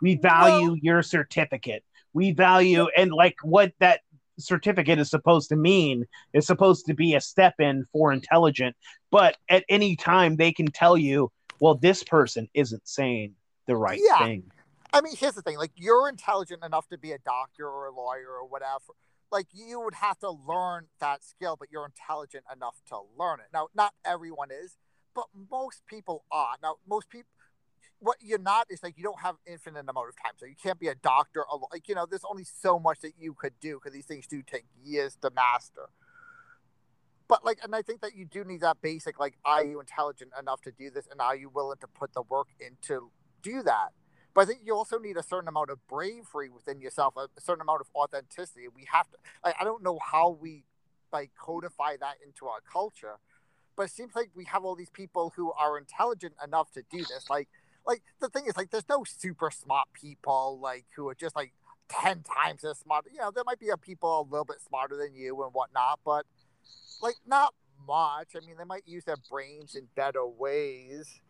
[0.00, 1.84] We value Well- your certificate.
[2.12, 4.02] We value, and like what that
[4.38, 8.76] certificate is supposed to mean is supposed to be a step in for intelligent.
[9.10, 11.30] But at any time, they can tell you,
[11.60, 13.34] well, this person isn't saying
[13.66, 14.18] the right Yeah.
[14.18, 14.50] thing.
[14.92, 17.92] I mean, here's the thing: like, you're intelligent enough to be a doctor or a
[17.92, 18.94] lawyer or whatever.
[19.32, 23.46] Like, you would have to learn that skill, but you're intelligent enough to learn it.
[23.52, 24.76] Now, not everyone is,
[25.14, 26.56] but most people are.
[26.62, 27.28] Now, most people,
[28.04, 30.78] what you're not is like you don't have infinite amount of time, so you can't
[30.78, 31.44] be a doctor.
[31.72, 34.42] Like, you know, there's only so much that you could do because these things do
[34.42, 35.88] take years to master.
[37.26, 39.18] But like, and I think that you do need that basic.
[39.18, 42.22] Like, are you intelligent enough to do this, and are you willing to put the
[42.22, 43.10] work in to
[43.42, 43.92] do that?
[44.34, 47.62] But I think you also need a certain amount of bravery within yourself, a certain
[47.62, 48.68] amount of authenticity.
[48.68, 49.16] We have to.
[49.42, 50.64] Like, I don't know how we
[51.12, 53.18] like codify that into our culture,
[53.76, 56.98] but it seems like we have all these people who are intelligent enough to do
[56.98, 57.30] this.
[57.30, 57.48] Like,
[57.86, 61.52] like the thing is, like, there's no super smart people like who are just like
[61.88, 63.06] ten times as smart.
[63.12, 66.00] You know, there might be a people a little bit smarter than you and whatnot,
[66.04, 66.26] but
[67.02, 67.54] like not
[67.86, 68.28] much.
[68.36, 71.20] I mean, they might use their brains in better ways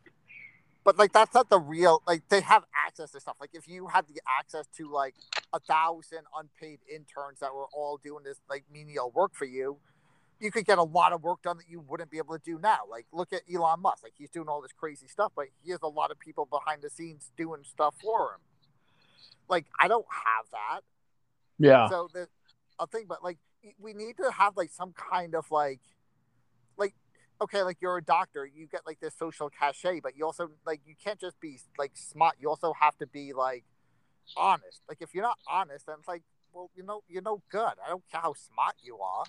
[0.85, 3.89] but like that's not the real like they have access to stuff like if you
[3.89, 5.15] had the access to like
[5.53, 9.79] a thousand unpaid interns that were all doing this like menial work for you
[10.45, 12.59] you could get a lot of work done that you wouldn't be able to do
[12.63, 15.71] now like look at elon musk like he's doing all this crazy stuff but he
[15.73, 18.41] has a lot of people behind the scenes doing stuff for him
[19.49, 20.81] like i don't have that
[21.59, 21.89] Yeah.
[21.89, 22.29] so the
[22.79, 23.39] a thing, but like
[23.79, 25.81] we need to have like some kind of like
[26.77, 26.95] like
[27.41, 30.81] okay, like you're a doctor, you get like this social cachet, but you also like
[30.87, 32.37] you can't just be like smart.
[32.41, 33.65] You also have to be like
[34.37, 34.83] honest.
[34.89, 36.23] Like if you're not honest, then it's like,
[36.53, 37.75] well, you know, you're no good.
[37.85, 39.25] I don't care how smart you are.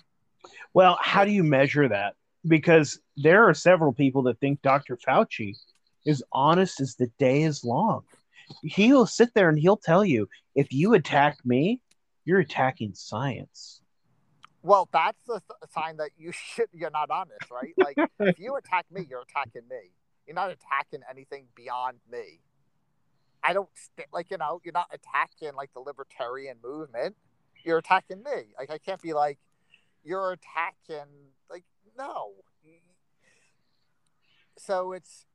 [0.74, 2.14] Well, how do you measure that?
[2.46, 4.96] Because there are several people that think Dr.
[4.96, 5.56] Fauci
[6.04, 8.02] is honest as the day is long.
[8.62, 11.80] He'll sit there and he'll tell you, if you attack me,
[12.24, 13.80] you're attacking science.
[14.62, 17.72] Well, that's the th- sign that you should you're not honest, right?
[17.76, 19.92] Like if you attack me, you're attacking me.
[20.26, 22.40] You're not attacking anything beyond me.
[23.44, 24.60] I don't st- like you know.
[24.64, 27.14] You're not attacking like the libertarian movement.
[27.64, 28.54] You're attacking me.
[28.58, 29.38] Like I can't be like,
[30.06, 31.10] you're attacking
[31.50, 31.64] like
[31.98, 32.32] no.
[34.58, 35.26] So it's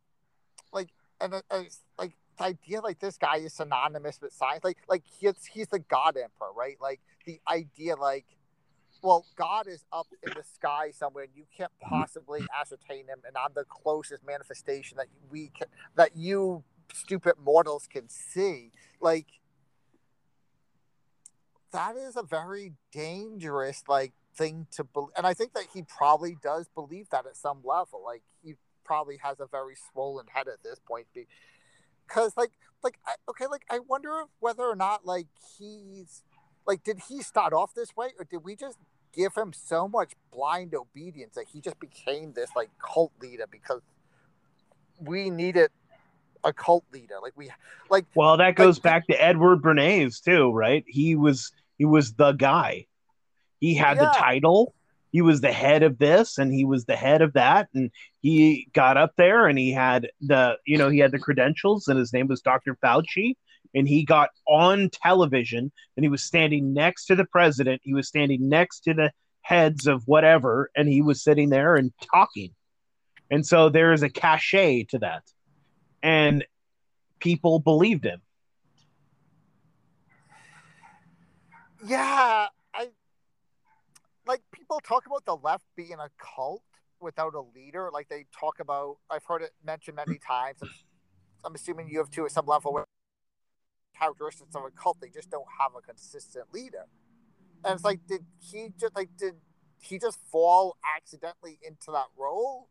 [0.73, 0.89] like
[1.19, 4.63] and uh, it's like the idea like this guy is synonymous with science.
[4.63, 6.77] Like like he's he's the God Emperor, right?
[6.81, 8.25] Like the idea like
[9.03, 13.19] well, God is up in the sky somewhere, and you can't possibly ascertain him.
[13.25, 18.71] And I'm the closest manifestation that we can, that you stupid mortals can see.
[18.99, 19.27] Like
[21.71, 26.37] that is a very dangerous like thing to believe, and I think that he probably
[26.41, 28.01] does believe that at some level.
[28.05, 31.07] Like he probably has a very swollen head at this point,
[32.07, 32.51] because like
[32.83, 35.27] like I, okay, like I wonder whether or not like
[35.57, 36.23] he's
[36.67, 38.77] like did he start off this way or did we just
[39.13, 43.81] give him so much blind obedience that he just became this like cult leader because
[44.99, 45.69] we needed
[46.43, 47.49] a cult leader like we
[47.89, 52.13] like well that goes like, back to edward bernays too right he was he was
[52.13, 52.85] the guy
[53.61, 54.05] he had yeah.
[54.05, 54.73] the title.
[55.11, 57.69] He was the head of this and he was the head of that.
[57.73, 61.87] And he got up there and he had the you know he had the credentials
[61.87, 63.35] and his name was dr fauci.
[63.73, 67.81] And he got on television and he was standing next to the president.
[67.85, 69.11] He was standing next to the
[69.41, 70.71] heads of whatever.
[70.75, 72.51] And he was sitting there and talking.
[73.29, 75.23] And so there is a cachet to that.
[76.03, 76.45] And
[77.19, 78.21] people believed him.
[81.85, 82.47] Yeah
[84.71, 86.63] people talk about the left being a cult
[86.99, 90.59] without a leader like they talk about i've heard it mentioned many times
[91.43, 92.85] i'm, assuming you have too at some level where
[94.01, 94.97] characteristics of a cult.
[95.01, 96.85] They just don't have a consistent leader.
[97.63, 99.35] And it's like, did he just like did
[99.79, 102.69] he just fall accidentally into that role?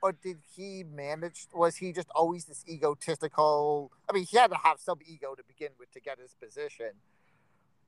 [0.00, 4.58] Or did he manage was he just always this egotistical I mean he had to
[4.62, 6.92] have some ego to begin with to get his position.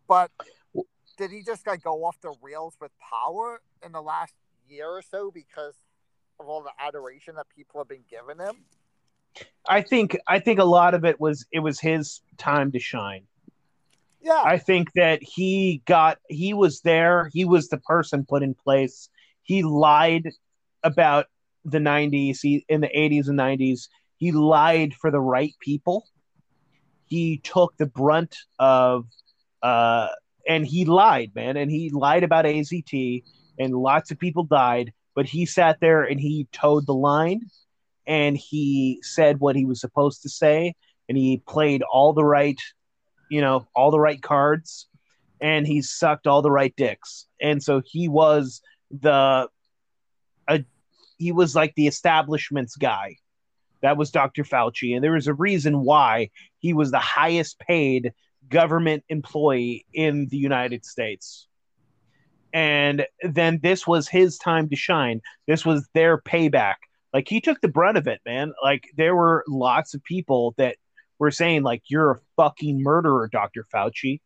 [0.08, 0.32] But
[1.20, 4.32] did he just like go off the rails with power in the last
[4.66, 5.74] year or so because
[6.40, 8.64] of all the adoration that people have been giving him?
[9.68, 13.24] I think I think a lot of it was it was his time to shine.
[14.22, 14.42] Yeah.
[14.42, 19.10] I think that he got he was there, he was the person put in place.
[19.42, 20.30] He lied
[20.82, 21.26] about
[21.66, 23.88] the 90s, he in the 80s and 90s.
[24.16, 26.06] He lied for the right people.
[27.04, 29.04] He took the brunt of
[29.62, 30.08] uh
[30.48, 33.22] and he lied, man, and he lied about AZT
[33.58, 37.42] and lots of people died, but he sat there and he toed the line
[38.06, 40.74] and he said what he was supposed to say
[41.08, 42.60] and he played all the right
[43.30, 44.88] you know all the right cards
[45.40, 47.26] and he sucked all the right dicks.
[47.40, 48.60] And so he was
[48.90, 49.48] the
[50.48, 50.64] a,
[51.16, 53.16] he was like the establishment's guy.
[53.82, 58.12] That was dr fauci and there was a reason why he was the highest paid
[58.48, 61.46] government employee in the united states
[62.52, 66.76] and then this was his time to shine this was their payback
[67.12, 68.52] like he took the brunt of it, man.
[68.62, 70.76] Like there were lots of people that
[71.18, 73.66] were saying like you're a fucking murderer, Dr.
[73.74, 74.20] Fauci.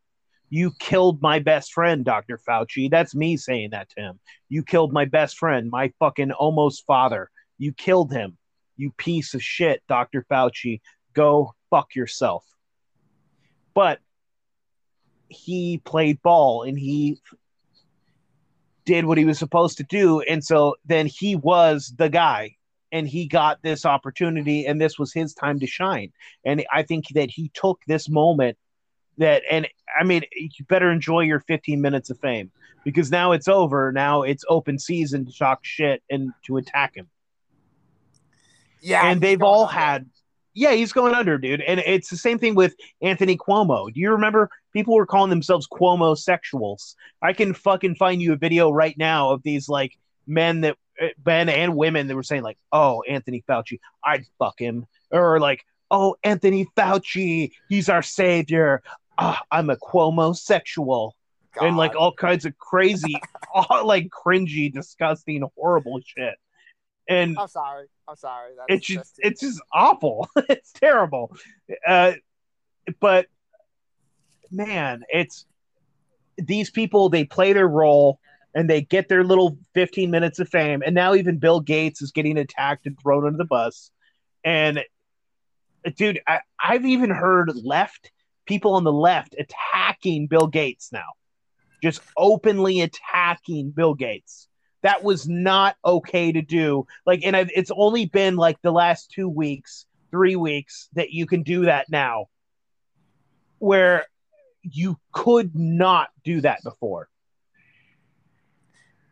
[0.50, 2.38] You killed my best friend, Dr.
[2.38, 2.90] Fauci.
[2.90, 4.20] That's me saying that to him.
[4.48, 7.30] You killed my best friend, my fucking almost father.
[7.58, 8.36] You killed him.
[8.76, 10.24] You piece of shit, Dr.
[10.30, 10.80] Fauci.
[11.14, 12.44] Go fuck yourself.
[13.74, 14.00] But
[15.28, 17.20] he played ball and he
[18.84, 20.20] did what he was supposed to do.
[20.20, 22.56] And so then he was the guy
[22.92, 26.12] and he got this opportunity and this was his time to shine.
[26.44, 28.56] And i think that he took this moment
[29.18, 29.66] that and
[29.98, 32.50] i mean you better enjoy your 15 minutes of fame
[32.84, 33.92] because now it's over.
[33.92, 37.08] Now it's open season to talk shit and to attack him.
[38.80, 40.06] Yeah and they've all had
[40.54, 44.10] yeah he's going under dude and it's the same thing with anthony cuomo do you
[44.10, 48.96] remember people were calling themselves cuomo sexuals i can fucking find you a video right
[48.96, 49.92] now of these like
[50.26, 54.58] men that eh, men and women that were saying like, "Oh, Anthony Fauci, I'd fuck
[54.58, 58.82] him," or like, "Oh, Anthony Fauci, he's our savior.
[59.18, 61.16] Oh, I'm a Cuomo sexual."
[61.54, 61.66] God.
[61.66, 63.14] And like all kinds of crazy,
[63.54, 66.34] all like cringy, disgusting, horrible shit.
[67.08, 68.52] And I'm sorry, I'm sorry.
[68.56, 70.28] That's it's just, it's just awful.
[70.36, 71.36] it's terrible.
[71.86, 72.12] Uh,
[73.00, 73.26] but
[74.50, 75.46] man, it's
[76.38, 77.08] these people.
[77.08, 78.20] They play their role
[78.54, 80.82] and they get their little 15 minutes of fame.
[80.84, 83.90] And now even Bill Gates is getting attacked and thrown under the bus.
[84.44, 84.80] And
[85.96, 88.10] dude, I, I've even heard left
[88.46, 91.12] people on the left attacking Bill Gates now,
[91.82, 94.48] just openly attacking Bill Gates.
[94.84, 96.86] That was not okay to do.
[97.06, 101.26] Like, and I've, it's only been like the last two weeks, three weeks that you
[101.26, 102.26] can do that now,
[103.58, 104.04] where
[104.62, 107.08] you could not do that before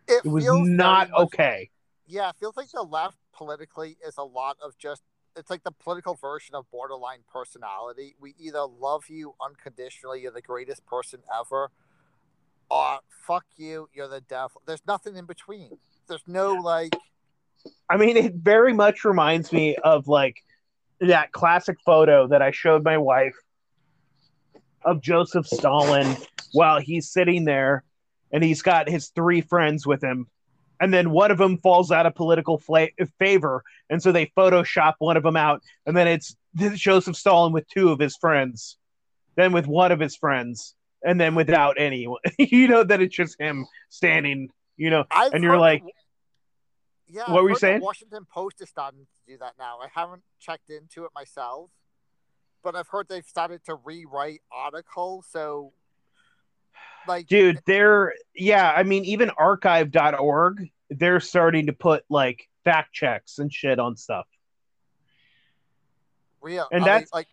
[0.07, 1.70] It was not much- okay.
[2.07, 5.03] Yeah, it feels like the left politically is a lot of just
[5.36, 8.15] it's like the political version of borderline personality.
[8.20, 11.70] We either love you unconditionally, you're the greatest person ever,
[12.73, 14.62] or fuck you, you're the devil.
[14.66, 15.77] There's nothing in between.
[16.09, 16.97] There's no like
[17.89, 20.43] I mean, it very much reminds me of like
[21.01, 23.36] that classic photo that I showed my wife
[24.85, 26.16] of Joseph Stalin
[26.53, 27.85] while he's sitting there
[28.32, 30.27] and he's got his three friends with him.
[30.81, 32.89] And then one of them falls out of political fla-
[33.19, 33.62] favor.
[33.90, 35.62] And so they Photoshop one of them out.
[35.86, 38.78] And then it's Joseph Stalin with two of his friends,
[39.36, 40.74] then with one of his friends,
[41.05, 42.07] and then without any.
[42.39, 45.91] you know, that it's just him standing, you know, I've and you're like, that-
[47.09, 47.81] yeah, What I've were you saying?
[47.83, 49.79] Washington Post is starting to do that now.
[49.83, 51.70] I haven't checked into it myself,
[52.65, 55.27] but I've heard they've started to rewrite articles.
[55.31, 55.73] So,
[57.07, 63.39] like, dude they're yeah i mean even archive.org they're starting to put like fact checks
[63.39, 64.27] and shit on stuff
[66.41, 67.27] real and are that's- like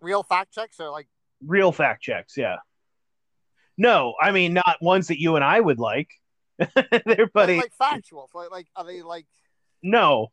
[0.00, 1.08] real fact checks or like
[1.44, 2.56] real fact checks yeah
[3.76, 6.08] no i mean not ones that you and i would like
[7.04, 8.28] they're putting like factual.
[8.32, 9.26] So, like, are they like?
[9.82, 10.28] no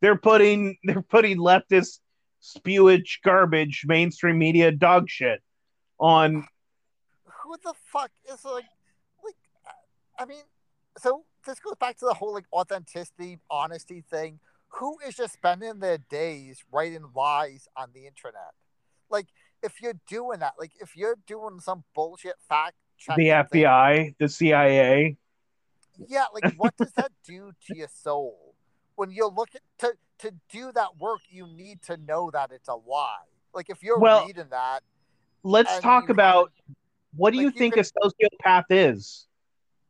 [0.00, 2.00] they're putting they're putting leftist
[2.42, 5.40] spewage garbage mainstream media dog shit
[5.98, 6.46] on
[7.42, 8.64] Who the fuck is like,
[9.24, 9.36] like?
[9.66, 10.42] Uh, I mean,
[10.98, 14.40] so this goes back to the whole like authenticity, honesty thing.
[14.78, 18.54] Who is just spending their days writing lies on the internet?
[19.10, 19.26] Like,
[19.62, 24.28] if you're doing that, like if you're doing some bullshit fact check, the fbi the
[24.28, 25.16] cia
[26.08, 28.54] yeah, like what does that do to your soul
[28.96, 31.20] when you look at to to do that work?
[31.28, 33.16] You need to know that it's a lie.
[33.54, 34.82] Like if you're Well, reading that,
[35.42, 36.52] let's talk about
[37.16, 39.26] what do like, you you think a sociopath is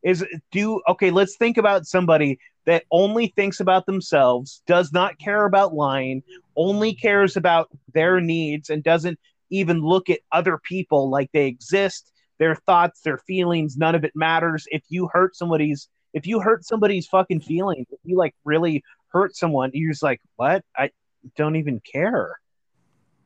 [0.03, 5.45] is do okay let's think about somebody that only thinks about themselves does not care
[5.45, 6.23] about lying
[6.57, 9.19] only cares about their needs and doesn't
[9.53, 14.13] even look at other people like they exist their thoughts their feelings none of it
[14.17, 14.67] matters.
[14.71, 19.37] If you hurt somebody's if you hurt somebody's fucking feelings if you like really hurt
[19.37, 20.65] someone you're just like what?
[20.77, 20.91] I
[21.37, 22.41] don't even care.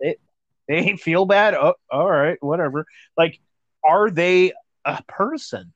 [0.00, 0.16] They,
[0.68, 1.54] they feel bad.
[1.54, 2.84] Oh, all right whatever.
[3.16, 3.40] Like
[3.88, 4.52] are they
[4.84, 5.72] a person?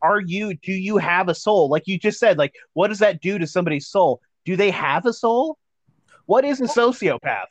[0.00, 1.68] Are you do you have a soul?
[1.68, 4.22] Like you just said like what does that do to somebody's soul?
[4.44, 5.58] Do they have a soul?
[6.26, 7.46] What is a sociopath?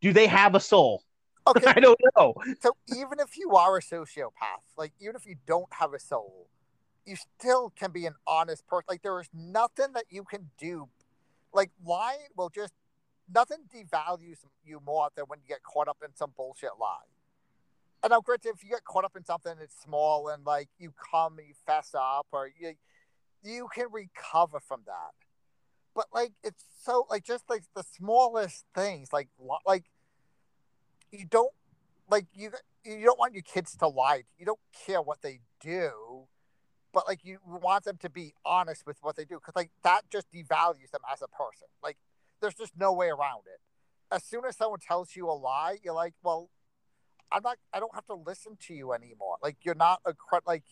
[0.00, 1.02] Do they have a soul
[1.50, 5.36] okay, i don't know So even if you are a sociopath, like even if you
[5.46, 6.48] don't have a soul,
[7.04, 8.86] you still can be an honest person.
[8.88, 10.88] Like there is nothing that you can do.
[11.52, 12.72] Like lying will just
[13.32, 17.08] nothing devalues you more than when you get caught up in some bullshit lie.
[18.02, 20.92] And now, granted, if you get caught up in something that's small and like you
[21.12, 22.74] come and you fess up, or you
[23.42, 25.14] you can recover from that.
[25.94, 29.28] But like it's so like just like the smallest things, like
[29.66, 29.84] like
[31.12, 31.52] you don't
[32.10, 32.50] like you
[32.84, 34.24] you don't want your kids to lie.
[34.38, 36.26] You don't care what they do,
[36.92, 40.02] but like you want them to be honest with what they do because like that
[40.10, 41.68] just devalues them as a person.
[41.82, 41.96] Like
[42.40, 43.60] there's just no way around it.
[44.12, 46.50] As soon as someone tells you a lie, you're like, well,
[47.30, 47.58] I'm not.
[47.72, 49.36] I don't have to listen to you anymore.
[49.42, 50.14] Like you're not a
[50.46, 50.64] like.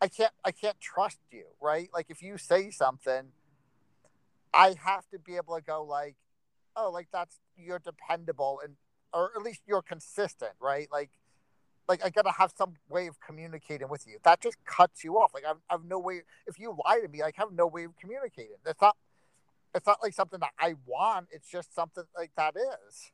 [0.00, 0.32] I can't.
[0.44, 1.88] I can't trust you, right?
[1.92, 3.32] Like if you say something,
[4.52, 6.16] I have to be able to go like,
[6.76, 8.76] oh, like that's you're dependable and
[9.14, 10.88] or at least you're consistent, right?
[10.92, 11.10] Like,
[11.88, 14.18] like I gotta have some way of communicating with you.
[14.24, 15.32] That just cuts you off.
[15.34, 16.22] Like I've, I've no way.
[16.46, 18.56] If you lie to me, I have no way of communicating.
[18.66, 18.96] It's not.
[19.74, 21.28] It's not like something that I want.
[21.32, 23.10] It's just something like that is.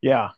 [0.00, 0.30] yeah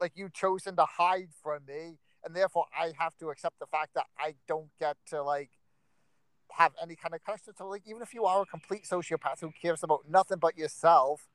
[0.00, 3.94] Like you chosen to hide from me, and therefore I have to accept the fact
[3.94, 5.50] that I don't get to like
[6.52, 7.54] have any kind of connection.
[7.56, 11.28] So like even if you are a complete sociopath who cares about nothing but yourself,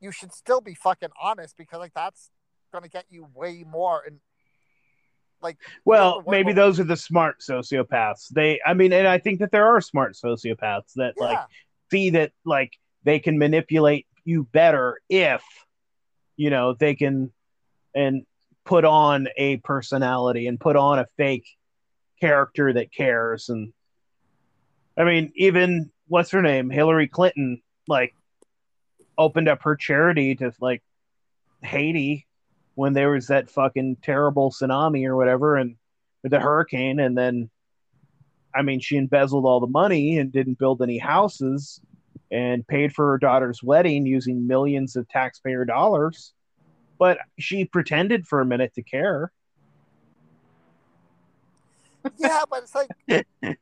[0.00, 2.30] you should still be fucking honest because like that's
[2.72, 4.18] gonna get you way more and
[5.42, 8.28] like well maybe those are the smart sociopaths.
[8.28, 11.38] They i mean and i think that there are smart sociopaths that like
[11.90, 12.72] see that like
[13.04, 15.42] they can manipulate you better if
[16.36, 17.32] you know they can
[17.94, 18.24] and
[18.64, 21.46] put on a personality and put on a fake
[22.20, 23.72] character that cares and
[24.96, 26.70] i mean even what's her name?
[26.70, 28.14] Hillary clinton like
[29.20, 30.82] opened up her charity to like
[31.62, 32.26] haiti
[32.74, 35.76] when there was that fucking terrible tsunami or whatever and
[36.24, 36.98] the hurricane.
[36.98, 37.50] And then
[38.52, 41.80] i mean she embezzled all the money and didn't build any houses
[42.32, 46.32] and paid for her daughter's wedding using millions of taxpayer dollars.
[46.98, 49.30] But she pretended for a minute to care.
[52.16, 52.88] Yeah but it's like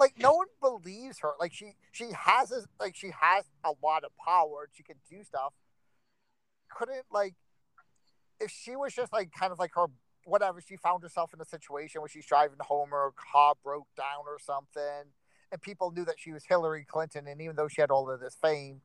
[0.00, 1.32] like no one believes her.
[1.38, 4.68] Like she she has a, like she has a lot of power.
[4.72, 5.52] She can do stuff.
[6.70, 7.34] Couldn't like
[8.40, 9.86] if she was just like kind of like her
[10.24, 10.60] whatever.
[10.66, 14.38] She found herself in a situation where she's driving home, her car broke down or
[14.40, 15.12] something,
[15.52, 17.26] and people knew that she was Hillary Clinton.
[17.26, 18.80] And even though she had all of this fame,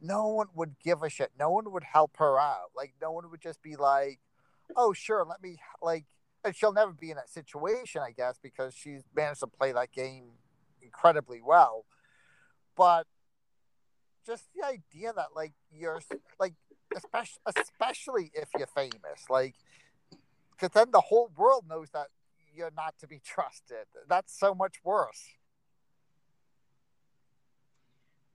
[0.00, 1.32] no one would give a shit.
[1.38, 2.70] No one would help her out.
[2.76, 4.20] Like no one would just be like,
[4.76, 6.04] "Oh, sure, let me like."
[6.44, 9.92] And she'll never be in that situation, I guess, because she's managed to play that
[9.92, 10.32] game
[10.92, 11.84] incredibly well.
[12.76, 13.06] But
[14.26, 16.00] just the idea that like you're
[16.38, 16.54] like
[16.94, 19.54] especially especially if you're famous, like
[20.52, 22.08] because then the whole world knows that
[22.54, 23.86] you're not to be trusted.
[24.08, 25.22] That's so much worse.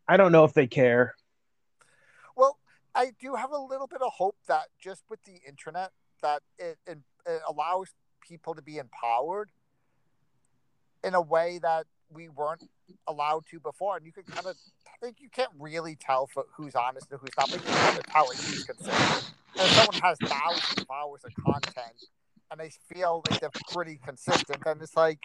[0.08, 1.16] I don't know if they care.
[2.36, 2.58] Well,
[2.96, 6.78] I do have a little bit of hope that just with the internet, that it,
[6.88, 9.52] it, it allows people to be empowered
[11.04, 12.64] in a way that we weren't
[13.08, 13.98] allowed to before.
[13.98, 14.56] And you can kind of,
[15.02, 18.00] think you can't really tell for who's honest and who's not, but you can kind
[18.00, 19.32] of tell consistent.
[19.58, 21.96] And if someone has thousands of hours of content
[22.52, 25.20] and they feel like they're pretty consistent, then it's like,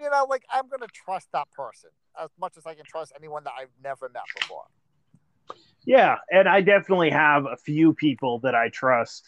[0.00, 1.90] you know, like I'm going to trust that person
[2.22, 4.64] as much as I can trust anyone that I've never met before.
[5.84, 9.24] Yeah, and I definitely have a few people that I trust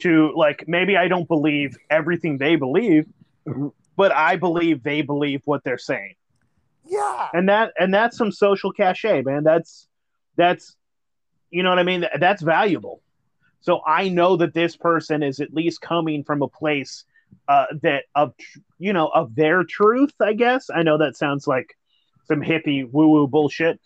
[0.00, 3.06] to like maybe I don't believe everything they believe,
[3.96, 6.14] but I believe they believe what they're saying.
[6.84, 7.28] Yeah.
[7.32, 9.44] And that and that's some social cachet, man.
[9.44, 9.88] That's
[10.36, 10.76] that's
[11.50, 12.06] you know what I mean?
[12.18, 13.02] That's valuable.
[13.60, 17.04] So I know that this person is at least coming from a place
[17.48, 18.34] uh, that of
[18.78, 20.12] you know of their truth.
[20.20, 21.76] I guess I know that sounds like
[22.24, 23.80] some hippie woo woo bullshit,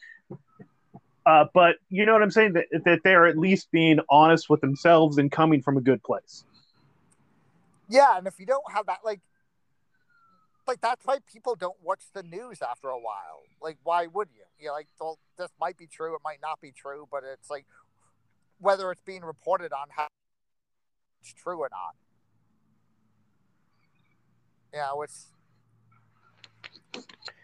[1.27, 4.61] uh, but you know what I'm saying that that they're at least being honest with
[4.61, 6.45] themselves and coming from a good place.
[7.89, 9.21] Yeah, and if you don't have that, like,
[10.67, 13.43] like that's why people don't watch the news after a while.
[13.61, 14.43] Like, why would you?
[14.59, 17.51] You know, like, well, this might be true, it might not be true, but it's
[17.51, 17.67] like
[18.59, 20.07] whether it's being reported on how
[21.21, 21.95] it's true or not.
[24.73, 25.27] You know, it's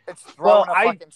[0.08, 1.08] it's throwing well, a fucking.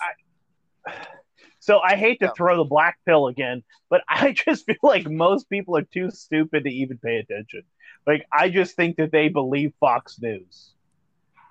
[0.86, 0.92] I,
[1.58, 5.48] so I hate to throw the black pill again, but I just feel like most
[5.50, 7.62] people are too stupid to even pay attention.
[8.06, 10.72] Like I just think that they believe Fox News.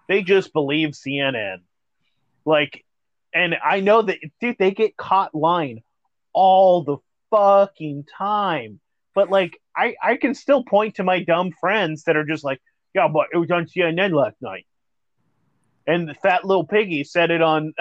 [0.07, 1.59] They just believe CNN.
[2.45, 2.85] Like
[3.33, 5.83] and I know that dude they get caught lying
[6.33, 6.97] all the
[7.31, 8.79] fucking time.
[9.13, 12.61] But like I I can still point to my dumb friends that are just like,
[12.93, 14.65] "Yeah, but it was on CNN last night."
[15.87, 17.73] And the fat little piggy said it on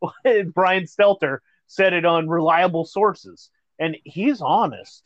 [0.54, 5.02] Brian Stelter said it on reliable sources, and he's honest.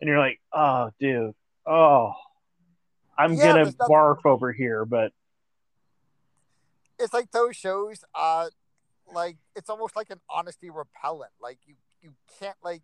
[0.00, 1.34] And you're like, oh, dude,
[1.66, 2.12] oh,
[3.18, 5.12] I'm Yeah, gonna barf over here, but
[6.98, 8.48] it's like those shows uh
[9.12, 11.32] like it's almost like an honesty repellent.
[11.40, 12.82] Like you you can't like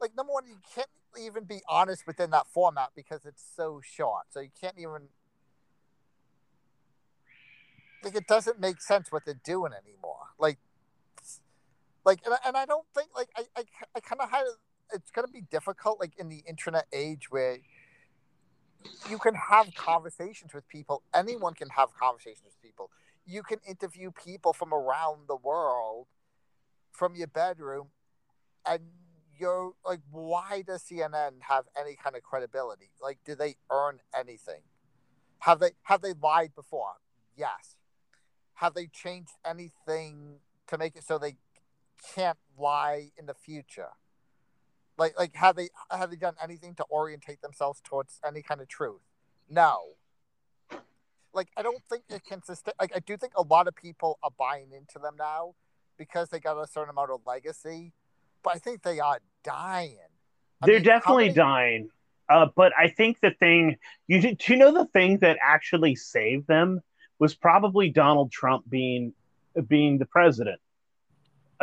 [0.00, 4.24] like number one you can't even be honest within that format because it's so short.
[4.30, 5.08] So you can't even
[8.02, 10.28] like it doesn't make sense what they're doing anymore.
[10.38, 10.58] Like
[12.04, 13.64] like and, I- and i don't think like i i,
[13.96, 14.44] I kind of had
[14.92, 17.58] it's going to be difficult like in the internet age where
[19.10, 21.02] you can have conversations with people.
[21.14, 22.90] Anyone can have conversations with people.
[23.26, 26.06] You can interview people from around the world
[26.92, 27.88] from your bedroom,
[28.64, 28.80] and
[29.38, 32.90] you're like, why does CNN have any kind of credibility?
[33.00, 34.62] Like, do they earn anything?
[35.40, 36.94] Have they have they lied before?
[37.36, 37.76] Yes.
[38.54, 40.36] Have they changed anything
[40.68, 41.36] to make it so they
[42.14, 43.90] can't lie in the future?
[44.98, 48.68] Like like have they have they done anything to orientate themselves towards any kind of
[48.68, 49.02] truth?
[49.48, 49.78] No.
[51.32, 52.74] Like I don't think it can sustain.
[52.80, 55.54] Like I do think a lot of people are buying into them now
[55.98, 57.92] because they got a certain amount of legacy,
[58.42, 59.98] but I think they are dying.
[60.62, 61.88] I they're mean, definitely many- dying.
[62.28, 63.76] Uh, but I think the thing
[64.08, 66.80] you do you know the thing that actually saved them
[67.18, 69.12] was probably Donald Trump being
[69.68, 70.60] being the president.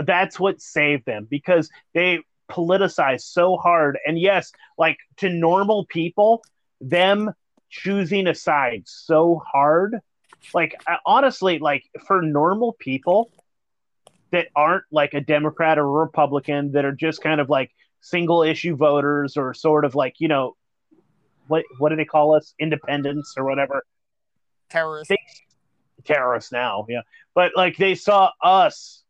[0.02, 3.98] That's what saved them because they politicized so hard.
[4.06, 6.44] And yes, like to normal people,
[6.82, 7.34] them
[7.70, 10.00] choosing a side so hard,
[10.54, 10.76] like
[11.06, 13.32] honestly, like for normal people
[14.32, 17.72] that aren't like a Democrat or a Republican that are just kind of like
[18.02, 20.56] single issue voters or sort of like you know
[21.48, 23.86] what what do they call us independents or whatever
[24.70, 25.10] terrorists.
[25.10, 25.18] they,
[26.04, 27.02] terrorists now yeah
[27.34, 29.04] but like they saw us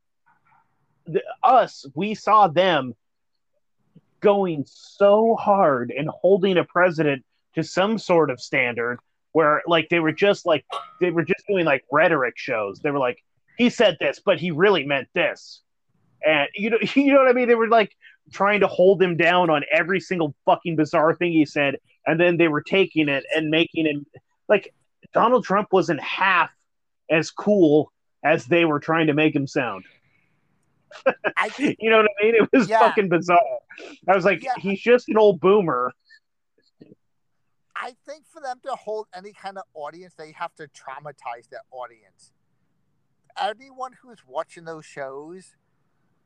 [1.08, 2.94] the, us we saw them
[4.24, 7.24] going so hard and holding a president
[7.56, 9.00] to some sort of standard
[9.34, 10.66] where like they were just like
[11.02, 12.80] they were just doing like rhetoric shows.
[12.80, 13.24] They were like,
[13.58, 15.62] he said this, but he really meant this.
[16.26, 17.48] And you know, you know what I mean?
[17.48, 17.96] They were like
[18.32, 21.76] trying to hold him down on every single fucking bizarre thing he said,
[22.08, 24.06] and then they were taking it and making him
[24.48, 24.74] like
[25.14, 26.52] Donald Trump wasn't half
[27.10, 27.92] as cool
[28.24, 29.84] as they were trying to make him sound.
[31.38, 31.50] I
[31.80, 32.36] you know what I mean?
[32.36, 32.80] It was Yeah.
[32.80, 33.40] fucking bizarre.
[34.08, 34.52] I was like, Yeah.
[34.58, 35.92] he's just an old boomer.
[37.76, 41.62] I think for them to hold any kind of audience, they have to traumatize their
[41.72, 42.32] audience.
[43.40, 45.56] Anyone who's watching those shows,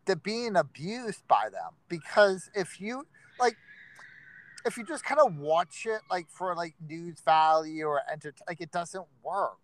[0.06, 3.08] they're being abused by them because if you
[3.40, 3.56] like,
[4.66, 8.60] if you just kind of watch it like for like news value or enter, like
[8.60, 9.60] it doesn't work.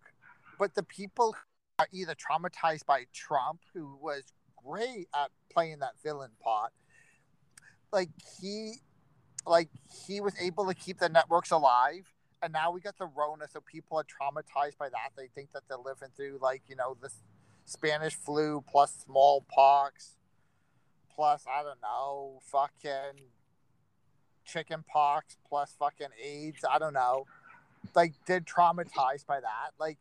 [0.58, 1.36] But the people
[1.78, 4.22] are either traumatized by Trump, who was
[4.66, 6.72] great at playing that villain part,
[7.92, 8.10] like
[8.40, 8.74] he
[9.46, 9.68] like
[10.06, 12.06] he was able to keep the networks alive
[12.42, 15.10] and now we got the rona so people are traumatized by that.
[15.16, 17.10] They think that they're living through like you know the
[17.64, 20.18] spanish flu plus smallpox
[21.14, 23.22] plus i don't know fucking
[24.44, 27.24] chicken pox plus fucking aids i don't know.
[27.94, 29.70] Like they're traumatized by that.
[29.78, 29.98] Like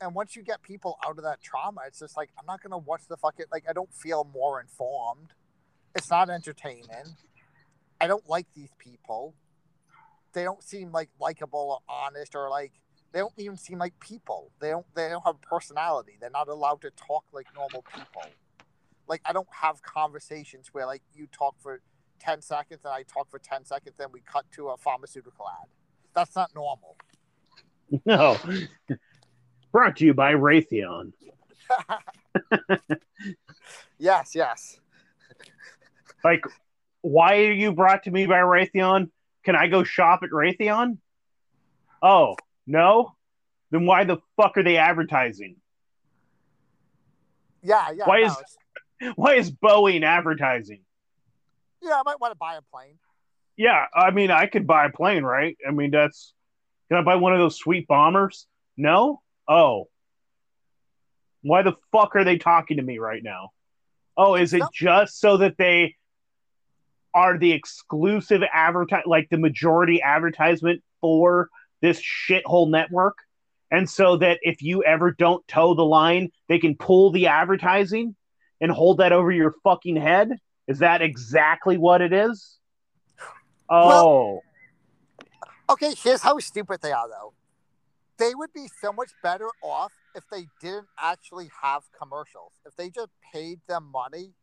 [0.00, 2.78] and once you get people out of that trauma it's just like i'm not gonna
[2.78, 5.32] watch the fucking like i don't feel more informed
[5.94, 7.16] it's not entertaining
[8.00, 9.34] I don't like these people.
[10.32, 12.72] They don't seem like likable or honest or like
[13.12, 14.52] they don't even seem like people.
[14.60, 16.16] They don't they don't have personality.
[16.20, 18.22] They're not allowed to talk like normal people.
[19.08, 21.80] Like I don't have conversations where like you talk for
[22.20, 25.68] 10 seconds and I talk for 10 seconds then we cut to a pharmaceutical ad.
[26.14, 26.96] That's not normal.
[28.04, 28.36] No.
[29.72, 31.12] Brought to you by Raytheon.
[33.98, 34.78] yes, yes.
[36.24, 36.44] Like,
[37.02, 39.10] why are you brought to me by Raytheon?
[39.44, 40.98] Can I go shop at Raytheon?
[42.02, 42.36] Oh,
[42.66, 43.14] no?
[43.70, 45.56] Then why the fuck are they advertising?
[47.62, 48.06] Yeah, yeah.
[48.06, 48.56] Why no, is- it's-
[49.16, 50.80] Why is Boeing advertising?
[51.80, 52.98] yeah, I might want to buy a plane.
[53.56, 55.56] Yeah, I mean, I could buy a plane, right?
[55.66, 56.32] I mean, that's.
[56.88, 58.46] Can I buy one of those sweet bombers?
[58.76, 59.20] No?
[59.48, 59.88] Oh.
[61.42, 63.50] Why the fuck are they talking to me right now?
[64.16, 64.68] Oh, is it No.
[64.72, 65.96] just so that they
[67.14, 71.48] are the exclusive advertise, like the majority advertisement for
[71.80, 73.18] this shithole network?
[73.70, 78.16] And so that if you ever don't toe the line, they can pull the advertising
[78.60, 80.30] and hold that over your fucking head?
[80.66, 82.58] Is that exactly what it is?
[83.70, 84.40] Oh.
[85.70, 87.34] Okay, here's how stupid they are, though.
[88.18, 92.52] They would be so much better off if they didn't actually have commercials.
[92.66, 94.34] If they just paid them money,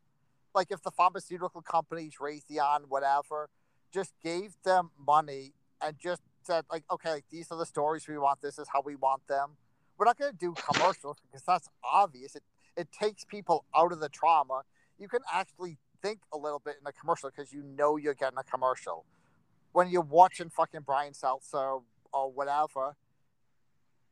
[0.53, 3.49] like if the pharmaceutical companies, Raytheon, whatever,
[3.93, 8.17] just gave them money and just said, like, okay, like, these are the stories we
[8.17, 8.41] want.
[8.41, 9.51] This is how we want them.
[9.97, 12.35] We're not going to do commercials because that's obvious.
[12.35, 12.43] It
[12.77, 14.63] it takes people out of the trauma.
[14.99, 18.37] You can actually think a little bit in a commercial because you know you're getting
[18.37, 19.05] a commercial
[19.73, 21.79] when you're watching fucking Brian Seltzer
[22.13, 22.95] or whatever,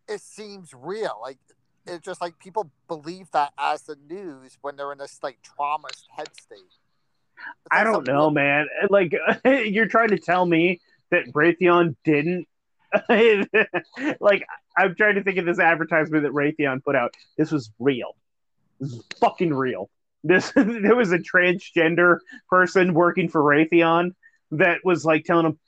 [0.07, 1.17] it seems real.
[1.21, 1.37] Like
[1.85, 5.89] it's just like people believe that as the news when they're in this like trauma
[6.15, 6.59] head state.
[7.71, 8.67] I don't know, weird- man.
[8.89, 9.13] Like
[9.45, 10.81] you're trying to tell me
[11.11, 12.47] that Raytheon didn't
[14.19, 14.45] like
[14.77, 17.13] I'm trying to think of this advertisement that Raytheon put out.
[17.37, 18.15] This was real.
[18.79, 19.89] This is fucking real.
[20.23, 22.19] This there was a transgender
[22.49, 24.11] person working for Raytheon
[24.51, 25.59] that was like telling them like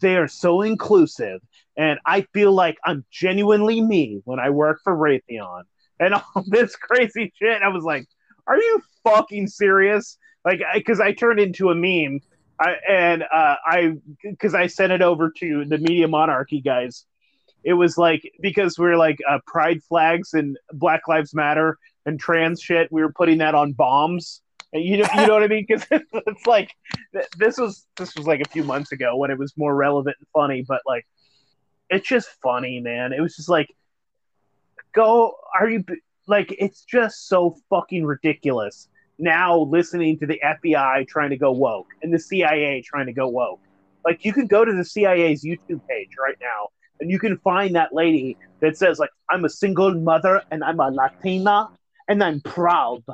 [0.00, 1.40] they are so inclusive
[1.76, 5.62] and I feel like I'm genuinely me when I work for Raytheon
[5.98, 7.62] and all this crazy shit.
[7.62, 8.06] I was like,
[8.46, 10.18] are you fucking serious?
[10.44, 12.20] Like, because I, turned into a meme,
[12.58, 13.92] I, and uh, I
[14.22, 17.06] because I sent it over to the Media Monarchy guys.
[17.64, 22.60] It was like because we're like uh, pride flags and Black Lives Matter and trans
[22.60, 22.90] shit.
[22.90, 24.42] We were putting that on bombs.
[24.72, 25.66] You know, you know what I mean?
[25.68, 26.74] Because it's like
[27.36, 30.26] this was this was like a few months ago when it was more relevant and
[30.32, 31.06] funny, but like
[31.90, 33.12] it's just funny, man.
[33.12, 33.68] It was just like,
[34.94, 35.34] go.
[35.58, 35.84] Are you
[36.26, 36.54] like?
[36.58, 38.88] It's just so fucking ridiculous
[39.18, 43.28] now listening to the FBI trying to go woke and the CIA trying to go
[43.28, 43.60] woke.
[44.04, 46.68] Like you can go to the CIA's YouTube page right now
[47.00, 50.80] and you can find that lady that says like I'm a single mother and I'm
[50.80, 51.68] a Latina
[52.08, 53.04] and I'm proud.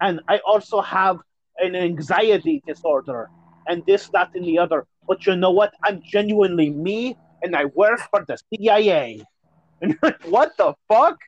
[0.00, 1.18] And I also have
[1.58, 3.30] an anxiety disorder
[3.66, 4.86] and this, that, and the other.
[5.06, 5.72] But you know what?
[5.84, 9.22] I'm genuinely me and I work for the CIA.
[9.80, 11.18] And like, what the fuck?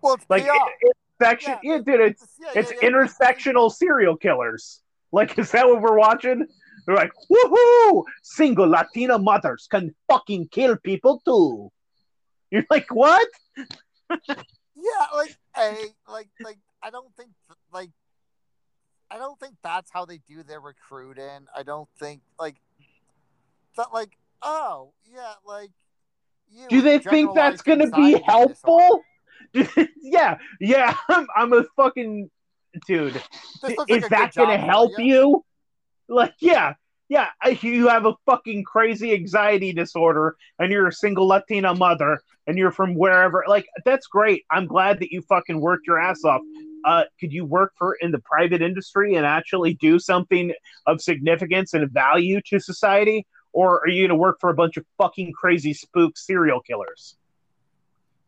[0.00, 4.82] Well, it's Like it, section Yeah, dude, it's yeah, yeah, it's intersectional serial killers.
[5.12, 6.46] Like, is that what we're watching?
[6.86, 8.02] They're like, woohoo!
[8.22, 11.70] Single Latina mothers can fucking kill people too.
[12.50, 13.28] You're like, what?
[14.10, 15.76] Yeah, like a
[16.10, 17.30] like like I don't think
[17.72, 17.90] like
[19.10, 21.46] I don't think that's how they do their recruiting.
[21.54, 22.56] I don't think like
[23.76, 25.70] that like oh yeah like
[26.52, 29.02] you Do they think that's gonna be helpful?
[30.02, 30.96] yeah, yeah.
[31.08, 32.30] I'm, I'm a fucking
[32.86, 33.16] dude.
[33.16, 35.04] Is like that gonna help you.
[35.04, 35.44] you?
[36.08, 36.74] Like, yeah,
[37.08, 37.28] yeah.
[37.60, 42.70] You have a fucking crazy anxiety disorder, and you're a single Latina mother, and you're
[42.70, 43.44] from wherever.
[43.48, 44.44] Like, that's great.
[44.50, 46.42] I'm glad that you fucking worked your ass off.
[46.84, 50.52] Uh, could you work for in the private industry and actually do something
[50.86, 54.84] of significance and value to society, or are you gonna work for a bunch of
[54.98, 57.16] fucking crazy spook serial killers?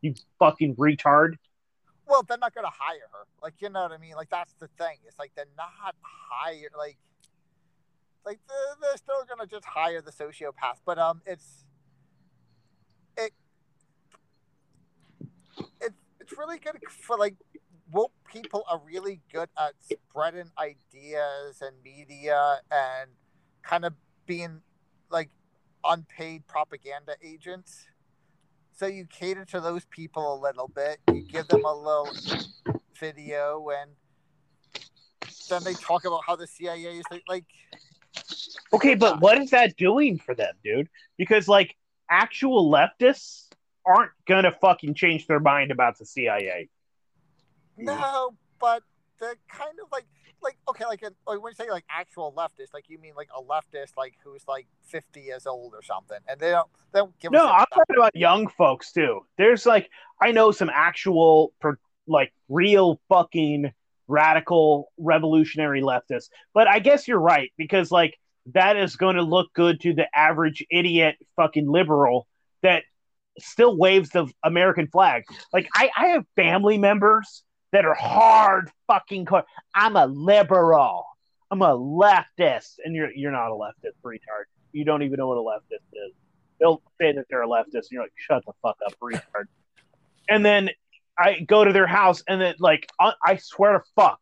[0.01, 1.35] You fucking retard.
[2.07, 3.27] Well, they're not gonna hire her.
[3.43, 4.15] Like you know what I mean?
[4.15, 4.99] Like that's the thing.
[5.07, 6.99] It's like they're not hire like
[8.25, 10.81] like they're, they're still gonna just hire the sociopath.
[10.85, 11.65] But um, it's
[13.17, 13.33] it
[15.81, 17.35] it's it's really good for like
[17.95, 23.11] woke people are really good at spreading ideas and media and
[23.63, 23.95] kind of
[24.27, 24.61] being
[25.11, 25.31] like
[25.85, 27.87] unpaid propaganda agents.
[28.77, 30.99] So you cater to those people a little bit.
[31.13, 32.09] You give them a little
[32.99, 33.93] video, and
[35.49, 37.45] then they talk about how the CIA is like, like
[38.73, 40.89] Okay, but uh, what is that doing for them, dude?
[41.17, 41.77] Because like
[42.11, 43.47] actual leftists
[43.87, 46.69] aren't gonna fucking change their mind about the CIA.
[47.77, 48.83] No, but
[49.21, 50.07] they're kind of like
[50.43, 53.29] like okay, like, a, like when you say like actual leftist, like you mean like
[53.37, 57.19] a leftist like who's like fifty years old or something, and they don't they don't
[57.19, 59.21] give No, I'm talking about young folks too.
[59.39, 59.89] There's like
[60.21, 61.53] I know some actual
[62.07, 63.73] like real fucking
[64.07, 66.29] radical revolutionary leftists.
[66.53, 68.19] But I guess you're right because like
[68.53, 72.29] that is going to look good to the average idiot fucking liberal
[72.63, 72.85] that
[73.39, 75.25] still waves the American flag.
[75.53, 77.43] Like I, I have family members
[77.75, 79.45] that are hard fucking core.
[79.75, 81.07] I'm a liberal.
[81.51, 84.45] I'm a leftist, and you're you're not a leftist, retard.
[84.73, 86.13] You don't even know what a leftist is.
[86.61, 89.47] They'll say that they're a leftist, and you're like, shut the fuck up, retard.
[90.29, 90.71] And then
[91.19, 94.21] I go to their house, and then like I, swear to fuck,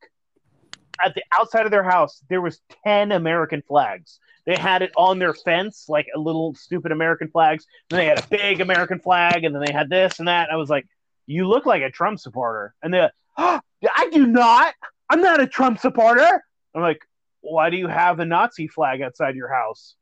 [1.05, 4.19] at the outside of their house there was ten American flags.
[4.47, 7.66] They had it on their fence, like a little stupid American flags.
[7.91, 10.51] Then they had a big American flag, and then they had this and that.
[10.51, 10.87] I was like,
[11.27, 13.60] "You look like a Trump supporter," and they're, oh,
[13.96, 14.74] "I do not.
[15.09, 16.42] I'm not a Trump supporter."
[16.74, 17.00] I'm like,
[17.40, 19.96] "Why do you have a Nazi flag outside your house?"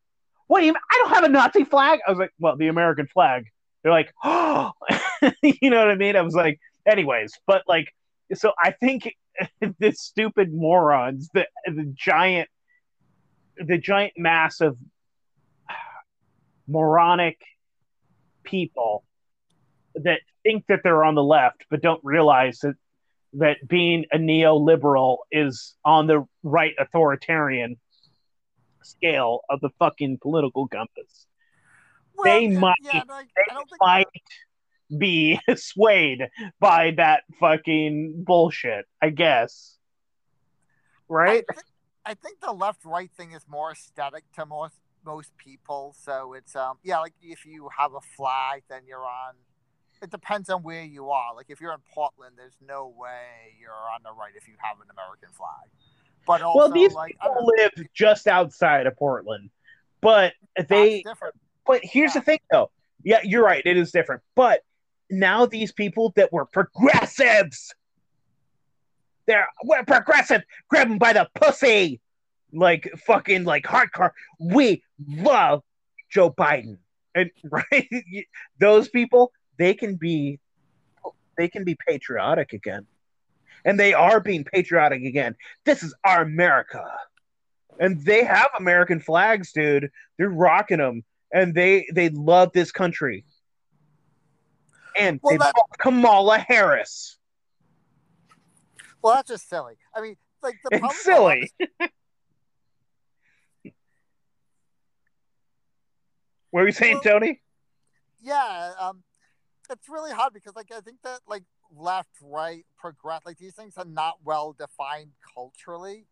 [0.46, 0.72] What do you?
[0.72, 0.82] mean?
[0.90, 2.00] I don't have a Nazi flag.
[2.06, 3.44] I was like, "Well, the American flag."
[3.82, 4.72] They're like, "Oh,"
[5.42, 6.16] you know what I mean?
[6.16, 7.86] I was like, "Anyways," but like,
[8.34, 9.14] so I think
[9.78, 12.48] the stupid morons, the the giant,
[13.56, 14.76] the giant mass of
[16.68, 17.38] moronic
[18.42, 19.04] people
[19.94, 22.74] that think that they're on the left but don't realize that
[23.34, 27.76] that being a neoliberal is on the right authoritarian
[28.82, 31.26] scale of the fucking political compass.
[32.16, 34.06] Well, they yeah, might- Yeah, no, I, I don't Might
[34.98, 36.28] be swayed
[36.58, 39.76] by that fucking bullshit, I guess.
[41.08, 41.44] Right?
[41.48, 41.60] I, thi-
[42.06, 44.74] I think the left right thing is more aesthetic to most
[45.04, 45.94] most people.
[45.98, 49.34] So it's um yeah, like if you have a flag, then you're on.
[50.02, 51.34] It depends on where you are.
[51.34, 54.76] Like if you're in Portland, there's no way you're on the right if you have
[54.80, 55.68] an American flag.
[56.26, 59.50] But also, well, these like people know, live just outside of Portland,
[60.00, 60.32] but
[60.68, 61.02] they.
[61.02, 61.34] different.
[61.66, 62.20] But here's Yeah.
[62.20, 62.70] the thing, though.
[63.02, 63.62] Yeah, you're right.
[63.64, 64.22] It is different.
[64.34, 64.62] But
[65.10, 67.74] now these people that were progressives,
[69.26, 70.42] they're we're progressive.
[70.68, 72.00] Grab them by the pussy,
[72.52, 74.10] like fucking like hardcore.
[74.38, 75.62] We love
[76.10, 76.78] Joe Biden,
[77.14, 77.88] and right,
[78.58, 80.40] those people they can be,
[81.36, 82.86] they can be patriotic again,
[83.64, 85.36] and they are being patriotic again.
[85.64, 86.82] This is our America.
[87.78, 89.90] And they have American flags, dude.
[90.18, 93.24] They're rocking them and they they love this country.
[94.98, 97.16] And Well, that- Kamala Harris.
[99.02, 99.76] Well, that's just silly.
[99.94, 101.50] I mean, like the It's silly.
[106.50, 107.40] What were you saying, Well- Tony?
[108.20, 109.02] yeah, um,
[109.70, 111.44] it's really hard because like I think that like
[111.74, 116.06] left, right, progress, like these things are not well defined culturally.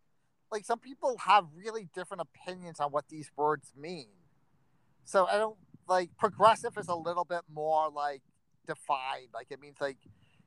[0.51, 4.09] Like some people have really different opinions on what these words mean.
[5.05, 5.57] So I don't
[5.89, 8.23] like progressive is a little bit more like
[8.67, 9.29] defined.
[9.35, 9.99] Like it means like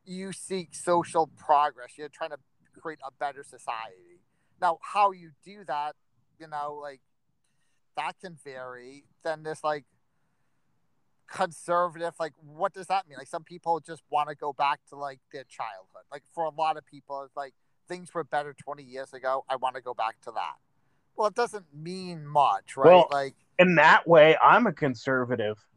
[0.05, 1.91] you seek social progress.
[1.97, 2.37] You're trying to
[2.79, 4.21] create a better society.
[4.61, 5.95] Now, how you do that,
[6.39, 7.01] you know, like
[7.97, 9.05] that can vary.
[9.23, 9.85] Then there's like
[11.31, 14.95] conservative like what does that mean like some people just want to go back to
[14.97, 17.53] like their childhood like for a lot of people it's like
[17.87, 20.55] things were better 20 years ago i want to go back to that
[21.15, 25.57] well it doesn't mean much right Well, like In that way, I'm a conservative.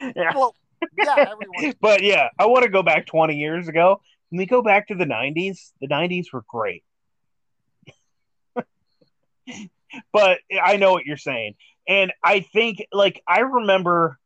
[0.00, 0.32] Yeah.
[0.34, 0.54] well
[0.96, 4.00] yeah everyone but yeah, I want to go back 20 years ago.
[4.28, 5.72] Can we go back to the 90s?
[5.80, 6.84] The 90s were great.
[10.12, 11.54] but I know what you're saying.
[11.88, 14.18] And I think, like, I remember,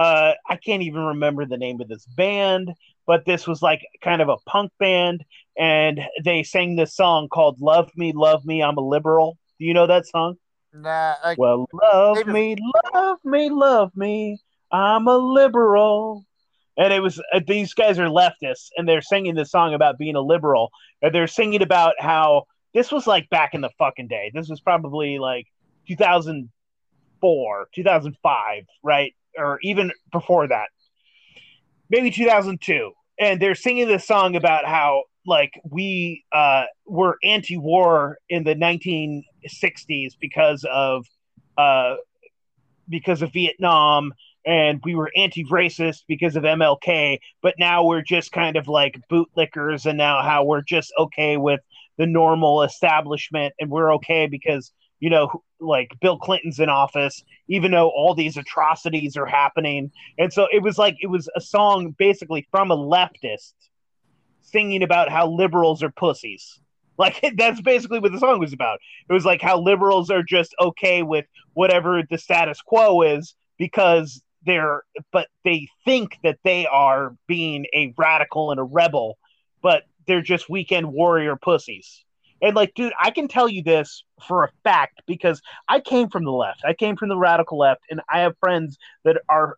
[0.00, 2.72] uh, I can't even remember the name of this band,
[3.06, 5.22] but this was like kind of a punk band.
[5.58, 9.36] And they sang this song called Love Me, Love Me, I'm a Liberal.
[9.58, 10.36] Do you know that song?
[10.72, 12.56] nah like, Well, love Maybe- me,
[12.94, 14.38] love me, love me.
[14.72, 16.24] I'm a liberal.
[16.78, 20.14] And it was uh, these guys are leftists, and they're singing this song about being
[20.16, 20.70] a liberal.
[21.02, 24.30] And they're singing about how this was like back in the fucking day.
[24.32, 25.46] This was probably like
[25.88, 29.14] 2004, 2005, right?
[29.36, 30.68] Or even before that,
[31.88, 32.92] maybe 2002.
[33.18, 40.14] And they're singing this song about how like we uh, were anti-war in the 1960s
[40.20, 41.06] because of
[41.58, 41.96] uh,
[42.88, 44.12] because of Vietnam,
[44.44, 47.18] and we were anti-racist because of MLK.
[47.42, 51.60] But now we're just kind of like bootlickers, and now how we're just okay with
[51.98, 57.70] the normal establishment, and we're okay because you know like Bill Clinton's in office, even
[57.70, 59.90] though all these atrocities are happening.
[60.18, 63.52] And so it was like it was a song basically from a leftist
[64.40, 66.60] singing about how liberals are pussies.
[67.00, 68.78] Like that's basically what the song was about.
[69.08, 71.24] It was like how liberals are just okay with
[71.54, 77.94] whatever the status quo is because they're but they think that they are being a
[77.96, 79.16] radical and a rebel,
[79.62, 82.04] but they're just weekend warrior pussies.
[82.42, 86.24] And like, dude, I can tell you this for a fact because I came from
[86.24, 86.62] the left.
[86.64, 89.56] I came from the radical left, and I have friends that are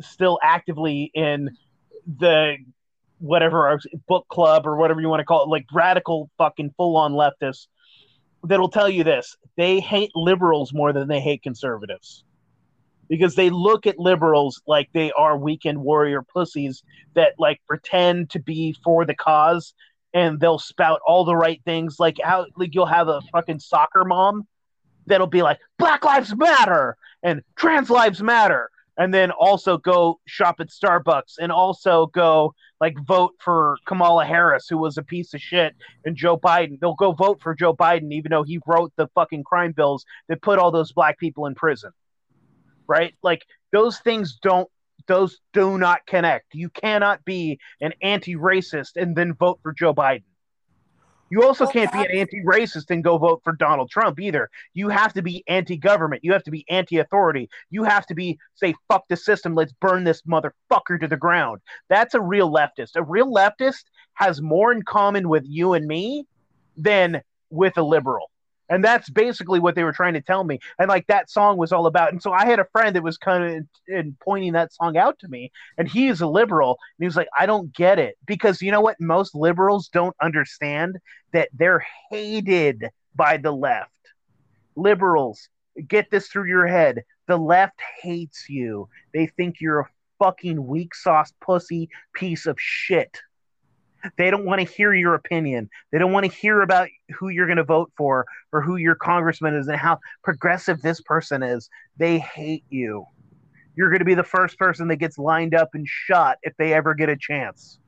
[0.00, 1.56] still actively in
[2.06, 2.56] the
[3.18, 6.96] whatever our book club or whatever you want to call it, like radical fucking full
[6.96, 7.66] on leftists
[8.44, 9.36] that'll tell you this.
[9.56, 12.24] They hate liberals more than they hate conservatives.
[13.08, 16.82] Because they look at liberals like they are weekend warrior pussies
[17.14, 19.72] that like pretend to be for the cause
[20.14, 24.04] and they'll spout all the right things like how like you'll have a fucking soccer
[24.04, 24.46] mom
[25.06, 30.56] that'll be like black lives matter and trans lives matter and then also go shop
[30.58, 35.40] at Starbucks and also go like vote for Kamala Harris, who was a piece of
[35.40, 35.74] shit,
[36.04, 36.78] and Joe Biden.
[36.80, 40.42] They'll go vote for Joe Biden, even though he wrote the fucking crime bills that
[40.42, 41.92] put all those black people in prison.
[42.88, 43.14] Right?
[43.22, 44.68] Like those things don't
[45.06, 46.54] those do not connect.
[46.54, 50.24] You cannot be an anti-racist and then vote for Joe Biden.
[51.30, 54.48] You also can't be an anti-racist and go vote for Donald Trump either.
[54.72, 56.24] You have to be anti-government.
[56.24, 57.50] You have to be anti-authority.
[57.70, 59.54] You have to be say fuck the system.
[59.54, 61.60] Let's burn this motherfucker to the ground.
[61.90, 62.96] That's a real leftist.
[62.96, 63.84] A real leftist
[64.14, 66.26] has more in common with you and me
[66.76, 67.20] than
[67.50, 68.30] with a liberal.
[68.68, 70.58] And that's basically what they were trying to tell me.
[70.78, 72.12] And like that song was all about.
[72.12, 75.18] And so I had a friend that was kind of in pointing that song out
[75.20, 75.50] to me.
[75.78, 76.78] And he is a liberal.
[76.98, 78.16] And he was like, I don't get it.
[78.26, 79.00] Because you know what?
[79.00, 80.98] Most liberals don't understand
[81.32, 83.90] that they're hated by the left.
[84.76, 85.48] Liberals,
[85.86, 87.04] get this through your head.
[87.26, 88.88] The left hates you.
[89.12, 89.88] They think you're a
[90.18, 93.20] fucking weak sauce pussy piece of shit.
[94.16, 95.68] They don't want to hear your opinion.
[95.90, 96.88] They don't want to hear about
[97.18, 101.00] who you're going to vote for or who your congressman is and how progressive this
[101.00, 101.68] person is.
[101.96, 103.06] They hate you.
[103.76, 106.72] You're going to be the first person that gets lined up and shot if they
[106.74, 107.78] ever get a chance.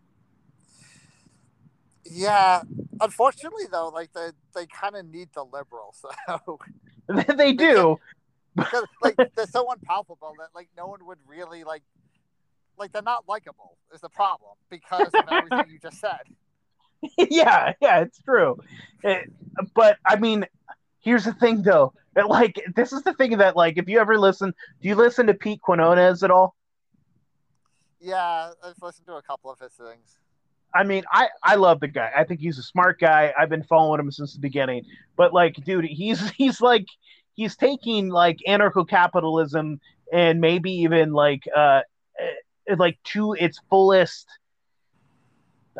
[2.04, 2.62] Yeah,
[3.00, 6.58] unfortunately though, like they they kind of need the liberals, so
[7.36, 7.98] they do.
[8.56, 11.82] because like they're so unpalpable that like no one would really like
[12.80, 16.20] like they're not likable is the problem because of everything you just said.
[17.30, 18.58] yeah, yeah, it's true.
[19.04, 19.30] It-
[19.74, 20.46] but I mean,
[21.00, 21.92] here's the thing though.
[22.14, 24.52] That, like this is the thing that like if you ever listen,
[24.82, 26.56] do you listen to Pete Quinones at all?
[28.00, 30.18] Yeah, I've listened to a couple of his things.
[30.74, 32.10] I mean, I I love the guy.
[32.16, 33.32] I think he's a smart guy.
[33.38, 34.84] I've been following him since the beginning.
[35.16, 36.86] But like, dude, he's he's like
[37.34, 39.80] he's taking like anarcho-capitalism
[40.12, 41.80] and maybe even like uh
[42.18, 42.24] eh,
[42.78, 44.26] like to its fullest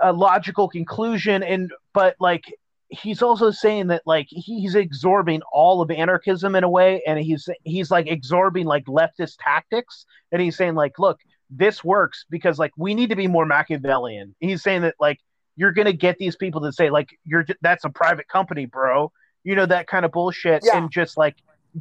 [0.03, 2.45] uh, logical conclusion and but like
[2.89, 7.49] he's also saying that like he's absorbing all of anarchism in a way and he's
[7.65, 11.19] he's like absorbing like leftist tactics and he's saying like look
[11.51, 14.35] this works because like we need to be more Machiavellian.
[14.39, 15.19] He's saying that like
[15.57, 19.11] you're gonna get these people to say like you're that's a private company, bro.
[19.43, 20.79] You know that kind of bullshit, Yeah.
[20.79, 21.37] and just like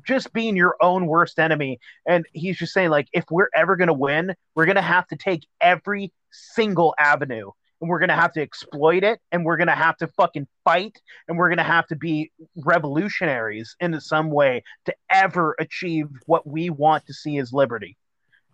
[0.05, 1.79] just being your own worst enemy.
[2.05, 5.07] And he's just saying, like, if we're ever going to win, we're going to have
[5.07, 7.51] to take every single avenue
[7.81, 10.47] and we're going to have to exploit it and we're going to have to fucking
[10.63, 16.07] fight and we're going to have to be revolutionaries in some way to ever achieve
[16.25, 17.97] what we want to see as liberty.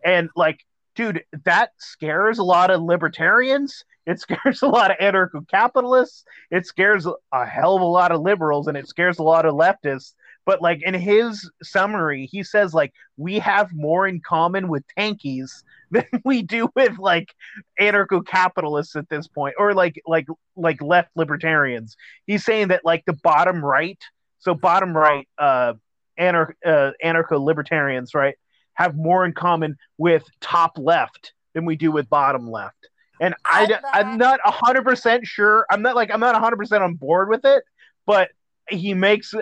[0.04, 0.60] And like,
[0.96, 3.84] dude, that scares a lot of libertarians.
[4.06, 6.24] It scares a lot of anarcho capitalists.
[6.52, 9.56] It scares a hell of a lot of liberals and it scares a lot of
[9.56, 10.14] leftists
[10.46, 15.64] but like in his summary he says like we have more in common with tankies
[15.92, 17.34] than we do with like
[17.80, 21.96] anarcho-capitalists at this point or like like like left libertarians
[22.26, 24.02] he's saying that like the bottom right
[24.40, 25.74] so bottom right uh,
[26.20, 28.36] anar- uh anarcho-libertarians right
[28.74, 32.90] have more in common with top left than we do with bottom left
[33.22, 35.66] and I, I'm not 100% sure.
[35.70, 37.64] I'm not like, I'm not 100% on board with it,
[38.06, 38.30] but
[38.70, 39.34] he makes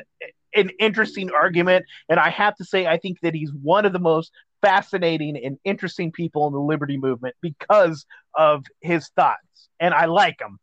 [0.55, 1.85] an interesting argument.
[2.09, 4.31] And I have to say, I think that he's one of the most
[4.61, 8.05] fascinating and interesting people in the liberty movement because
[8.35, 9.69] of his thoughts.
[9.80, 10.59] And I like him.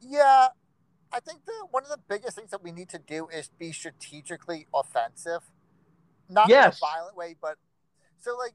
[0.00, 0.48] Yeah.
[1.12, 3.72] I think that one of the biggest things that we need to do is be
[3.72, 5.40] strategically offensive.
[6.28, 6.78] Not yes.
[6.78, 7.56] in a violent way, but
[8.20, 8.52] so like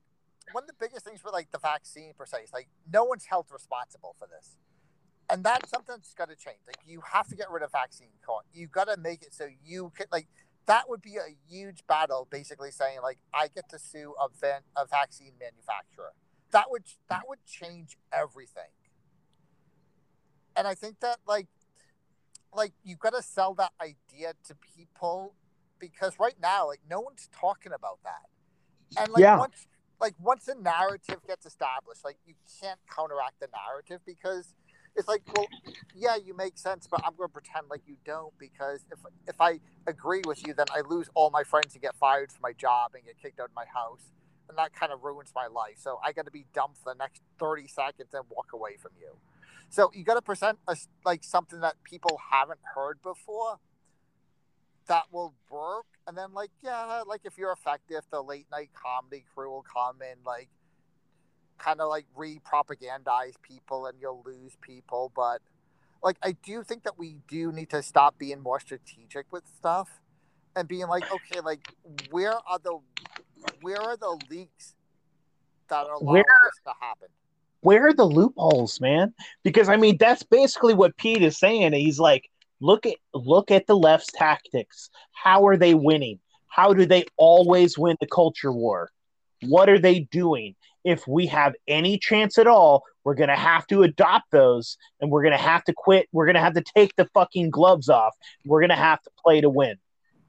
[0.51, 3.25] one of the biggest things for like the vaccine per se is like no one's
[3.25, 4.55] held responsible for this
[5.30, 6.59] and that's something that's got to change.
[6.67, 8.47] Like you have to get rid of vaccine cost.
[8.53, 10.27] You got to make it so you can like
[10.65, 12.27] that would be a huge battle.
[12.30, 16.14] Basically saying like I get to sue a vent a vaccine manufacturer.
[16.52, 18.72] That would that would change everything.
[20.56, 21.48] And I think that like
[22.56, 25.34] like you've got to sell that idea to people
[25.80, 28.99] because right now like no one's talking about that.
[28.99, 29.38] And like yeah.
[29.38, 29.68] once
[29.99, 34.53] like once the narrative gets established, like you can't counteract the narrative because
[34.95, 35.48] it's like, well,
[35.95, 39.40] yeah, you make sense, but I'm going to pretend like you don't because if if
[39.41, 42.53] I agree with you, then I lose all my friends and get fired from my
[42.53, 44.11] job and get kicked out of my house,
[44.49, 45.76] and that kind of ruins my life.
[45.78, 48.91] So I got to be dumb for the next thirty seconds and walk away from
[48.99, 49.18] you.
[49.70, 53.60] So you got to present a, like something that people haven't heard before
[54.88, 55.86] that will work.
[56.07, 60.02] And then like yeah, like if you're effective, the late night comedy crew will come
[60.02, 60.49] in like
[61.57, 65.41] kind of like re-propagandize people and you'll lose people but
[66.03, 69.89] like i do think that we do need to stop being more strategic with stuff
[70.55, 71.61] and being like okay like
[72.11, 72.77] where are the
[73.61, 74.75] where are the leaks
[75.69, 77.07] that are allowing where, this to happen?
[77.61, 79.13] Where are the loopholes man?
[79.43, 81.73] Because i mean that's basically what pete is saying.
[81.73, 84.89] He's like look at look at the left's tactics.
[85.11, 86.19] How are they winning?
[86.47, 88.91] How do they always win the culture war?
[89.43, 93.68] What are they doing if we have any chance at all, we're going to have
[93.68, 96.07] to adopt those and we're going to have to quit.
[96.11, 98.15] We're going to have to take the fucking gloves off.
[98.45, 99.77] We're going to have to play to win.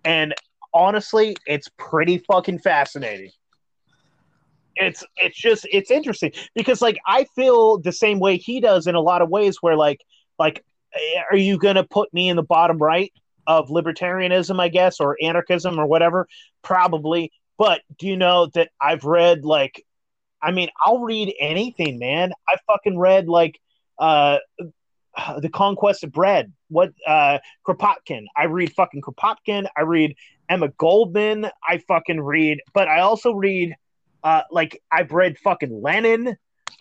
[0.04, 0.34] And
[0.72, 3.30] honestly, it's pretty fucking fascinating.
[4.76, 8.96] It's it's just it's interesting because like I feel the same way he does in
[8.96, 10.00] a lot of ways where like
[10.36, 13.12] like eh, are you going to put me in the bottom right
[13.46, 16.26] of libertarianism, I guess, or anarchism or whatever?
[16.62, 17.30] Probably.
[17.56, 19.84] But do you know that I've read like
[20.44, 22.32] I mean, I'll read anything, man.
[22.46, 23.58] I fucking read like
[23.98, 24.38] uh
[25.38, 26.52] the conquest of bread.
[26.68, 28.26] What uh Kropotkin.
[28.36, 29.66] I read fucking Kropotkin.
[29.76, 30.16] I read
[30.48, 31.50] Emma Goldman.
[31.66, 33.74] I fucking read, but I also read
[34.22, 36.36] uh like I've read fucking Lenin.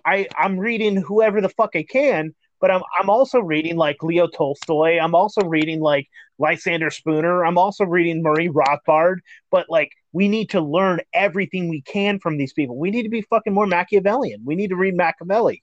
[0.05, 4.25] I I'm reading whoever the fuck I can, but I'm I'm also reading like Leo
[4.25, 4.97] Tolstoy.
[4.97, 6.07] I'm also reading like
[6.39, 7.45] Lysander Spooner.
[7.45, 9.17] I'm also reading Murray Rothbard.
[9.51, 12.77] But like we need to learn everything we can from these people.
[12.77, 14.43] We need to be fucking more Machiavellian.
[14.45, 15.61] We need to read Machiavelli.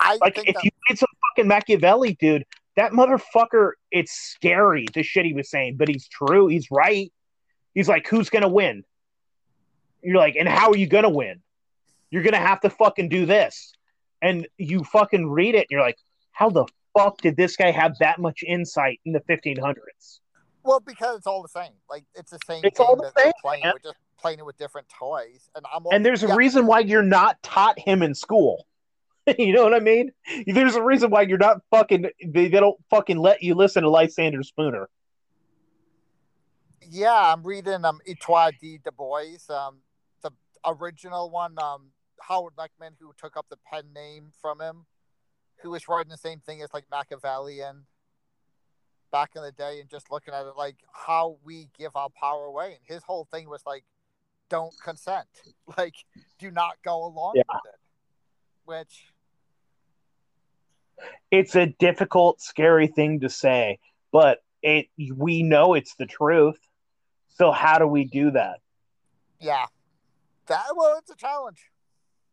[0.00, 0.64] I like if that...
[0.64, 2.46] you read some fucking Machiavelli, dude,
[2.76, 6.46] that motherfucker, it's scary the shit he was saying, but he's true.
[6.46, 7.12] He's right.
[7.74, 8.82] He's like, who's gonna win?
[10.02, 11.42] You're like, and how are you gonna win?
[12.10, 13.74] You're gonna have to fucking do this.
[14.22, 15.98] And you fucking read it, and you're like,
[16.32, 16.66] how the
[16.96, 20.20] fuck did this guy have that much insight in the 1500s?
[20.62, 21.72] Well, because it's all the same.
[21.88, 22.62] Like it's the same.
[22.64, 23.32] It's all the same.
[23.40, 23.62] Playing.
[23.64, 25.84] We're just playing it with different toys, and I'm.
[25.90, 26.32] and there's yeah.
[26.32, 28.66] a reason why you're not taught him in school.
[29.38, 30.12] you know what I mean?
[30.46, 32.02] There's a reason why you're not fucking.
[32.24, 34.88] They, they don't fucking let you listen to Lysander Spooner.
[36.90, 39.78] Yeah, I'm reading um Étienne de La Boétie, um
[40.22, 40.30] the
[40.66, 41.58] original one.
[41.58, 44.86] Um Howard Leckman, who took up the pen name from him,
[45.62, 47.86] who was writing the same thing as like Machiavellian
[49.10, 52.44] back in the day and just looking at it like how we give our power
[52.44, 52.76] away.
[52.76, 53.84] And his whole thing was like,
[54.48, 55.26] don't consent.
[55.78, 55.94] Like,
[56.40, 57.42] do not go along yeah.
[57.48, 57.80] with it.
[58.64, 59.04] Which
[61.30, 63.78] it's a difficult, scary thing to say,
[64.12, 66.58] but it we know it's the truth.
[67.28, 68.58] So how do we do that?
[69.40, 69.66] Yeah.
[70.46, 71.70] That well, it's a challenge.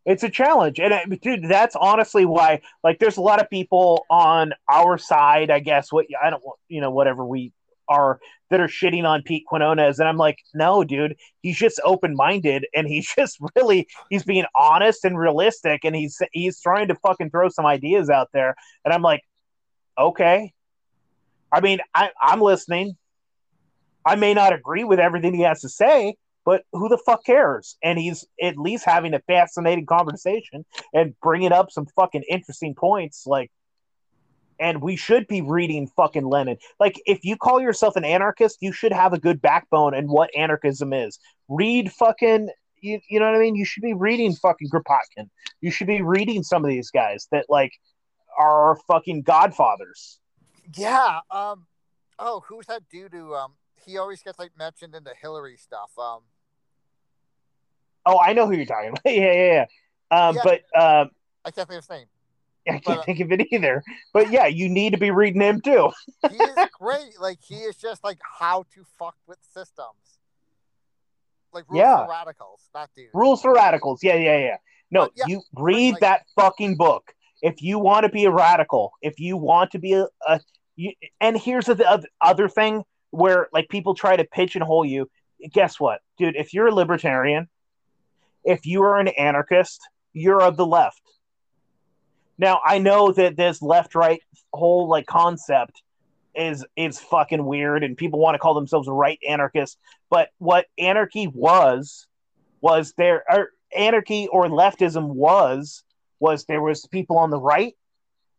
[0.07, 2.61] It's a challenge, and uh, dude, that's honestly why.
[2.81, 5.91] Like, there's a lot of people on our side, I guess.
[5.91, 7.51] What I don't, you know, whatever we
[7.89, 8.17] are
[8.49, 12.65] that are shitting on Pete Quinones, and I'm like, no, dude, he's just open minded,
[12.73, 17.29] and he's just really he's being honest and realistic, and he's he's trying to fucking
[17.29, 18.55] throw some ideas out there,
[18.85, 19.23] and I'm like,
[19.97, 20.53] okay.
[21.51, 22.95] I mean, I, I'm listening.
[24.05, 26.15] I may not agree with everything he has to say,
[26.47, 27.75] but who the fuck cares?
[27.83, 30.63] And he's at least having a fascinating conversation
[30.93, 33.27] and bringing up some fucking interesting points.
[33.27, 33.51] Like,
[34.57, 36.55] and we should be reading fucking Lenin.
[36.79, 40.33] Like, if you call yourself an anarchist, you should have a good backbone and what
[40.37, 41.19] anarchism is.
[41.49, 42.47] Read fucking,
[42.79, 43.57] you, you know what I mean?
[43.57, 45.29] You should be reading fucking Kropotkin.
[45.59, 47.73] You should be reading some of these guys that like
[48.39, 50.17] are fucking godfathers.
[50.77, 51.19] Yeah.
[51.29, 51.67] Um.
[52.17, 53.55] Oh, who's that dude who um
[53.85, 55.91] he always gets like mentioned in the Hillary stuff.
[55.97, 56.21] Um.
[58.07, 59.01] Oh, I know who you're talking about.
[59.05, 59.65] yeah, yeah,
[60.11, 60.17] yeah.
[60.27, 60.41] Um, Yeah.
[60.43, 61.11] But um,
[61.45, 62.05] I can't think of his name.
[62.67, 63.83] I can't But, uh, think of it either.
[64.13, 65.91] But yeah, you need to be reading him too.
[66.29, 67.19] He is great.
[67.19, 70.19] Like he is just like how to fuck with systems.
[71.53, 72.05] Like rules Yeah.
[72.05, 72.61] for radicals.
[72.73, 73.09] That dude.
[73.13, 74.03] Rules for Radicals.
[74.03, 74.57] Yeah, yeah, yeah.
[74.91, 77.13] No, But, yeah, you read like- that fucking book.
[77.41, 80.39] If you want to be a radical, if you want to be a, a
[80.75, 85.09] you, and here's the other thing where like people try to pitch and pigeonhole you.
[85.53, 86.35] Guess what, dude?
[86.35, 87.47] If you're a libertarian,
[88.47, 89.81] if you are an anarchist,
[90.13, 91.01] you're of the left.
[92.37, 94.21] Now I know that this left-right
[94.53, 95.83] whole like concept
[96.33, 99.77] is is fucking weird, and people want to call themselves right anarchists.
[100.09, 102.07] But what anarchy was
[102.61, 105.83] was there or anarchy or leftism was
[106.19, 107.75] was there was people on the right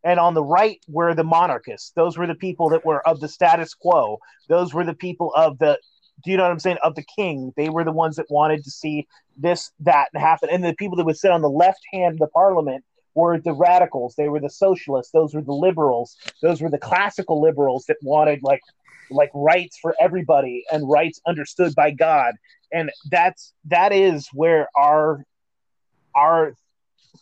[0.04, 3.28] and on the right were the monarchists those were the people that were of the
[3.28, 4.18] status quo
[4.48, 5.78] those were the people of the
[6.24, 7.52] do you know what i'm saying of the king.
[7.56, 11.06] They were the ones that wanted to see this that happen and the people that
[11.06, 12.84] would sit on the left hand of the parliament
[13.14, 14.14] were the radicals.
[14.16, 15.12] They were the socialists.
[15.12, 16.16] Those were the liberals.
[16.40, 18.62] Those were the classical liberals that wanted like
[19.10, 22.34] like rights for everybody and rights understood by god.
[22.72, 25.24] And that's that is where our
[26.14, 26.54] our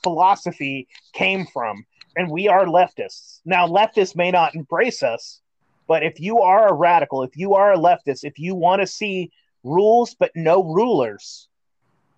[0.03, 1.85] philosophy came from.
[2.17, 3.41] And we are leftists.
[3.45, 5.41] Now leftists may not embrace us
[5.87, 8.87] but if you are a radical if you are a leftist if you want to
[8.87, 9.31] see
[9.65, 11.49] rules but no rulers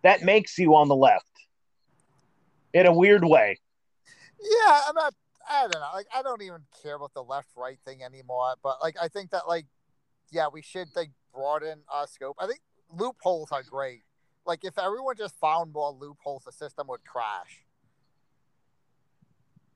[0.03, 1.25] that makes you on the left
[2.75, 3.59] in a weird way
[4.41, 5.15] Yeah, I'm not.
[5.51, 5.91] I don't know.
[5.95, 8.55] Like, I don't even care about the left right thing anymore.
[8.63, 9.67] But like, I think that like,
[10.31, 12.37] yeah, we should like broaden our scope.
[12.39, 14.03] I think loopholes are great.
[14.47, 17.65] Like, if everyone just found more loopholes, the system would crash.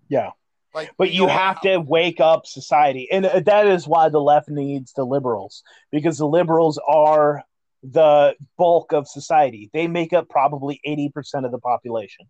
[0.09, 0.31] Yeah.
[0.75, 3.09] Like, but you have to wake up society.
[3.11, 7.43] And that is why the left needs the liberals because the liberals are
[7.83, 9.71] the bulk of society.
[9.73, 12.27] They make up probably 80% of the population.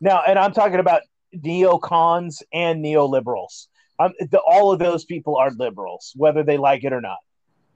[0.00, 1.02] Now and i'm talking about
[1.34, 3.66] neocons and neoliberals.
[3.98, 7.18] Um, the, all of those people are liberals whether they like it or not.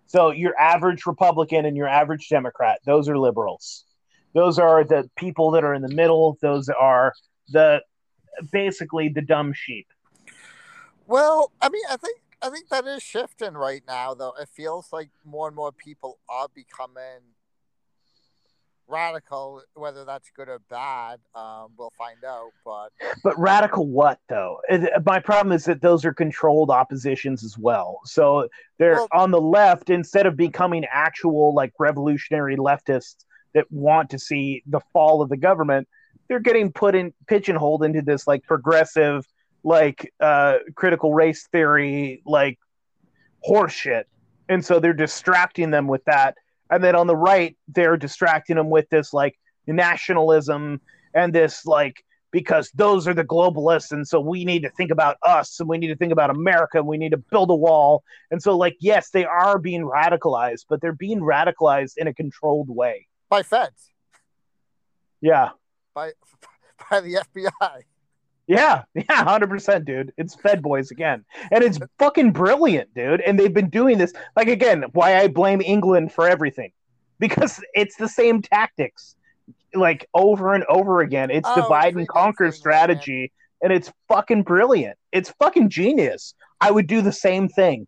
[0.06, 3.84] So your average republican and your average democrat those are liberals.
[4.34, 6.38] Those are the people that are in the middle.
[6.40, 7.12] Those are
[7.48, 7.82] the
[8.50, 9.86] basically the dumb sheep
[11.06, 14.14] Well, I mean, I think I think that is shifting right now.
[14.14, 17.22] Though it feels like more and more people are becoming
[18.88, 19.62] radical.
[19.74, 22.50] Whether that's good or bad, um, we'll find out.
[22.64, 22.90] But
[23.22, 24.59] But radical what though?
[25.04, 28.00] My problem is that those are controlled oppositions as well.
[28.04, 28.48] So
[28.78, 34.18] they're Well- on the left instead of becoming actual like revolutionary leftists that want to
[34.18, 35.88] see the fall of the government.
[36.28, 39.27] They're getting put in pigeonholed into this like progressive,
[39.62, 42.59] like uh, critical race theory, like
[43.47, 44.05] horseshit,
[44.49, 46.36] and so they're distracting them with that.
[46.70, 50.81] And then on the right, they're distracting them with this like nationalism
[51.15, 55.19] and this like because those are the globalists and so we need to think about
[55.23, 58.03] us and we need to think about america and we need to build a wall.
[58.31, 62.69] And so like yes they are being radicalized but they're being radicalized in a controlled
[62.69, 63.07] way.
[63.28, 63.90] By feds,
[65.20, 65.51] yeah
[65.94, 66.12] by
[66.90, 67.82] by the FBI.
[68.47, 70.12] yeah yeah 100% dude.
[70.16, 71.24] It's fed boys again.
[71.51, 73.20] And it's fucking brilliant dude.
[73.20, 76.73] And they've been doing this like again why i blame england for everything.
[77.19, 79.14] Because it's the same tactics
[79.74, 81.31] like over and over again.
[81.31, 83.32] It's Oh, divide and conquer strategy
[83.62, 84.98] and it's fucking brilliant.
[85.12, 86.35] It's fucking genius.
[86.60, 87.86] I would do the same thing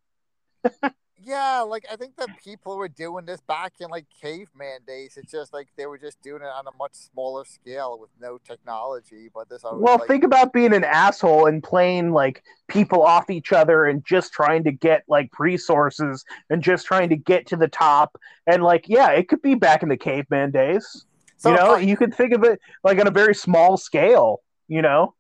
[1.27, 5.17] Yeah, like I think that people were doing this back in like caveman days.
[5.17, 8.39] It's just like they were just doing it on a much smaller scale with no
[8.39, 9.31] technology.
[9.33, 13.31] But this always, Well, like, think about being an asshole and playing like people off
[13.31, 17.57] each other and just trying to get like resources and just trying to get to
[17.57, 18.21] the top.
[18.47, 21.07] And like, yeah, it could be back in the caveman days.
[21.39, 24.43] so you know, like, you could think of it like on a very small scale.
[24.69, 25.15] You know,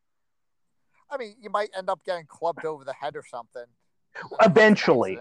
[1.10, 3.64] I mean, you might end up getting clubbed over the head or something.
[4.43, 5.18] Eventually.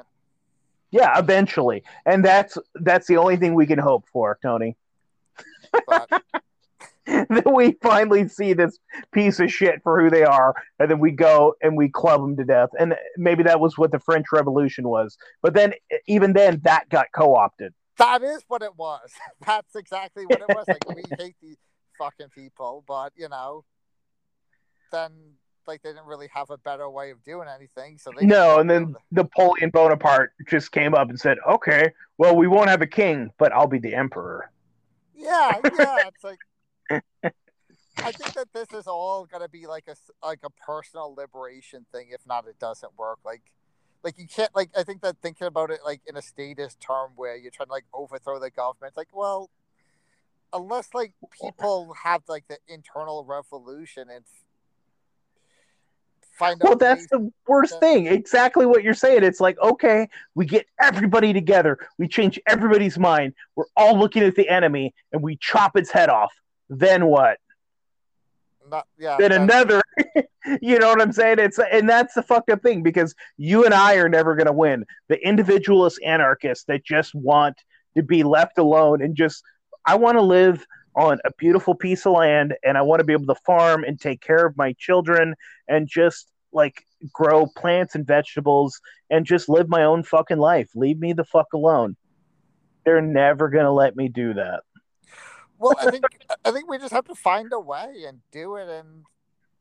[0.94, 4.78] Yeah, eventually, and that's that's the only thing we can hope for, Tony.
[7.06, 8.80] That we finally see this
[9.12, 12.38] piece of shit for who they are, and then we go and we club them
[12.38, 12.70] to death.
[12.80, 15.18] And maybe that was what the French Revolution was.
[15.42, 15.74] But then,
[16.08, 17.74] even then, that got co-opted.
[17.98, 19.12] that is what it was.
[19.46, 20.66] That's exactly what it was.
[20.66, 21.58] Like we hate these
[21.98, 23.66] fucking people, but you know,
[24.94, 25.12] then
[25.68, 27.98] like they didn't really have a better way of doing anything.
[27.98, 32.48] So they No, and then Napoleon Bonaparte just came up and said, "Okay, well, we
[32.48, 34.52] won't have a king, but I'll be the emperor."
[35.16, 35.98] Yeah, yeah.
[36.08, 36.40] It's like
[37.98, 39.96] I think that this is all gonna be like a
[40.26, 42.10] like a personal liberation thing.
[42.12, 43.20] If not, it doesn't work.
[43.24, 43.42] Like,
[44.04, 44.72] like you can't like.
[44.76, 47.74] I think that thinking about it like in a statist term where you're trying to
[47.74, 48.92] like overthrow the government.
[48.92, 49.50] It's like, well,
[50.52, 54.26] unless like people have like the internal revolution and
[56.34, 58.08] find Well, that's the worst thing.
[58.08, 59.24] Exactly what you're saying.
[59.24, 64.36] It's like, okay, we get everybody together, we change everybody's mind, we're all looking at
[64.36, 66.34] the enemy, and we chop its head off.
[66.70, 67.38] Then what?
[68.74, 69.18] not yeah.
[69.18, 69.82] Then then- another.
[70.62, 71.40] you know what I'm saying?
[71.40, 74.54] It's and that's the fucked up thing because you and I are never going to
[74.54, 74.86] win.
[75.08, 77.56] The individualist anarchists that just want
[77.96, 79.44] to be left alone and just,
[79.86, 80.66] I want to live
[80.96, 84.00] on a beautiful piece of land and I want to be able to farm and
[84.00, 85.36] take care of my children
[85.68, 88.80] and just like grow plants and vegetables
[89.10, 90.70] and just live my own fucking life.
[90.76, 91.96] Leave me the fuck alone.
[92.86, 94.62] They're never going to let me do that.
[95.64, 96.04] Well, I think
[96.44, 99.06] I think we just have to find a way and do it, and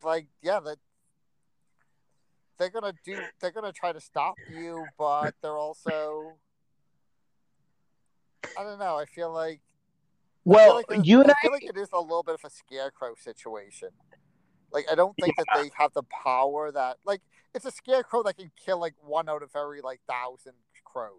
[0.03, 0.79] like, yeah, that
[2.59, 3.21] they're gonna do.
[3.41, 6.33] They're gonna try to stop you, but they're also.
[8.59, 8.97] I don't know.
[8.97, 9.61] I feel like.
[10.45, 12.51] Well, like you and I I, feel like it is a little bit of a
[12.51, 13.91] scarecrow situation.
[14.73, 17.21] Like, I don't think that they have the power that like
[17.55, 20.55] it's a scarecrow that can kill like one out of every like thousand
[20.85, 21.13] crows.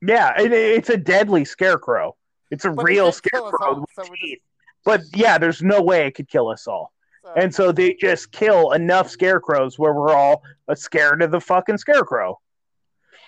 [0.00, 2.16] yeah, it, it's a deadly scarecrow.
[2.50, 4.38] It's a But real can't kill us scarecrow all, so teeth.
[4.84, 6.92] But yeah, there's no way it could kill us all.
[7.24, 11.40] So, And so they just kill enough scarecrows where we're all uh, scared of the
[11.40, 12.38] fucking scarecrow.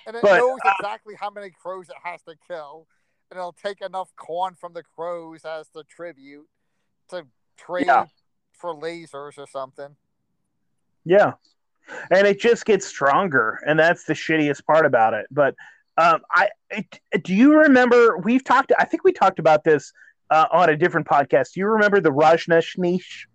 [0.06, 2.86] and it but, knows exactly how many crows it has to kill,
[3.30, 6.46] and it'll take enough corn from the crows as the tribute
[7.10, 7.26] to
[7.56, 8.06] trade Yeah.
[8.52, 9.96] for lasers or something.
[11.04, 11.34] Yeah.
[12.10, 15.26] And it just gets stronger, and that's the shittiest part about it.
[15.30, 15.54] But
[15.96, 18.72] um, I it, do you remember we've talked?
[18.78, 19.92] I think we talked about this
[20.30, 21.54] uh, on a different podcast.
[21.54, 23.26] Do you remember the Rajneeshneesh?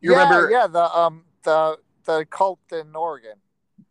[0.00, 0.50] You yeah, remember?
[0.50, 3.34] yeah, the um the the cult in Oregon.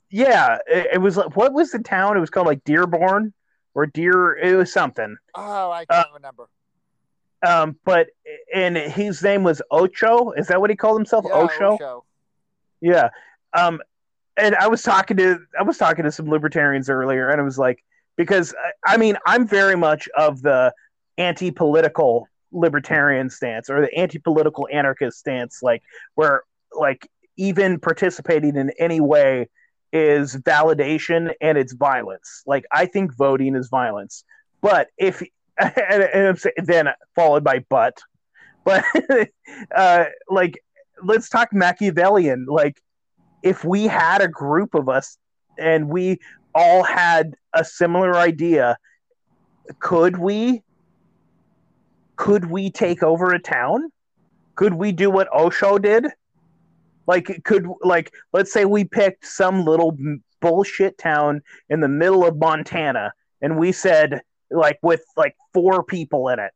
[0.09, 2.17] Yeah, it, it was like what was the town?
[2.17, 3.31] It was called like Dearborn
[3.77, 4.35] or Deer.
[4.35, 5.15] It was something.
[5.35, 6.49] Oh, I Uh, can't remember.
[7.45, 8.07] Um, but
[8.53, 10.31] and his name was Ocho.
[10.31, 11.25] Is that what he called himself?
[11.27, 11.73] Yeah, Osho.
[11.75, 12.05] Osho.
[12.81, 13.09] Yeah.
[13.53, 13.79] Um,
[14.35, 17.59] and I was talking to I was talking to some libertarians earlier, and it was
[17.59, 17.83] like
[18.15, 18.55] because
[18.85, 20.73] I- I mean I'm very much of the
[21.19, 25.83] anti-political libertarian stance or the anti-political anarchist stance, like
[26.15, 26.41] where
[26.71, 29.47] like even participating in any way
[29.93, 32.43] is validation and it's violence.
[32.45, 34.23] Like I think voting is violence,
[34.61, 35.23] but if
[35.59, 37.97] and, and then followed by but,
[38.63, 38.83] but
[39.75, 40.61] uh, like
[41.03, 42.45] let's talk Machiavellian.
[42.47, 42.81] Like
[43.43, 45.17] if we had a group of us
[45.57, 46.19] and we
[46.53, 48.77] all had a similar idea,
[49.79, 50.63] could we
[52.15, 53.91] could we take over a town?
[54.55, 56.07] Could we do what Osho did?
[57.07, 59.97] Like could like let's say we picked some little
[60.41, 64.21] bullshit town in the middle of Montana and we said
[64.51, 66.51] like with like four people in it.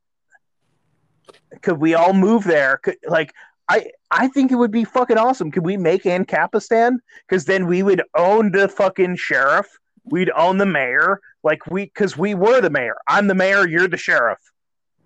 [1.62, 2.78] Could we all move there?
[2.78, 3.34] Could like
[3.70, 5.52] I I think it would be fucking awesome.
[5.52, 6.98] Could we make Ancapistan?
[7.28, 9.68] Because then we would own the fucking sheriff.
[10.04, 11.22] We'd own the mayor.
[11.44, 12.96] Like we, because we were the mayor.
[13.08, 13.68] I'm the mayor.
[13.68, 14.40] You're the sheriff.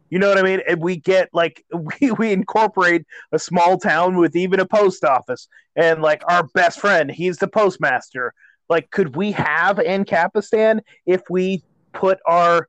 [0.09, 0.61] You know what I mean?
[0.67, 5.47] And we get like we we incorporate a small town with even a post office,
[5.75, 8.33] and like our best friend, he's the postmaster.
[8.69, 11.63] Like, could we have Ancapistan if we
[11.93, 12.67] put our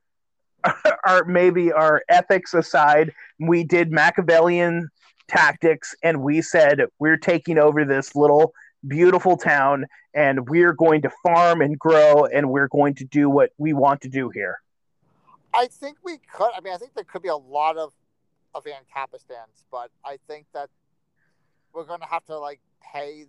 [1.05, 3.13] our maybe our ethics aside?
[3.39, 4.89] We did Machiavellian
[5.27, 8.53] tactics and we said we're taking over this little
[8.87, 13.51] beautiful town and we're going to farm and grow and we're going to do what
[13.57, 14.59] we want to do here.
[15.53, 16.51] I think we could.
[16.55, 17.93] I mean, I think there could be a lot of
[18.53, 20.69] of Ancapistans, but I think that
[21.73, 22.59] we're going to have to like
[22.93, 23.25] pay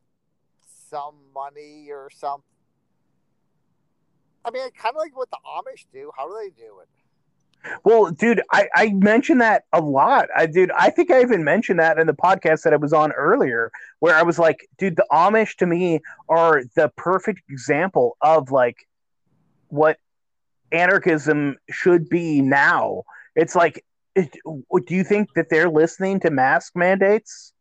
[0.91, 2.43] some money or some.
[4.45, 6.11] I mean, kind of like what the Amish do.
[6.17, 6.89] How do they do it?
[7.85, 10.29] Well, dude, I, I mentioned that a lot.
[10.35, 13.13] I dude, I think I even mentioned that in the podcast that I was on
[13.13, 18.51] earlier, where I was like, dude, the Amish to me are the perfect example of
[18.51, 18.87] like
[19.69, 19.99] what
[20.73, 23.03] anarchism should be now.
[23.35, 23.85] It's like,
[24.15, 24.37] it,
[24.87, 27.53] do you think that they're listening to mask mandates?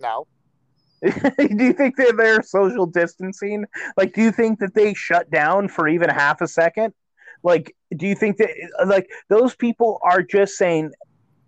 [0.00, 0.26] No.
[1.02, 3.64] do you think that they're social distancing?
[3.96, 6.94] Like, do you think that they shut down for even half a second?
[7.42, 8.50] Like, do you think that
[8.86, 10.92] like those people are just saying,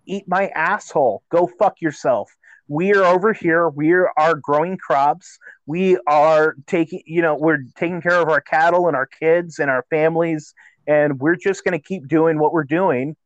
[0.05, 2.31] "Eat my asshole, go fuck yourself"?
[2.69, 3.69] We are over here.
[3.69, 5.39] We are growing crops.
[5.67, 9.71] We are taking, you know, we're taking care of our cattle and our kids and
[9.71, 10.53] our families,
[10.87, 13.17] and we're just going to keep doing what we're doing.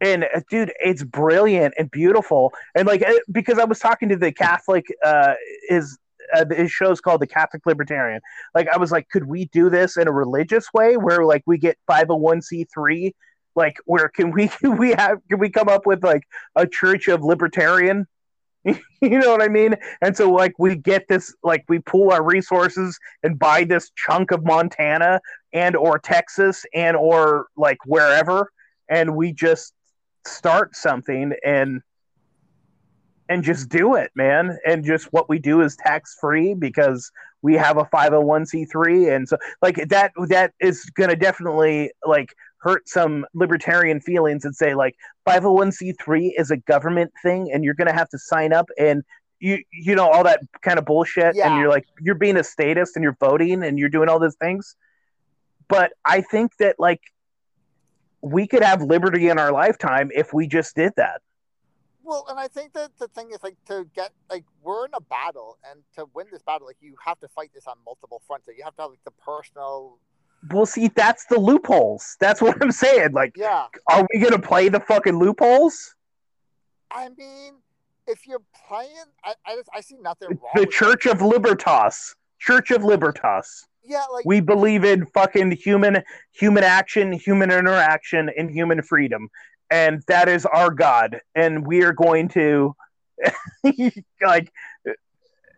[0.00, 2.52] And uh, dude, it's brilliant and beautiful.
[2.74, 5.34] And like, uh, because I was talking to the Catholic, uh,
[5.68, 5.98] is
[6.32, 8.20] uh, his show's called the Catholic Libertarian.
[8.54, 11.58] Like I was like, could we do this in a religious way where like we
[11.58, 13.12] get 501c3?
[13.54, 16.24] Like where can we can we have can we come up with like
[16.56, 18.06] a church of libertarian?
[18.64, 19.76] you know what I mean?
[20.00, 24.30] And so like we get this like we pool our resources and buy this chunk
[24.30, 25.20] of Montana
[25.52, 28.50] and or Texas and or like wherever
[28.88, 29.72] and we just
[30.26, 31.80] start something and
[33.28, 34.58] and just do it, man.
[34.66, 37.10] And just what we do is tax free because
[37.40, 42.88] we have a 501c3 and so like that that is going to definitely like hurt
[42.88, 44.94] some libertarian feelings and say like
[45.28, 49.02] 501c3 is a government thing and you're going to have to sign up and
[49.40, 51.50] you you know all that kind of bullshit Yeah.
[51.50, 54.36] and you're like you're being a statist and you're voting and you're doing all those
[54.36, 54.76] things
[55.68, 57.00] but i think that like
[58.20, 61.20] we could have liberty in our lifetime if we just did that
[62.04, 65.00] Well, and I think that the thing is like to get like we're in a
[65.00, 68.46] battle, and to win this battle, like you have to fight this on multiple fronts.
[68.48, 69.98] Like, you have to have like the personal.
[70.52, 74.44] well see that's the loopholes that's what i'm saying like Yeah, are we going to
[74.52, 75.94] play the fucking loopholes
[76.90, 77.54] I mean,
[78.06, 80.52] if you're playing, I I, just, I see nothing wrong.
[80.56, 83.48] the church of libertas church of libertas.
[83.84, 86.02] Yeah, like we believe in fucking human
[86.32, 89.28] human action human interaction and human freedom.
[89.70, 91.20] And that is our god.
[91.34, 92.76] And we are going to
[94.22, 94.52] like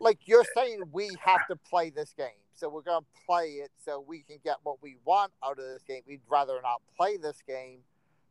[0.01, 2.28] like you're saying we have to play this game.
[2.55, 5.64] So we're going to play it so we can get what we want out of
[5.64, 6.02] this game.
[6.06, 7.80] We'd rather not play this game.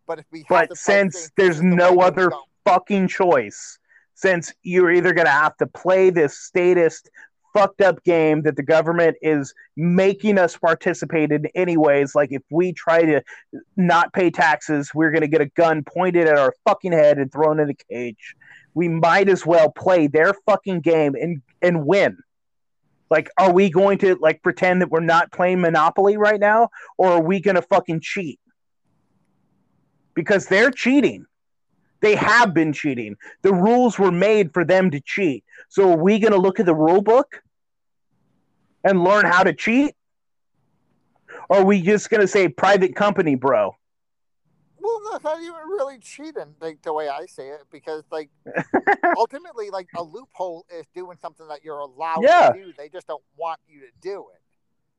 [0.08, 2.32] But if we have but since there's is the no other
[2.66, 3.80] fucking choice
[4.16, 7.10] since you're either going to have to play this statist
[7.54, 12.16] fucked up game that the government is making us participate in anyways.
[12.16, 13.22] Like if we try to
[13.78, 17.32] not pay taxes we're going to get a gun pointed at our fucking head and
[17.32, 18.36] thrown in a cage.
[18.74, 22.18] We might as well play their fucking game and and win.
[23.10, 27.12] Like are we going to like pretend that we're not playing monopoly right now or
[27.12, 28.40] are we going to fucking cheat?
[30.16, 31.26] Because they're cheating.
[32.02, 33.16] They have been cheating.
[33.44, 35.46] The rules were made for them to cheat.
[35.70, 37.42] So are we going to look at the rule book
[38.84, 39.96] and learn how to cheat?
[41.50, 43.76] Or are we just going to say private company bro?
[44.80, 48.30] Well that's not even really cheating like the way i say it because like
[49.18, 52.52] ultimately like a loophole is doing something that you're allowed Yeah.
[52.52, 52.74] to do.
[52.78, 54.42] They just don't want you to do it.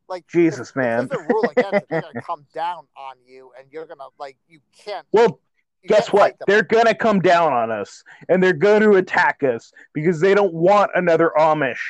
[0.09, 1.05] Like Jesus, if, man.
[1.05, 3.99] if there's a rule against it they're to come down on you and you're going
[3.99, 5.41] to like you can't well
[5.83, 6.37] you guess can't what?
[6.47, 10.35] they're going to come down on us and they're going to attack us because they
[10.35, 11.81] don't want another amish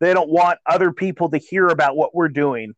[0.00, 2.74] they don't want other people to hear about what we're doing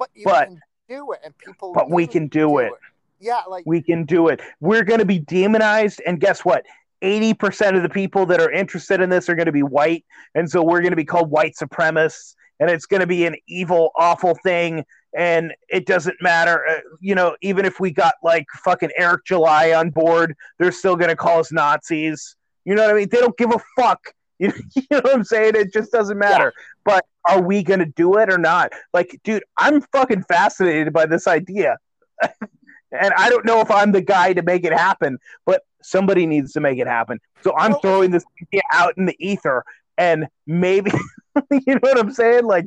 [0.00, 2.72] but you but- can do it and people but we do can do it.
[3.20, 4.40] yeah like we can do it.
[4.60, 6.64] We're going to be demonized, and guess what?
[7.02, 10.50] 80% of the people that are interested in this are going to be white, and
[10.50, 13.92] so we're going to be called white supremacists, and it's going to be an evil,
[13.96, 14.84] awful thing,
[15.16, 16.66] and it doesn't matter.
[16.66, 20.96] Uh, you know, even if we got like fucking Eric July on board, they're still
[20.96, 22.36] going to call us Nazis.
[22.64, 23.08] You know what I mean?
[23.08, 24.14] They don't give a fuck.
[24.40, 25.52] You you know what I'm saying?
[25.54, 26.52] It just doesn't matter.
[26.84, 28.72] But are we going to do it or not?
[28.92, 31.76] Like, dude, I'm fucking fascinated by this idea.
[32.22, 36.52] and I don't know if I'm the guy to make it happen, but somebody needs
[36.54, 37.20] to make it happen.
[37.42, 39.62] So I'm Well- throwing this idea out in the ether,
[39.98, 40.90] and maybe
[41.50, 42.44] you know what I'm saying?
[42.44, 42.64] Like,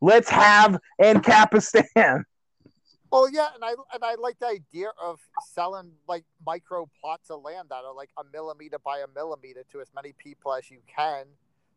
[0.00, 2.24] let's have Ancapistan.
[3.10, 5.20] Well, yeah, and I and I like the idea of
[5.52, 9.80] selling like micro plots of land that are like a millimeter by a millimeter to
[9.80, 11.26] as many people as you can,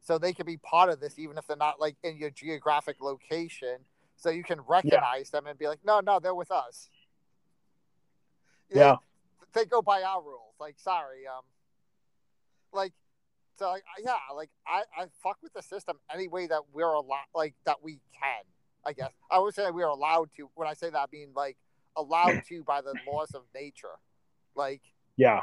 [0.01, 2.97] so they can be part of this, even if they're not like in your geographic
[3.01, 3.77] location.
[4.17, 6.89] So you can recognize them and be like, no, no, they're with us.
[8.69, 8.97] Yeah.
[9.53, 10.55] They go by our rules.
[10.59, 11.43] Like, sorry, um,
[12.73, 12.91] like,
[13.57, 17.27] so like, yeah, like I, I fuck with the system any way that we're allowed,
[17.33, 18.43] like that we can.
[18.89, 20.49] I guess I would say we're allowed to.
[20.55, 21.57] When I say that, I mean like
[21.95, 23.87] allowed to by the laws of nature.
[24.55, 24.81] Like,
[25.15, 25.41] Yeah.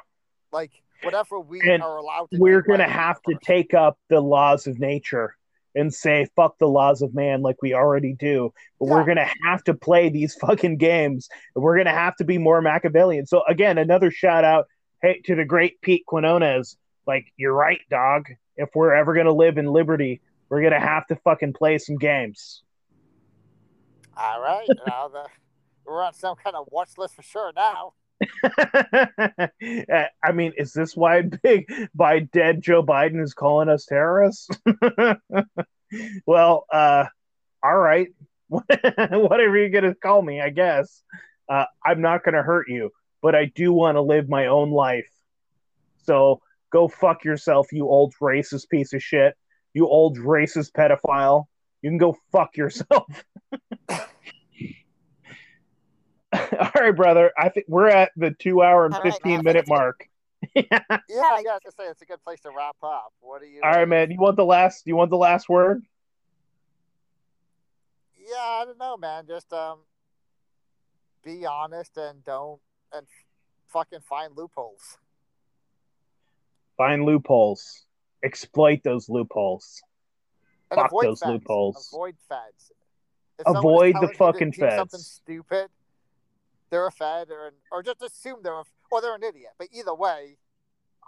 [0.53, 2.39] like whatever we And are allowed to.
[2.39, 5.37] We're going to have to take up the laws of nature
[5.77, 8.53] and say, fuck the laws of man like we already do.
[8.81, 11.29] But we're going to have to play these fucking games.
[11.55, 13.27] And we're going to have to be more Machiavellian.
[13.27, 14.67] So, again, another shout out
[15.03, 16.77] hey, to the great Pete Quinones.
[17.07, 18.27] Like, you're right, dog.
[18.57, 21.79] If we're ever going to live in liberty, we're going to have to fucking play
[21.79, 22.63] some games.
[24.17, 25.27] All right, now the,
[25.85, 27.95] we're on some kind of watch list for sure now.
[29.93, 34.49] Uh, I mean, is this why big by dead Joe Biden is calling us terrorists?
[36.27, 37.05] well, uh,
[37.63, 38.09] all right,
[38.49, 41.03] whatever you're gonna call me, I guess.
[41.49, 42.91] Uh, I'm not gonna hurt you,
[43.23, 45.09] but I do want to live my own life.
[46.05, 46.41] So
[46.71, 49.37] go fuck yourself, you old racist piece of shit,
[49.75, 51.45] you old racist pedophile.
[51.83, 53.25] You can go fuck yourself.
[56.33, 57.33] All right, brother.
[57.39, 59.45] I think we're at the two hour and right, 15 man.
[59.45, 60.09] minute mark.
[60.55, 63.13] Yeah, yeah, I was gonna say it's a good place to wrap up.
[63.21, 63.61] What do you?
[63.63, 64.11] All right, man.
[64.11, 65.83] You want the last you want the last word?
[68.19, 69.25] Yeah, I don't know, man.
[69.27, 69.79] Just um,
[71.25, 72.61] be honest and don't
[72.93, 73.07] and
[73.69, 74.99] fucking find loopholes.
[76.77, 77.85] Find loopholes.
[78.23, 79.83] Exploit those loopholes.
[80.71, 81.33] And Fuck avoid those feds.
[81.33, 81.91] loopholes.
[81.93, 82.73] Avoid feds.
[83.39, 85.69] If Avoid the telling you to fucking do Something stupid.
[86.71, 89.53] They're a fed, or or just assume they're a, or they're an idiot.
[89.57, 90.37] But either way,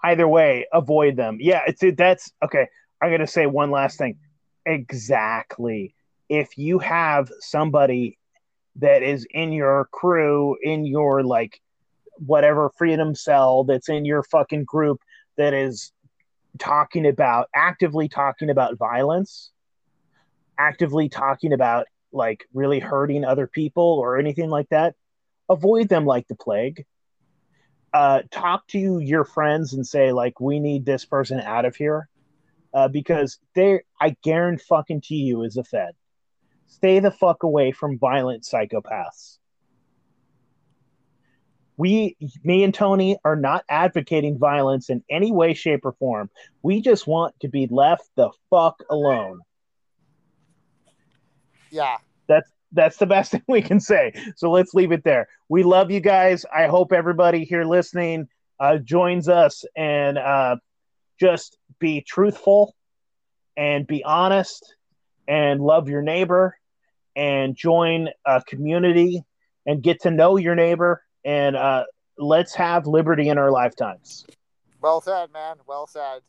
[0.04, 1.38] Either way, avoid them.
[1.40, 2.68] Yeah, it's it, that's okay.
[3.02, 4.18] I'm gonna say one last thing.
[4.64, 5.94] Exactly.
[6.28, 8.18] If you have somebody
[8.76, 11.60] that is in your crew, in your like
[12.14, 15.00] whatever freedom cell that's in your fucking group
[15.36, 15.92] that is
[16.58, 19.50] talking about actively talking about violence,
[20.58, 24.94] actively talking about like really hurting other people or anything like that,
[25.48, 26.84] avoid them like the plague.
[27.92, 32.08] Uh, talk to your friends and say like, we need this person out of here,
[32.74, 35.94] uh, because they, I guarantee fucking to you, is a Fed.
[36.66, 39.38] Stay the fuck away from violent psychopaths.
[41.78, 46.30] We, me and Tony, are not advocating violence in any way, shape, or form.
[46.62, 49.40] We just want to be left the fuck alone.
[51.70, 51.98] yeah,
[52.28, 54.12] That's that's the best thing we can say.
[54.36, 55.28] So let's leave it there.
[55.48, 56.44] We love you guys.
[56.54, 58.28] I hope everybody here listening
[58.60, 60.56] uh, joins us and uh,
[61.20, 62.74] just be truthful
[63.56, 64.74] and be honest
[65.28, 66.56] and love your neighbor
[67.16, 69.24] and join a community
[69.66, 71.84] and get to know your neighbor and uh,
[72.16, 74.26] let's have liberty in our lifetimes.
[74.80, 75.56] well said, man.
[75.66, 76.20] Well said.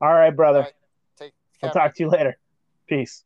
[0.00, 0.60] All right, brother.
[0.60, 0.72] All right,
[1.18, 1.68] Take care.
[1.68, 2.38] I'll talk to you later.
[2.86, 3.24] Peace.